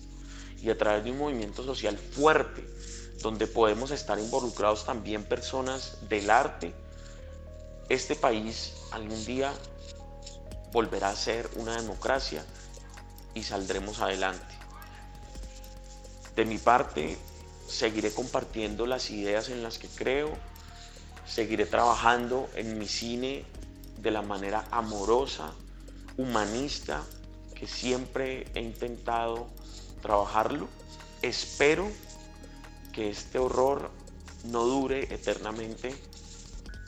y 0.60 0.70
a 0.70 0.78
través 0.78 1.04
de 1.04 1.10
un 1.10 1.18
movimiento 1.18 1.64
social 1.64 1.98
fuerte, 1.98 2.64
donde 3.18 3.46
podemos 3.46 3.90
estar 3.90 4.18
involucrados 4.18 4.84
también 4.84 5.24
personas 5.24 5.98
del 6.08 6.30
arte, 6.30 6.74
este 7.88 8.16
país 8.16 8.74
algún 8.90 9.24
día 9.24 9.52
volverá 10.74 11.10
a 11.10 11.16
ser 11.16 11.48
una 11.54 11.76
democracia 11.76 12.44
y 13.32 13.44
saldremos 13.44 14.00
adelante. 14.00 14.54
De 16.34 16.44
mi 16.44 16.58
parte, 16.58 17.16
seguiré 17.68 18.12
compartiendo 18.12 18.84
las 18.84 19.08
ideas 19.10 19.50
en 19.50 19.62
las 19.62 19.78
que 19.78 19.86
creo, 19.86 20.36
seguiré 21.26 21.64
trabajando 21.66 22.50
en 22.56 22.76
mi 22.76 22.88
cine 22.88 23.44
de 23.98 24.10
la 24.10 24.22
manera 24.22 24.64
amorosa, 24.72 25.52
humanista, 26.16 27.04
que 27.54 27.68
siempre 27.68 28.48
he 28.54 28.60
intentado 28.60 29.46
trabajarlo. 30.02 30.66
Espero 31.22 31.88
que 32.92 33.10
este 33.10 33.38
horror 33.38 33.92
no 34.42 34.64
dure 34.64 35.14
eternamente 35.14 35.94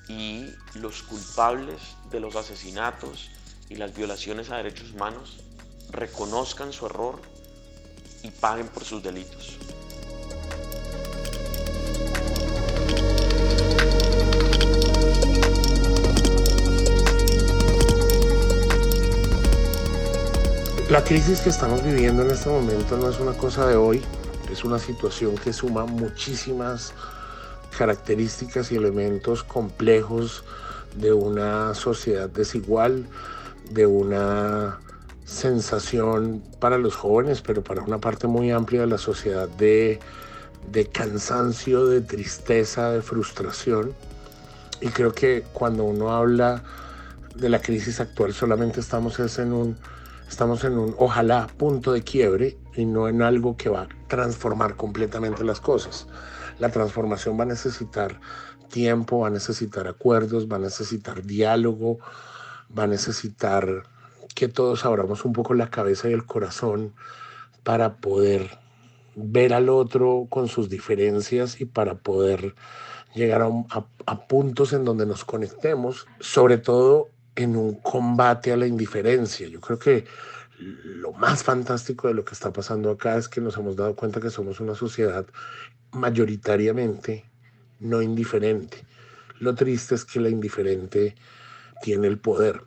y 0.08 0.50
los 0.74 1.04
culpables 1.04 1.80
de 2.10 2.18
los 2.18 2.34
asesinatos 2.34 3.30
y 3.68 3.76
las 3.76 3.94
violaciones 3.94 4.50
a 4.50 4.56
derechos 4.56 4.92
humanos 4.92 5.38
reconozcan 5.90 6.72
su 6.72 6.86
error 6.86 7.20
y 8.22 8.30
paguen 8.30 8.68
por 8.68 8.84
sus 8.84 9.02
delitos. 9.02 9.58
La 20.90 21.02
crisis 21.02 21.40
que 21.40 21.50
estamos 21.50 21.82
viviendo 21.82 22.22
en 22.22 22.30
este 22.30 22.48
momento 22.48 22.96
no 22.96 23.10
es 23.10 23.18
una 23.18 23.32
cosa 23.32 23.66
de 23.66 23.74
hoy, 23.74 24.02
es 24.52 24.62
una 24.62 24.78
situación 24.78 25.34
que 25.36 25.52
suma 25.52 25.84
muchísimas 25.84 26.94
características 27.76 28.70
y 28.70 28.76
elementos 28.76 29.42
complejos 29.42 30.44
de 30.94 31.12
una 31.12 31.74
sociedad 31.74 32.28
desigual, 32.28 33.04
de 33.70 33.86
una 33.86 34.78
sensación 35.24 36.42
para 36.60 36.78
los 36.78 36.94
jóvenes, 36.94 37.42
pero 37.42 37.62
para 37.62 37.82
una 37.82 37.98
parte 37.98 38.26
muy 38.26 38.50
amplia 38.50 38.82
de 38.82 38.86
la 38.86 38.98
sociedad 38.98 39.48
de, 39.48 39.98
de 40.70 40.86
cansancio, 40.86 41.86
de 41.86 42.00
tristeza, 42.00 42.90
de 42.90 43.02
frustración. 43.02 43.92
Y 44.80 44.88
creo 44.88 45.12
que 45.12 45.44
cuando 45.52 45.84
uno 45.84 46.12
habla 46.12 46.62
de 47.34 47.48
la 47.48 47.60
crisis 47.60 48.00
actual 48.00 48.32
solamente 48.32 48.80
estamos 48.80 49.18
en 49.38 49.52
un 49.52 49.76
estamos 50.28 50.64
en 50.64 50.78
un 50.78 50.94
ojalá 50.98 51.46
punto 51.56 51.92
de 51.92 52.02
quiebre 52.02 52.58
y 52.74 52.84
no 52.84 53.08
en 53.08 53.22
algo 53.22 53.56
que 53.56 53.68
va 53.68 53.82
a 53.82 53.88
transformar 54.08 54.76
completamente 54.76 55.44
las 55.44 55.60
cosas. 55.60 56.06
La 56.58 56.70
transformación 56.70 57.38
va 57.38 57.44
a 57.44 57.46
necesitar 57.46 58.20
tiempo, 58.68 59.20
va 59.20 59.28
a 59.28 59.30
necesitar 59.30 59.86
acuerdos, 59.86 60.48
va 60.48 60.56
a 60.56 60.60
necesitar 60.60 61.22
diálogo, 61.22 61.98
va 62.76 62.84
a 62.84 62.86
necesitar 62.86 63.84
que 64.34 64.48
todos 64.48 64.84
abramos 64.84 65.24
un 65.24 65.32
poco 65.32 65.54
la 65.54 65.70
cabeza 65.70 66.08
y 66.08 66.12
el 66.12 66.26
corazón 66.26 66.94
para 67.64 67.96
poder 67.96 68.58
ver 69.16 69.54
al 69.54 69.70
otro 69.70 70.26
con 70.28 70.46
sus 70.46 70.68
diferencias 70.68 71.60
y 71.60 71.64
para 71.64 71.96
poder 71.96 72.54
llegar 73.14 73.42
a, 73.42 74.26
puntos 74.28 74.74
en 74.74 74.84
donde 74.84 75.06
nos 75.06 75.24
conectemos, 75.24 76.06
sobre 76.20 76.58
todo 76.58 77.08
en 77.34 77.56
un 77.56 77.74
combate 77.76 78.52
a 78.52 78.56
la 78.56 78.66
indiferencia. 78.66 79.48
Yo 79.48 79.60
creo 79.60 79.78
que 79.78 80.04
lo 80.58 81.12
más 81.12 81.42
fantástico 81.42 82.08
de 82.08 82.14
lo 82.14 82.24
que 82.24 82.34
está 82.34 82.52
pasando 82.52 82.90
acá 82.90 83.16
es 83.16 83.28
que 83.28 83.40
nos 83.40 83.56
hemos 83.56 83.74
dado 83.74 83.96
cuenta 83.96 84.20
que 84.20 84.30
somos 84.30 84.60
una 84.60 84.74
sociedad 84.74 85.26
mayoritariamente 85.92 87.24
no 87.80 88.02
indiferente. 88.02 88.84
Lo 89.38 89.54
triste 89.54 89.94
es 89.94 90.04
que 90.04 90.20
la 90.20 90.28
indiferente 90.28 91.14
tiene 91.82 92.06
el 92.06 92.18
poder. 92.18 92.62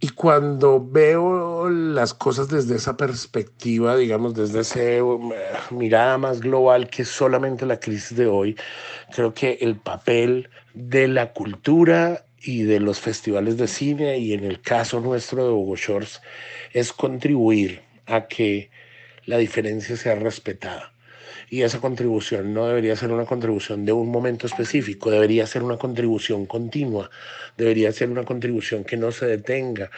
Y 0.00 0.08
cuando 0.08 0.84
veo 0.84 1.70
las 1.70 2.12
cosas 2.12 2.48
desde 2.48 2.74
esa 2.74 2.96
perspectiva, 2.96 3.96
digamos, 3.96 4.34
desde 4.34 4.60
esa 4.60 4.80
mirada 5.70 6.18
más 6.18 6.40
global 6.40 6.90
que 6.90 7.04
solamente 7.04 7.66
la 7.66 7.78
crisis 7.78 8.16
de 8.16 8.26
hoy, 8.26 8.56
creo 9.14 9.32
que 9.32 9.58
el 9.60 9.76
papel 9.76 10.50
de 10.74 11.06
la 11.06 11.32
cultura 11.32 12.24
y 12.42 12.64
de 12.64 12.80
los 12.80 12.98
festivales 12.98 13.56
de 13.56 13.68
cine 13.68 14.18
y 14.18 14.32
en 14.32 14.42
el 14.42 14.60
caso 14.60 15.00
nuestro 15.00 15.44
de 15.44 15.52
Hugo 15.52 15.76
Shores 15.76 16.20
es 16.72 16.92
contribuir 16.92 17.82
a 18.06 18.26
que 18.26 18.70
la 19.24 19.38
diferencia 19.38 19.96
sea 19.96 20.16
respetada 20.16 20.91
y 21.52 21.64
esa 21.64 21.82
contribución 21.82 22.54
no 22.54 22.66
debería 22.66 22.96
ser 22.96 23.12
una 23.12 23.26
contribución 23.26 23.84
de 23.84 23.92
un 23.92 24.10
momento 24.10 24.46
específico, 24.46 25.10
debería 25.10 25.46
ser 25.46 25.62
una 25.62 25.76
contribución 25.76 26.46
continua, 26.46 27.10
debería 27.58 27.92
ser 27.92 28.08
una 28.08 28.24
contribución 28.24 28.84
que 28.84 28.96
no 28.96 29.12
se 29.12 29.26
detenga, 29.26 29.90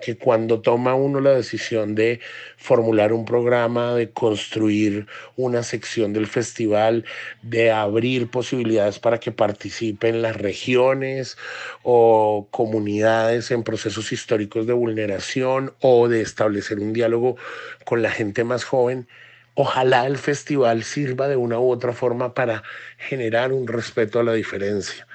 que 0.00 0.16
cuando 0.16 0.62
toma 0.62 0.94
uno 0.94 1.20
la 1.20 1.32
decisión 1.32 1.94
de 1.94 2.20
formular 2.56 3.12
un 3.12 3.26
programa, 3.26 3.94
de 3.94 4.12
construir 4.12 5.06
una 5.36 5.62
sección 5.62 6.14
del 6.14 6.26
festival, 6.26 7.04
de 7.42 7.70
abrir 7.70 8.30
posibilidades 8.30 8.98
para 8.98 9.20
que 9.20 9.30
participen 9.30 10.22
las 10.22 10.38
regiones 10.38 11.36
o 11.82 12.48
comunidades 12.50 13.50
en 13.50 13.62
procesos 13.62 14.10
históricos 14.10 14.66
de 14.66 14.72
vulneración 14.72 15.74
o 15.82 16.08
de 16.08 16.22
establecer 16.22 16.78
un 16.78 16.94
diálogo 16.94 17.36
con 17.84 18.00
la 18.00 18.10
gente 18.10 18.42
más 18.42 18.64
joven, 18.64 19.06
Ojalá 19.54 20.06
el 20.06 20.18
festival 20.18 20.82
sirva 20.82 21.28
de 21.28 21.36
una 21.36 21.60
u 21.60 21.70
otra 21.70 21.92
forma 21.92 22.34
para 22.34 22.64
generar 22.98 23.52
un 23.52 23.68
respeto 23.68 24.18
a 24.18 24.24
la 24.24 24.32
diferencia. 24.32 25.06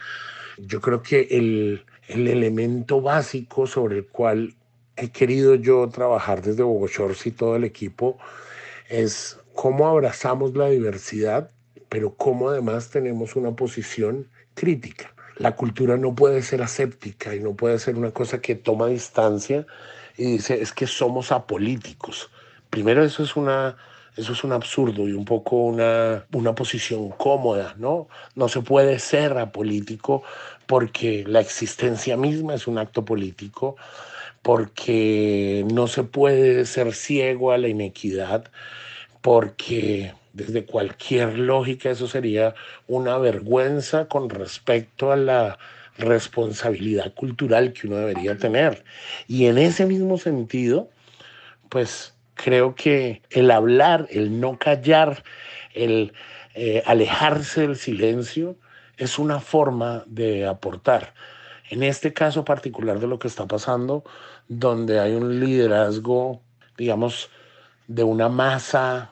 Yo 0.57 0.79
creo 0.79 1.01
que 1.01 1.27
el, 1.31 1.85
elemento 2.07 3.01
básico 3.01 3.67
sobre 3.67 3.97
el 3.97 4.07
cual 4.07 4.55
he 4.95 5.09
querido 5.09 5.55
yo 5.55 5.87
trabajar 5.89 6.41
desde 6.41 6.63
Shores 6.63 7.25
y 7.25 7.31
todo 7.31 7.55
el 7.55 7.63
equipo 7.63 8.17
es 8.87 9.37
cómo 9.53 9.87
abrazamos 9.87 10.55
la 10.55 10.69
diversidad, 10.69 11.51
pero 11.89 12.15
cómo 12.15 12.49
además 12.49 12.89
tenemos 12.89 13.35
una 13.35 13.51
posición 13.51 14.27
crítica. 14.53 15.13
La 15.37 15.55
cultura 15.55 15.97
no 15.97 16.15
puede 16.15 16.41
ser 16.41 16.61
aséptica 16.61 17.35
y 17.35 17.39
no 17.39 17.55
puede 17.55 17.77
ser 17.79 17.95
una 17.95 18.11
cosa 18.11 18.41
que 18.41 18.55
toma 18.55 18.87
distancia 18.87 19.65
y 20.17 20.33
dice 20.33 20.61
es 20.61 20.73
que 20.73 20.87
somos 20.87 21.31
apolíticos. 21.31 22.29
Primero 22.69 23.03
eso 23.03 23.23
es 23.23 23.35
una 23.35 23.77
eso 24.17 24.33
es 24.33 24.43
un 24.43 24.51
absurdo 24.51 25.07
y 25.07 25.13
un 25.13 25.25
poco 25.25 25.57
una, 25.57 26.25
una 26.33 26.55
posición 26.55 27.09
cómoda, 27.09 27.75
¿no? 27.77 28.07
No 28.35 28.49
se 28.49 28.61
puede 28.61 28.99
ser 28.99 29.37
apolítico 29.37 30.23
porque 30.65 31.23
la 31.27 31.39
existencia 31.39 32.17
misma 32.17 32.53
es 32.53 32.67
un 32.67 32.77
acto 32.77 33.05
político, 33.05 33.75
porque 34.41 35.65
no 35.71 35.87
se 35.87 36.03
puede 36.03 36.65
ser 36.65 36.93
ciego 36.93 37.51
a 37.51 37.57
la 37.57 37.67
inequidad, 37.67 38.51
porque 39.21 40.13
desde 40.33 40.65
cualquier 40.65 41.37
lógica 41.37 41.89
eso 41.89 42.07
sería 42.07 42.55
una 42.87 43.17
vergüenza 43.17 44.07
con 44.07 44.29
respecto 44.29 45.11
a 45.11 45.17
la 45.17 45.57
responsabilidad 45.97 47.13
cultural 47.13 47.73
que 47.73 47.87
uno 47.87 47.97
debería 47.97 48.37
tener. 48.37 48.83
Y 49.27 49.45
en 49.45 49.57
ese 49.57 49.85
mismo 49.85 50.17
sentido, 50.17 50.89
pues 51.69 52.13
Creo 52.41 52.73
que 52.73 53.21
el 53.31 53.51
hablar, 53.51 54.07
el 54.11 54.39
no 54.39 54.57
callar, 54.57 55.23
el 55.73 56.13
eh, 56.55 56.81
alejarse 56.85 57.61
del 57.61 57.75
silencio 57.75 58.55
es 58.97 59.19
una 59.19 59.41
forma 59.41 60.03
de 60.07 60.47
aportar. 60.47 61.13
En 61.69 61.83
este 61.83 62.13
caso 62.13 62.45
particular 62.45 62.99
de 62.99 63.07
lo 63.07 63.19
que 63.19 63.27
está 63.27 63.45
pasando, 63.45 64.05
donde 64.47 65.01
hay 65.01 65.15
un 65.15 65.41
liderazgo, 65.41 66.41
digamos, 66.77 67.29
de 67.87 68.03
una 68.03 68.29
masa 68.29 69.11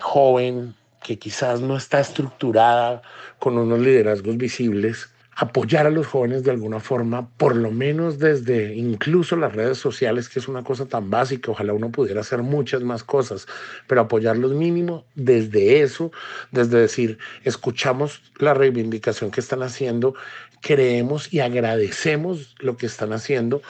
joven 0.00 0.74
que 1.04 1.20
quizás 1.20 1.60
no 1.60 1.76
está 1.76 2.00
estructurada 2.00 3.00
con 3.38 3.58
unos 3.58 3.78
liderazgos 3.78 4.36
visibles, 4.36 5.08
apoyar 5.36 5.86
a 5.86 5.90
los 5.90 6.06
jóvenes 6.06 6.44
de 6.44 6.50
alguna 6.50 6.80
forma, 6.80 7.28
por 7.36 7.54
lo 7.54 7.70
menos 7.70 8.18
desde 8.18 8.74
incluso 8.74 9.36
las 9.36 9.54
redes 9.54 9.76
sociales, 9.76 10.30
que 10.30 10.38
es 10.38 10.48
una 10.48 10.64
cosa 10.64 10.86
tan 10.86 11.10
básica, 11.10 11.50
ojalá 11.50 11.74
uno 11.74 11.90
pudiera 11.90 12.22
hacer 12.22 12.42
muchas 12.42 12.82
más 12.82 13.04
cosas, 13.04 13.46
pero 13.86 14.00
apoyarlos 14.00 14.52
mínimo 14.52 15.04
desde 15.14 15.82
eso, 15.82 16.10
desde 16.52 16.80
decir, 16.80 17.18
escuchamos 17.44 18.22
la 18.38 18.54
reivindicación 18.54 19.30
que 19.30 19.40
están 19.40 19.62
haciendo, 19.62 20.14
creemos 20.62 21.30
y 21.30 21.40
agradecemos 21.40 22.54
lo 22.58 22.78
que 22.78 22.86
están 22.86 23.12
haciendo, 23.12 23.60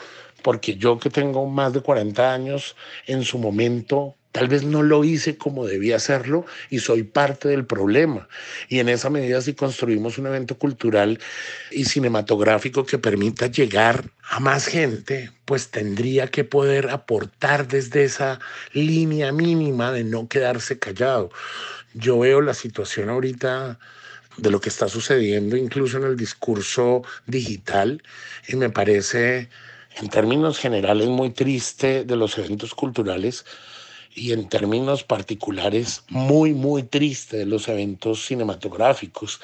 porque 0.43 0.77
yo 0.77 0.99
que 0.99 1.09
tengo 1.09 1.47
más 1.47 1.73
de 1.73 1.81
40 1.81 2.33
años, 2.33 2.77
en 3.07 3.23
su 3.23 3.39
momento 3.39 4.15
Tal 4.31 4.47
vez 4.47 4.63
no 4.63 4.83
lo 4.83 5.03
hice 5.03 5.37
como 5.37 5.65
debía 5.65 5.95
hacerlo 5.95 6.45
y 6.69 6.79
soy 6.79 7.03
parte 7.03 7.47
del 7.49 7.65
problema. 7.65 8.27
Y 8.69 8.79
en 8.79 8.89
esa 8.89 9.09
medida, 9.09 9.41
si 9.41 9.53
construimos 9.53 10.17
un 10.17 10.27
evento 10.27 10.57
cultural 10.57 11.19
y 11.71 11.85
cinematográfico 11.85 12.85
que 12.85 12.99
permita 12.99 13.47
llegar 13.47 14.11
a 14.29 14.39
más 14.39 14.67
gente, 14.67 15.31
pues 15.45 15.69
tendría 15.69 16.27
que 16.27 16.43
poder 16.43 16.89
aportar 16.89 17.67
desde 17.67 18.03
esa 18.03 18.39
línea 18.73 19.31
mínima 19.31 19.91
de 19.91 20.03
no 20.03 20.27
quedarse 20.27 20.77
callado. 20.77 21.31
Yo 21.93 22.19
veo 22.19 22.41
la 22.41 22.53
situación 22.53 23.09
ahorita 23.09 23.79
de 24.37 24.51
lo 24.51 24.61
que 24.61 24.69
está 24.69 24.87
sucediendo 24.87 25.57
incluso 25.57 25.97
en 25.97 26.03
el 26.03 26.15
discurso 26.15 27.01
digital 27.25 28.03
y 28.47 28.55
me 28.55 28.69
parece 28.69 29.49
en 29.99 30.09
términos 30.09 30.59
generales 30.59 31.07
muy 31.07 31.31
triste 31.31 32.03
de 32.03 32.15
los 32.15 32.37
eventos 32.37 32.75
culturales 32.75 33.45
y 34.17 34.33
en 34.33 34.49
términos 34.49 35.03
particulares 35.03 36.03
muy, 36.09 36.53
muy 36.53 36.83
triste 36.83 37.37
de 37.37 37.45
los 37.45 37.67
eventos 37.67 38.25
cinematográficos 38.25 39.39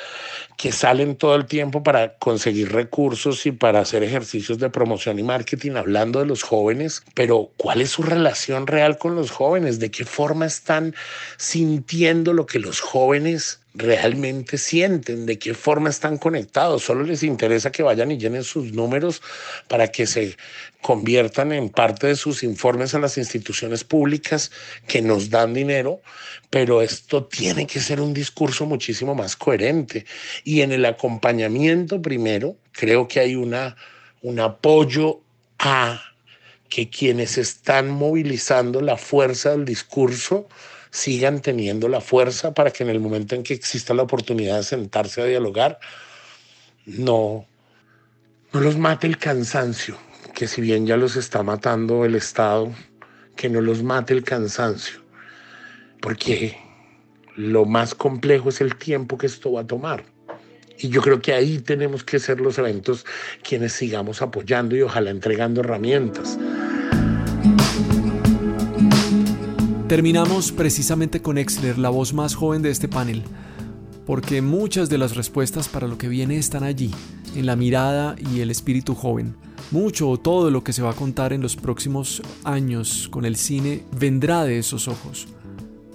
que 0.58 0.72
salen 0.72 1.16
todo 1.16 1.36
el 1.36 1.46
tiempo 1.46 1.84
para 1.84 2.18
conseguir 2.18 2.72
recursos 2.72 3.46
y 3.46 3.52
para 3.52 3.82
hacer 3.82 4.02
ejercicios 4.04 4.58
de 4.58 4.72
promoción 4.72 5.20
y 5.20 5.24
marketing 5.24 5.74
hablando 5.74 6.20
de 6.20 6.26
los 6.26 6.42
jóvenes, 6.42 7.04
pero 7.14 7.52
¿cuál 7.58 7.82
es 7.82 7.92
su 7.92 8.02
relación 8.02 8.66
real 8.66 8.98
con 8.98 9.16
los 9.16 9.30
jóvenes? 9.30 9.80
¿De 9.80 9.92
qué 9.92 10.06
forma 10.06 10.48
están 10.48 10.96
sintiendo 11.38 12.34
lo 12.34 12.48
que 12.48 12.60
los 12.60 12.82
jóvenes 12.82 13.63
realmente 13.76 14.58
sienten, 14.58 15.26
de 15.26 15.40
qué 15.40 15.54
forma 15.54 15.90
están 15.90 16.18
conectados. 16.18 16.84
Solo 16.84 17.04
les 17.04 17.24
interesa 17.24 17.72
que 17.72 17.84
vayan 17.84 18.12
y 18.12 18.18
llenen 18.18 18.44
sus 18.44 18.72
números 18.72 19.22
para 19.68 19.88
que 19.88 20.06
se 20.06 20.38
conviertan 20.82 21.52
en 21.54 21.70
parte 21.70 22.08
de 22.08 22.16
sus 22.16 22.44
informes 22.44 22.94
a 22.94 23.00
las 23.00 23.18
instituciones 23.18 23.84
públicas 23.84 24.52
que 24.86 25.02
nos 25.02 25.30
dan 25.30 25.54
dinero, 25.54 26.02
pero 26.50 26.82
esto 26.82 27.26
tiene 27.26 27.66
que 27.66 27.80
ser 27.80 28.02
un 28.02 28.14
discurso 28.14 28.66
muchísimo 28.66 29.16
más 29.16 29.36
coherente. 29.36 30.06
Y 30.44 30.62
en 30.62 30.72
el 30.72 30.86
acompañamiento 30.86 32.02
primero, 32.02 32.56
creo 32.72 33.08
que 33.08 33.22
hay 33.22 33.36
una, 33.36 33.76
un 34.22 34.40
apoyo 34.40 35.22
a 35.58 36.02
que 36.70 36.90
quienes 36.90 37.38
están 37.38 37.90
movilizando 37.90 38.82
la 38.82 38.98
fuerza 38.98 39.52
del 39.52 39.64
discurso 39.64 40.48
sigan 40.94 41.42
teniendo 41.42 41.90
la 41.90 42.02
fuerza 42.02 42.54
para 42.54 42.70
que 42.70 42.84
en 42.84 42.90
el 42.92 43.00
momento 43.00 43.34
en 43.34 43.42
que 43.42 43.56
exista 43.56 43.96
la 43.96 44.04
oportunidad 44.04 44.58
de 44.58 44.64
sentarse 44.64 45.24
a 45.24 45.26
dialogar, 45.26 45.80
no, 46.86 47.48
no 48.54 48.60
los 48.60 48.78
mate 48.78 49.08
el 49.08 49.18
cansancio, 49.18 49.98
que 50.36 50.48
si 50.48 50.62
bien 50.62 50.86
ya 50.86 50.96
los 50.96 51.16
está 51.16 51.42
matando 51.42 52.06
el 52.06 52.14
Estado, 52.14 52.72
que 53.36 53.50
no 53.50 53.60
los 53.60 53.82
mate 53.82 54.14
el 54.14 54.24
cansancio, 54.24 55.02
porque 56.00 56.56
lo 57.36 57.66
más 57.66 57.96
complejo 57.96 58.50
es 58.50 58.62
el 58.62 58.76
tiempo 58.76 59.18
que 59.18 59.26
esto 59.26 59.52
va 59.52 59.62
a 59.62 59.68
tomar. 59.68 60.06
Y 60.78 60.90
yo 60.90 61.02
creo 61.02 61.20
que 61.20 61.34
ahí 61.34 61.58
tenemos 61.58 62.04
que 62.04 62.20
ser 62.20 62.40
los 62.40 62.60
eventos 62.60 63.04
quienes 63.42 63.74
sigamos 63.74 64.22
apoyando 64.22 64.76
y 64.76 64.84
ojalá 64.84 65.10
entregando 65.10 65.62
herramientas. 65.62 66.38
Terminamos 69.94 70.52
precisamente 70.52 71.22
con 71.22 71.38
Exler, 71.38 71.78
la 71.78 71.92
voz 71.92 72.16
más 72.16 72.34
joven 72.34 72.64
de 72.64 72.72
este 72.72 72.88
panel, 72.88 73.22
porque 74.08 74.42
muchas 74.42 74.90
de 74.90 74.98
las 74.98 75.16
respuestas 75.16 75.70
para 75.70 75.88
lo 75.88 76.00
que 76.00 76.08
viene 76.08 76.38
están 76.38 76.64
allí, 76.64 76.90
en 77.36 77.46
la 77.46 77.56
mirada 77.56 78.16
y 78.18 78.40
el 78.40 78.50
espíritu 78.50 78.96
joven. 78.96 79.36
Mucho 79.70 80.10
o 80.10 80.20
todo 80.20 80.50
lo 80.50 80.64
que 80.64 80.74
se 80.74 80.82
va 80.82 80.90
a 80.90 80.96
contar 80.96 81.32
en 81.32 81.42
los 81.42 81.56
próximos 81.56 82.24
años 82.44 83.08
con 83.12 83.24
el 83.24 83.36
cine 83.36 83.84
vendrá 83.96 84.46
de 84.46 84.58
esos 84.58 84.88
ojos 84.88 85.28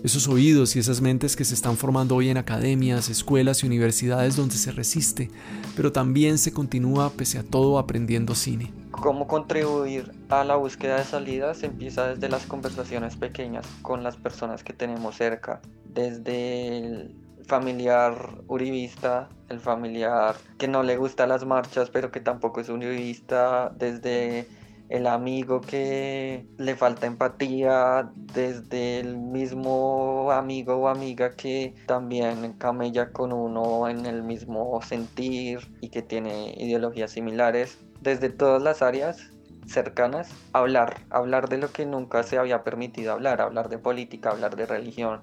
esos 0.05 0.28
oídos 0.28 0.76
y 0.76 0.78
esas 0.78 1.01
mentes 1.01 1.34
que 1.34 1.44
se 1.44 1.55
están 1.55 1.76
formando 1.76 2.14
hoy 2.14 2.28
en 2.28 2.36
academias, 2.36 3.09
escuelas 3.09 3.64
y 3.64 3.66
universidades 3.66 4.36
donde 4.36 4.55
se 4.55 4.70
resiste, 4.70 5.28
pero 5.74 5.90
también 5.90 6.38
se 6.38 6.53
continúa 6.53 7.11
pese 7.11 7.38
a 7.38 7.42
todo 7.42 7.80
aprendiendo 7.80 8.36
cine. 8.36 8.70
Cómo 9.01 9.28
contribuir 9.28 10.12
a 10.28 10.42
la 10.42 10.57
búsqueda 10.57 10.96
de 10.96 11.05
salidas 11.05 11.62
empieza 11.62 12.09
desde 12.09 12.28
las 12.28 12.46
conversaciones 12.46 13.16
pequeñas 13.16 13.64
con 13.80 14.03
las 14.03 14.16
personas 14.16 14.64
que 14.64 14.72
tenemos 14.72 15.16
cerca, 15.16 15.61
desde 15.84 16.78
el 16.78 17.16
familiar 17.46 18.42
uribista, 18.49 19.28
el 19.49 19.61
familiar 19.61 20.34
que 20.59 20.66
no 20.66 20.82
le 20.82 20.96
gusta 20.96 21.28
las 21.28 21.46
marchas 21.46 21.90
pero 21.90 22.11
que 22.11 22.20
tampoco 22.20 22.61
es 22.61 22.68
uribista, 22.68 23.72
desde 23.76 24.49
el 24.88 25.07
amigo 25.07 25.61
que 25.61 26.46
le 26.57 26.74
falta 26.74 27.07
empatía, 27.07 28.11
desde 28.16 29.01
el 29.01 29.16
mismo 29.16 30.32
amigo 30.32 30.76
o 30.76 30.88
amiga 30.88 31.32
que 31.32 31.74
también 31.86 32.55
camella 32.55 33.12
con 33.12 33.32
uno 33.32 33.88
en 33.88 34.07
el 34.07 34.22
mismo 34.22 34.80
sentir 34.82 35.61
y 35.80 35.90
que 35.90 36.03
tiene 36.03 36.55
ideologías 36.59 37.11
similares, 37.11 37.78
desde 38.09 38.30
todas 38.30 38.62
las 38.62 38.80
áreas 38.80 39.30
cercanas, 39.66 40.30
hablar, 40.54 41.02
hablar 41.11 41.50
de 41.50 41.59
lo 41.59 41.70
que 41.70 41.84
nunca 41.84 42.22
se 42.22 42.38
había 42.38 42.64
permitido 42.64 43.12
hablar, 43.12 43.42
hablar 43.42 43.68
de 43.68 43.76
política, 43.76 44.30
hablar 44.30 44.56
de 44.56 44.64
religión, 44.64 45.20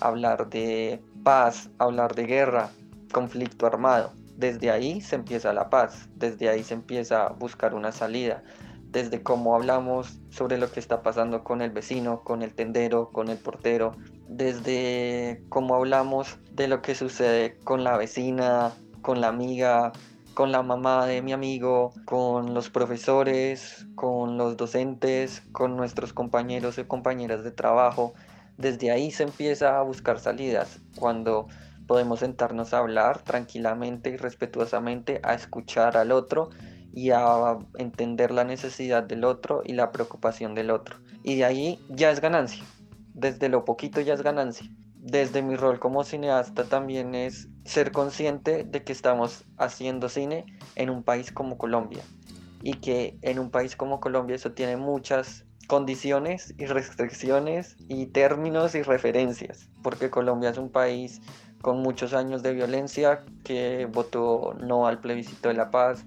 hablar 0.00 0.48
de 0.48 1.02
paz, 1.24 1.68
hablar 1.78 2.14
de 2.14 2.26
guerra, 2.26 2.70
conflicto 3.12 3.66
armado. 3.66 4.12
Desde 4.36 4.70
ahí 4.70 5.00
se 5.00 5.16
empieza 5.16 5.52
la 5.52 5.68
paz, 5.68 6.08
desde 6.14 6.48
ahí 6.48 6.62
se 6.62 6.74
empieza 6.74 7.26
a 7.26 7.30
buscar 7.30 7.74
una 7.74 7.90
salida 7.90 8.44
desde 8.90 9.22
cómo 9.22 9.54
hablamos 9.54 10.18
sobre 10.30 10.58
lo 10.58 10.70
que 10.70 10.80
está 10.80 11.02
pasando 11.02 11.44
con 11.44 11.60
el 11.60 11.70
vecino, 11.70 12.22
con 12.22 12.42
el 12.42 12.54
tendero, 12.54 13.10
con 13.10 13.28
el 13.28 13.36
portero, 13.36 13.96
desde 14.28 15.42
cómo 15.48 15.74
hablamos 15.74 16.38
de 16.52 16.68
lo 16.68 16.80
que 16.82 16.94
sucede 16.94 17.58
con 17.64 17.84
la 17.84 17.96
vecina, 17.96 18.72
con 19.02 19.20
la 19.20 19.28
amiga, 19.28 19.92
con 20.38 20.52
la 20.52 20.62
mamá 20.62 21.04
de 21.04 21.20
mi 21.20 21.32
amigo, 21.32 21.92
con 22.04 22.54
los 22.54 22.70
profesores, 22.70 23.88
con 23.96 24.38
los 24.38 24.56
docentes, 24.56 25.42
con 25.50 25.76
nuestros 25.76 26.12
compañeros 26.12 26.78
y 26.78 26.84
compañeras 26.84 27.42
de 27.42 27.50
trabajo. 27.50 28.14
Desde 28.56 28.92
ahí 28.92 29.10
se 29.10 29.24
empieza 29.24 29.80
a 29.80 29.82
buscar 29.82 30.20
salidas, 30.20 30.78
cuando 30.96 31.48
podemos 31.88 32.20
sentarnos 32.20 32.72
a 32.72 32.78
hablar 32.78 33.18
tranquilamente 33.22 34.10
y 34.10 34.16
respetuosamente, 34.16 35.20
a 35.24 35.34
escuchar 35.34 35.96
al 35.96 36.12
otro 36.12 36.50
y 36.92 37.10
a 37.10 37.58
entender 37.76 38.30
la 38.30 38.44
necesidad 38.44 39.02
del 39.02 39.24
otro 39.24 39.62
y 39.64 39.72
la 39.72 39.90
preocupación 39.90 40.54
del 40.54 40.70
otro. 40.70 40.98
Y 41.24 41.34
de 41.34 41.46
ahí 41.46 41.84
ya 41.88 42.12
es 42.12 42.20
ganancia. 42.20 42.62
Desde 43.12 43.48
lo 43.48 43.64
poquito 43.64 44.00
ya 44.00 44.14
es 44.14 44.22
ganancia. 44.22 44.70
Desde 44.94 45.42
mi 45.42 45.56
rol 45.56 45.80
como 45.80 46.04
cineasta 46.04 46.62
también 46.62 47.16
es 47.16 47.48
ser 47.68 47.92
consciente 47.92 48.64
de 48.64 48.82
que 48.82 48.92
estamos 48.92 49.44
haciendo 49.58 50.08
cine 50.08 50.46
en 50.74 50.90
un 50.90 51.02
país 51.02 51.30
como 51.30 51.58
Colombia. 51.58 52.02
Y 52.62 52.74
que 52.74 53.18
en 53.22 53.38
un 53.38 53.50
país 53.50 53.76
como 53.76 54.00
Colombia 54.00 54.36
eso 54.36 54.52
tiene 54.52 54.76
muchas 54.76 55.44
condiciones 55.68 56.54
y 56.56 56.66
restricciones 56.66 57.76
y 57.88 58.06
términos 58.06 58.74
y 58.74 58.82
referencias. 58.82 59.68
Porque 59.82 60.10
Colombia 60.10 60.50
es 60.50 60.58
un 60.58 60.70
país 60.70 61.20
con 61.60 61.80
muchos 61.82 62.14
años 62.14 62.42
de 62.42 62.54
violencia 62.54 63.24
que 63.44 63.86
votó 63.86 64.54
no 64.54 64.86
al 64.86 65.00
plebiscito 65.00 65.48
de 65.48 65.54
la 65.54 65.70
paz, 65.70 66.04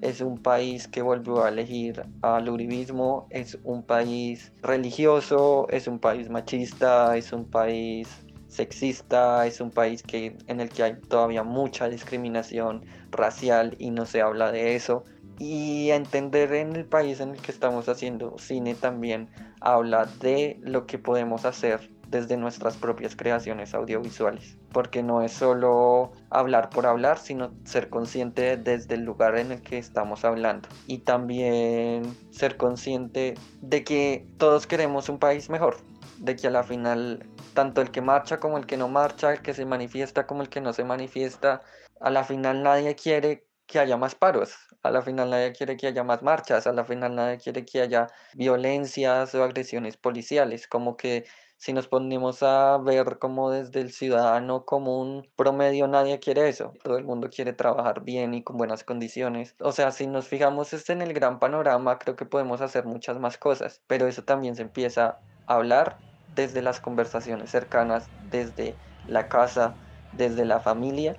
es 0.00 0.20
un 0.20 0.38
país 0.38 0.88
que 0.88 1.02
volvió 1.02 1.44
a 1.44 1.48
elegir 1.48 2.04
al 2.22 2.48
uribismo, 2.48 3.28
es 3.30 3.58
un 3.62 3.84
país 3.84 4.52
religioso, 4.60 5.68
es 5.70 5.86
un 5.86 6.00
país 6.00 6.28
machista, 6.28 7.16
es 7.16 7.32
un 7.32 7.44
país 7.44 8.08
sexista, 8.52 9.46
es 9.46 9.60
un 9.60 9.70
país 9.70 10.02
que, 10.02 10.36
en 10.46 10.60
el 10.60 10.68
que 10.68 10.82
hay 10.82 11.00
todavía 11.00 11.42
mucha 11.42 11.88
discriminación 11.88 12.84
racial 13.10 13.74
y 13.78 13.90
no 13.90 14.06
se 14.06 14.20
habla 14.20 14.52
de 14.52 14.76
eso. 14.76 15.04
Y 15.38 15.90
entender 15.90 16.52
en 16.52 16.76
el 16.76 16.84
país 16.84 17.20
en 17.20 17.30
el 17.30 17.40
que 17.40 17.50
estamos 17.50 17.88
haciendo 17.88 18.36
cine 18.38 18.74
también 18.74 19.30
habla 19.60 20.04
de 20.20 20.58
lo 20.60 20.86
que 20.86 20.98
podemos 20.98 21.44
hacer 21.44 21.90
desde 22.12 22.36
nuestras 22.36 22.76
propias 22.76 23.16
creaciones 23.16 23.72
audiovisuales, 23.72 24.58
porque 24.70 25.02
no 25.02 25.22
es 25.22 25.32
solo 25.32 26.12
hablar 26.28 26.68
por 26.68 26.84
hablar, 26.86 27.18
sino 27.18 27.54
ser 27.64 27.88
consciente 27.88 28.58
desde 28.58 28.96
el 28.96 29.04
lugar 29.04 29.38
en 29.38 29.50
el 29.50 29.62
que 29.62 29.78
estamos 29.78 30.26
hablando. 30.26 30.68
Y 30.86 30.98
también 30.98 32.14
ser 32.30 32.58
consciente 32.58 33.34
de 33.62 33.82
que 33.82 34.26
todos 34.36 34.66
queremos 34.66 35.08
un 35.08 35.18
país 35.18 35.48
mejor, 35.48 35.78
de 36.22 36.36
que 36.36 36.46
a 36.46 36.50
la 36.50 36.62
final 36.62 37.28
tanto 37.52 37.82
el 37.82 37.90
que 37.90 38.00
marcha 38.00 38.38
como 38.38 38.56
el 38.56 38.64
que 38.64 38.76
no 38.76 38.88
marcha, 38.88 39.32
el 39.32 39.42
que 39.42 39.54
se 39.54 39.66
manifiesta 39.66 40.26
como 40.26 40.42
el 40.42 40.48
que 40.48 40.60
no 40.60 40.72
se 40.72 40.84
manifiesta, 40.84 41.62
a 42.00 42.10
la 42.10 42.22
final 42.22 42.62
nadie 42.62 42.94
quiere 42.94 43.44
que 43.66 43.80
haya 43.80 43.96
más 43.96 44.14
paros, 44.14 44.54
a 44.82 44.90
la 44.92 45.02
final 45.02 45.30
nadie 45.30 45.52
quiere 45.52 45.76
que 45.76 45.88
haya 45.88 46.04
más 46.04 46.22
marchas, 46.22 46.66
a 46.68 46.72
la 46.72 46.84
final 46.84 47.16
nadie 47.16 47.38
quiere 47.38 47.64
que 47.64 47.82
haya 47.82 48.06
violencias 48.34 49.34
o 49.34 49.42
agresiones 49.42 49.96
policiales, 49.96 50.68
como 50.68 50.96
que 50.96 51.24
si 51.56 51.72
nos 51.72 51.88
ponemos 51.88 52.42
a 52.42 52.78
ver 52.78 53.18
como 53.18 53.50
desde 53.50 53.80
el 53.80 53.92
ciudadano 53.92 54.64
común 54.64 55.28
promedio, 55.36 55.86
nadie 55.86 56.18
quiere 56.18 56.48
eso. 56.48 56.72
Todo 56.82 56.98
el 56.98 57.04
mundo 57.04 57.30
quiere 57.30 57.52
trabajar 57.52 58.02
bien 58.02 58.34
y 58.34 58.42
con 58.42 58.56
buenas 58.56 58.82
condiciones. 58.82 59.54
O 59.60 59.70
sea, 59.70 59.92
si 59.92 60.08
nos 60.08 60.26
fijamos 60.26 60.72
este 60.72 60.92
en 60.92 61.02
el 61.02 61.12
gran 61.12 61.38
panorama, 61.38 62.00
creo 62.00 62.16
que 62.16 62.26
podemos 62.26 62.60
hacer 62.60 62.84
muchas 62.84 63.20
más 63.20 63.38
cosas. 63.38 63.80
Pero 63.86 64.08
eso 64.08 64.24
también 64.24 64.56
se 64.56 64.62
empieza 64.62 65.20
a 65.46 65.54
hablar 65.54 65.98
desde 66.34 66.62
las 66.62 66.80
conversaciones 66.80 67.50
cercanas, 67.50 68.08
desde 68.30 68.76
la 69.06 69.28
casa, 69.28 69.74
desde 70.12 70.44
la 70.44 70.60
familia, 70.60 71.16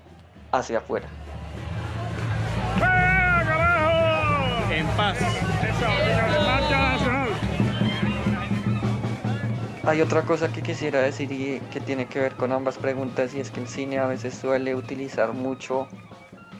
hacia 0.51 0.79
afuera. 0.79 1.07
En 4.71 4.87
paz. 4.97 5.17
Hay 9.85 9.99
otra 9.99 10.21
cosa 10.21 10.47
que 10.47 10.61
quisiera 10.61 11.01
decir 11.01 11.29
y 11.31 11.59
que 11.71 11.81
tiene 11.81 12.07
que 12.07 12.19
ver 12.19 12.35
con 12.35 12.53
ambas 12.53 12.77
preguntas 12.77 13.33
y 13.33 13.41
es 13.41 13.51
que 13.51 13.59
el 13.59 13.67
cine 13.67 13.99
a 13.99 14.07
veces 14.07 14.33
suele 14.33 14.75
utilizar 14.75 15.33
mucho 15.33 15.89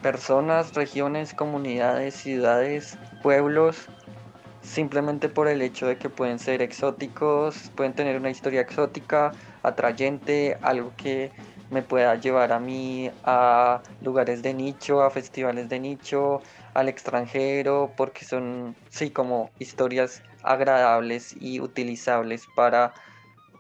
personas, 0.02 0.76
regiones, 0.76 1.34
comunidades, 1.34 2.16
ciudades, 2.16 2.98
pueblos, 3.22 3.88
simplemente 4.64 5.30
por 5.30 5.48
el 5.48 5.62
hecho 5.62 5.86
de 5.86 5.98
que 5.98 6.10
pueden 6.10 6.40
ser 6.40 6.62
exóticos, 6.62 7.72
pueden 7.76 7.94
tener 7.94 8.18
una 8.18 8.30
historia 8.30 8.62
exótica, 8.62 9.34
atrayente, 9.62 10.58
algo 10.62 10.94
que 10.98 11.32
me 11.70 11.82
pueda 11.82 12.16
llevar 12.16 12.52
a 12.52 12.60
mí 12.60 13.12
a 13.24 13.82
lugares 14.02 14.42
de 14.42 14.54
nicho, 14.54 15.02
a 15.02 15.10
festivales 15.10 15.70
de 15.70 15.80
nicho, 15.80 16.42
al 16.74 16.88
extranjero, 16.88 17.92
porque 17.98 18.26
son, 18.26 18.76
sí, 18.90 19.10
como 19.12 19.52
historias 19.60 20.24
agradables 20.44 21.36
y 21.40 21.60
utilizables 21.60 22.46
para 22.56 22.94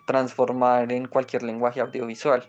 transformar 0.06 0.92
en 0.92 1.08
cualquier 1.08 1.44
lenguaje 1.44 1.82
audiovisual. 1.82 2.48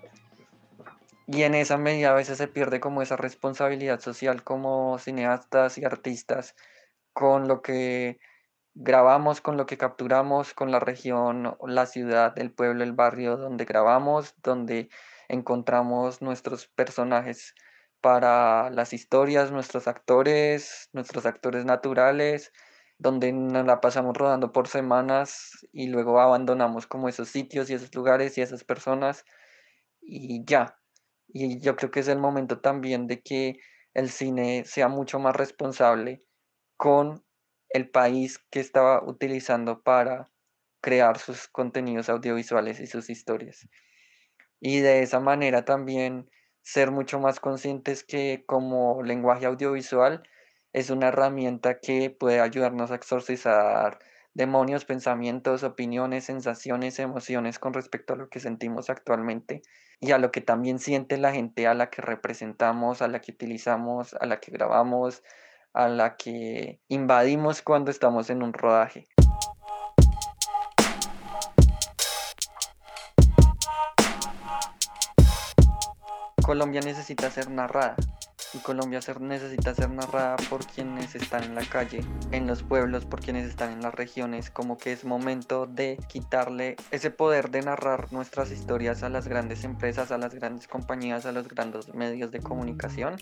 Y 1.26 1.42
en 1.42 1.54
esa 1.54 1.78
medida 1.78 2.10
a 2.10 2.14
veces 2.14 2.36
se 2.36 2.48
pierde 2.48 2.80
como 2.80 3.00
esa 3.00 3.16
responsabilidad 3.16 4.00
social 4.00 4.42
como 4.42 4.98
cineastas 4.98 5.78
y 5.78 5.84
artistas 5.84 6.54
con 7.14 7.48
lo 7.48 7.62
que 7.62 8.18
grabamos, 8.74 9.40
con 9.40 9.56
lo 9.56 9.66
que 9.66 9.78
capturamos, 9.78 10.54
con 10.54 10.70
la 10.70 10.80
región, 10.80 11.56
la 11.66 11.86
ciudad, 11.86 12.38
el 12.38 12.52
pueblo, 12.52 12.84
el 12.84 12.92
barrio 12.92 13.36
donde 13.36 13.64
grabamos, 13.64 14.34
donde 14.42 14.88
encontramos 15.28 16.22
nuestros 16.22 16.66
personajes 16.68 17.54
para 18.00 18.70
las 18.70 18.92
historias, 18.92 19.50
nuestros 19.52 19.88
actores, 19.88 20.90
nuestros 20.92 21.24
actores 21.24 21.64
naturales, 21.64 22.52
donde 22.98 23.32
nos 23.32 23.66
la 23.66 23.80
pasamos 23.80 24.16
rodando 24.16 24.52
por 24.52 24.68
semanas 24.68 25.66
y 25.72 25.88
luego 25.88 26.20
abandonamos 26.20 26.86
como 26.86 27.08
esos 27.08 27.28
sitios 27.28 27.70
y 27.70 27.74
esos 27.74 27.94
lugares 27.94 28.36
y 28.38 28.42
esas 28.42 28.64
personas 28.64 29.24
y 30.00 30.44
ya. 30.44 30.78
Y 31.28 31.60
yo 31.60 31.76
creo 31.76 31.90
que 31.90 32.00
es 32.00 32.08
el 32.08 32.18
momento 32.18 32.60
también 32.60 33.06
de 33.06 33.22
que 33.22 33.58
el 33.94 34.10
cine 34.10 34.64
sea 34.66 34.88
mucho 34.88 35.18
más 35.18 35.34
responsable 35.34 36.24
con 36.76 37.24
el 37.74 37.90
país 37.90 38.38
que 38.50 38.60
estaba 38.60 39.02
utilizando 39.04 39.82
para 39.82 40.30
crear 40.80 41.18
sus 41.18 41.48
contenidos 41.48 42.08
audiovisuales 42.08 42.78
y 42.78 42.86
sus 42.86 43.10
historias. 43.10 43.68
Y 44.60 44.80
de 44.80 45.02
esa 45.02 45.18
manera 45.18 45.64
también 45.64 46.30
ser 46.62 46.92
mucho 46.92 47.18
más 47.18 47.40
conscientes 47.40 48.04
que 48.04 48.44
como 48.46 49.02
lenguaje 49.02 49.46
audiovisual 49.46 50.22
es 50.72 50.90
una 50.90 51.08
herramienta 51.08 51.80
que 51.80 52.10
puede 52.10 52.40
ayudarnos 52.40 52.92
a 52.92 52.94
exorcizar 52.94 53.98
demonios, 54.34 54.84
pensamientos, 54.84 55.64
opiniones, 55.64 56.24
sensaciones, 56.24 57.00
emociones 57.00 57.58
con 57.58 57.74
respecto 57.74 58.12
a 58.12 58.16
lo 58.16 58.28
que 58.28 58.40
sentimos 58.40 58.88
actualmente 58.88 59.62
y 60.00 60.12
a 60.12 60.18
lo 60.18 60.30
que 60.30 60.40
también 60.40 60.78
siente 60.78 61.18
la 61.18 61.32
gente 61.32 61.66
a 61.66 61.74
la 61.74 61.90
que 61.90 62.02
representamos, 62.02 63.02
a 63.02 63.08
la 63.08 63.20
que 63.20 63.32
utilizamos, 63.32 64.14
a 64.14 64.26
la 64.26 64.38
que 64.38 64.52
grabamos, 64.52 65.24
a 65.74 65.88
la 65.88 66.16
que 66.16 66.80
invadimos 66.88 67.60
cuando 67.60 67.90
estamos 67.90 68.30
en 68.30 68.42
un 68.42 68.52
rodaje. 68.52 69.06
Colombia 76.44 76.80
necesita 76.82 77.30
ser 77.30 77.50
narrada 77.50 77.96
y 78.54 78.58
Colombia 78.58 79.00
necesita 79.20 79.74
ser 79.74 79.90
narrada 79.90 80.36
por 80.48 80.64
quienes 80.64 81.14
están 81.14 81.44
en 81.44 81.54
la 81.54 81.64
calle, 81.64 82.04
en 82.30 82.46
los 82.46 82.62
pueblos, 82.62 83.04
por 83.04 83.20
quienes 83.20 83.48
están 83.48 83.72
en 83.72 83.82
las 83.82 83.94
regiones, 83.94 84.50
como 84.50 84.78
que 84.78 84.92
es 84.92 85.04
momento 85.04 85.66
de 85.66 85.98
quitarle 86.08 86.76
ese 86.90 87.10
poder 87.10 87.50
de 87.50 87.62
narrar 87.62 88.12
nuestras 88.12 88.50
historias 88.50 89.02
a 89.02 89.08
las 89.08 89.28
grandes 89.28 89.64
empresas, 89.64 90.12
a 90.12 90.18
las 90.18 90.34
grandes 90.34 90.68
compañías, 90.68 91.26
a 91.26 91.32
los 91.32 91.48
grandes 91.48 91.92
medios 91.94 92.30
de 92.30 92.40
comunicación. 92.40 93.16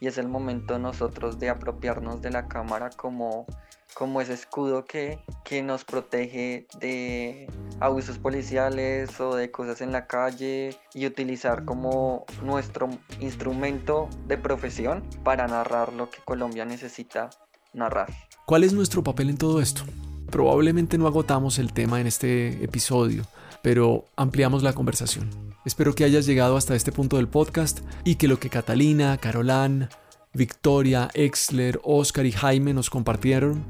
Y 0.00 0.06
es 0.06 0.18
el 0.18 0.28
momento 0.28 0.78
nosotros 0.78 1.38
de 1.38 1.48
apropiarnos 1.48 2.20
de 2.20 2.30
la 2.30 2.46
cámara 2.46 2.90
como 2.90 3.46
como 3.94 4.20
ese 4.20 4.34
escudo 4.34 4.84
que, 4.84 5.18
que 5.44 5.62
nos 5.62 5.84
protege 5.84 6.66
de 6.80 7.48
abusos 7.80 8.18
policiales 8.18 9.20
o 9.20 9.34
de 9.36 9.50
cosas 9.50 9.80
en 9.80 9.92
la 9.92 10.06
calle 10.06 10.76
y 10.92 11.06
utilizar 11.06 11.64
como 11.64 12.24
nuestro 12.42 12.90
instrumento 13.20 14.08
de 14.26 14.38
profesión 14.38 15.02
para 15.22 15.46
narrar 15.46 15.92
lo 15.92 16.10
que 16.10 16.18
Colombia 16.24 16.64
necesita 16.64 17.30
narrar. 17.72 18.12
¿Cuál 18.46 18.64
es 18.64 18.72
nuestro 18.72 19.02
papel 19.02 19.30
en 19.30 19.38
todo 19.38 19.60
esto? 19.60 19.82
Probablemente 20.30 20.98
no 20.98 21.06
agotamos 21.06 21.58
el 21.58 21.72
tema 21.72 22.00
en 22.00 22.06
este 22.06 22.64
episodio, 22.64 23.24
pero 23.62 24.04
ampliamos 24.16 24.62
la 24.62 24.72
conversación. 24.72 25.30
Espero 25.64 25.94
que 25.94 26.04
hayas 26.04 26.26
llegado 26.26 26.56
hasta 26.56 26.74
este 26.74 26.92
punto 26.92 27.16
del 27.16 27.28
podcast 27.28 27.80
y 28.04 28.16
que 28.16 28.28
lo 28.28 28.38
que 28.38 28.50
Catalina, 28.50 29.16
Carolán, 29.16 29.88
Victoria, 30.34 31.10
Exler, 31.14 31.80
Oscar 31.84 32.26
y 32.26 32.32
Jaime 32.32 32.74
nos 32.74 32.90
compartieron, 32.90 33.64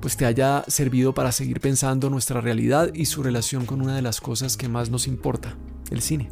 pues 0.00 0.16
te 0.16 0.24
haya 0.24 0.64
servido 0.68 1.14
para 1.14 1.32
seguir 1.32 1.60
pensando 1.60 2.10
nuestra 2.10 2.40
realidad 2.40 2.94
y 2.94 3.06
su 3.06 3.24
relación 3.24 3.66
con 3.66 3.82
una 3.82 3.96
de 3.96 4.02
las 4.02 4.20
cosas 4.20 4.56
que 4.56 4.68
más 4.68 4.88
nos 4.88 5.08
importa, 5.08 5.56
el 5.90 6.00
cine. 6.00 6.30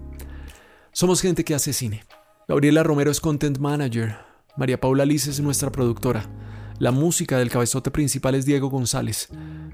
Somos 0.93 1.21
gente 1.21 1.45
que 1.45 1.55
hace 1.55 1.73
cine. 1.73 2.05
Gabriela 2.47 2.85
Romero 2.85 3.11
es 3.11 3.21
Content 3.21 3.59
Manager. 3.59 4.17
María 4.57 4.81
Paula 4.81 5.05
Liz 5.05 5.27
es 5.27 5.41
nuestra 5.41 5.73
productora. 5.73 6.25
La 6.79 6.93
música 6.93 7.37
del 7.39 7.51
cabezote 7.51 7.91
principal 7.91 8.37
es 8.37 8.47
Diego 8.47 8.71
González. 8.71 9.29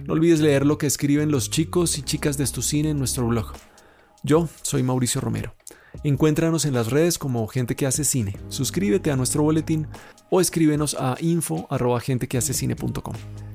No 0.07 0.15
olvides 0.15 0.41
leer 0.41 0.65
lo 0.65 0.79
que 0.79 0.87
escriben 0.87 1.31
los 1.31 1.51
chicos 1.51 1.99
y 1.99 2.03
chicas 2.03 2.39
de 2.39 2.47
tu 2.47 2.63
cine 2.63 2.91
en 2.91 2.99
nuestro 2.99 3.27
blog. 3.27 3.53
Yo 4.23 4.49
soy 4.63 4.83
Mauricio 4.83 5.21
Romero. 5.21 5.55
Encuéntranos 6.05 6.65
en 6.65 6.75
las 6.75 6.91
redes 6.91 7.19
como 7.19 7.47
Gente 7.49 7.77
que 7.77 7.87
hace 7.87 8.05
cine. 8.05 8.37
Suscríbete 8.49 9.11
a 9.11 9.17
nuestro 9.17 9.43
boletín 9.43 9.87
o 10.31 10.41
escríbenos 10.41 10.95
a 10.99 11.17
info 11.21 11.67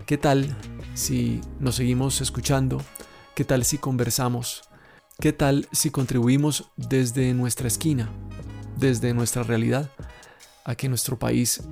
¿Qué 0.05 0.17
tal 0.17 0.55
si 0.93 1.41
nos 1.59 1.75
seguimos 1.75 2.21
escuchando? 2.21 2.81
¿Qué 3.33 3.43
tal 3.43 3.65
si 3.65 3.77
conversamos? 3.77 4.63
¿Qué 5.19 5.33
tal 5.33 5.67
si 5.71 5.91
contribuimos 5.91 6.71
desde 6.75 7.33
nuestra 7.33 7.67
esquina, 7.67 8.11
desde 8.77 9.13
nuestra 9.13 9.43
realidad, 9.43 9.89
a 10.65 10.75
que 10.75 10.89
nuestro 10.89 11.17
país 11.17 11.63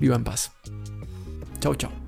viva 0.00 0.16
en 0.16 0.24
paz? 0.24 0.52
Chao, 1.60 1.74
chao. 1.74 2.07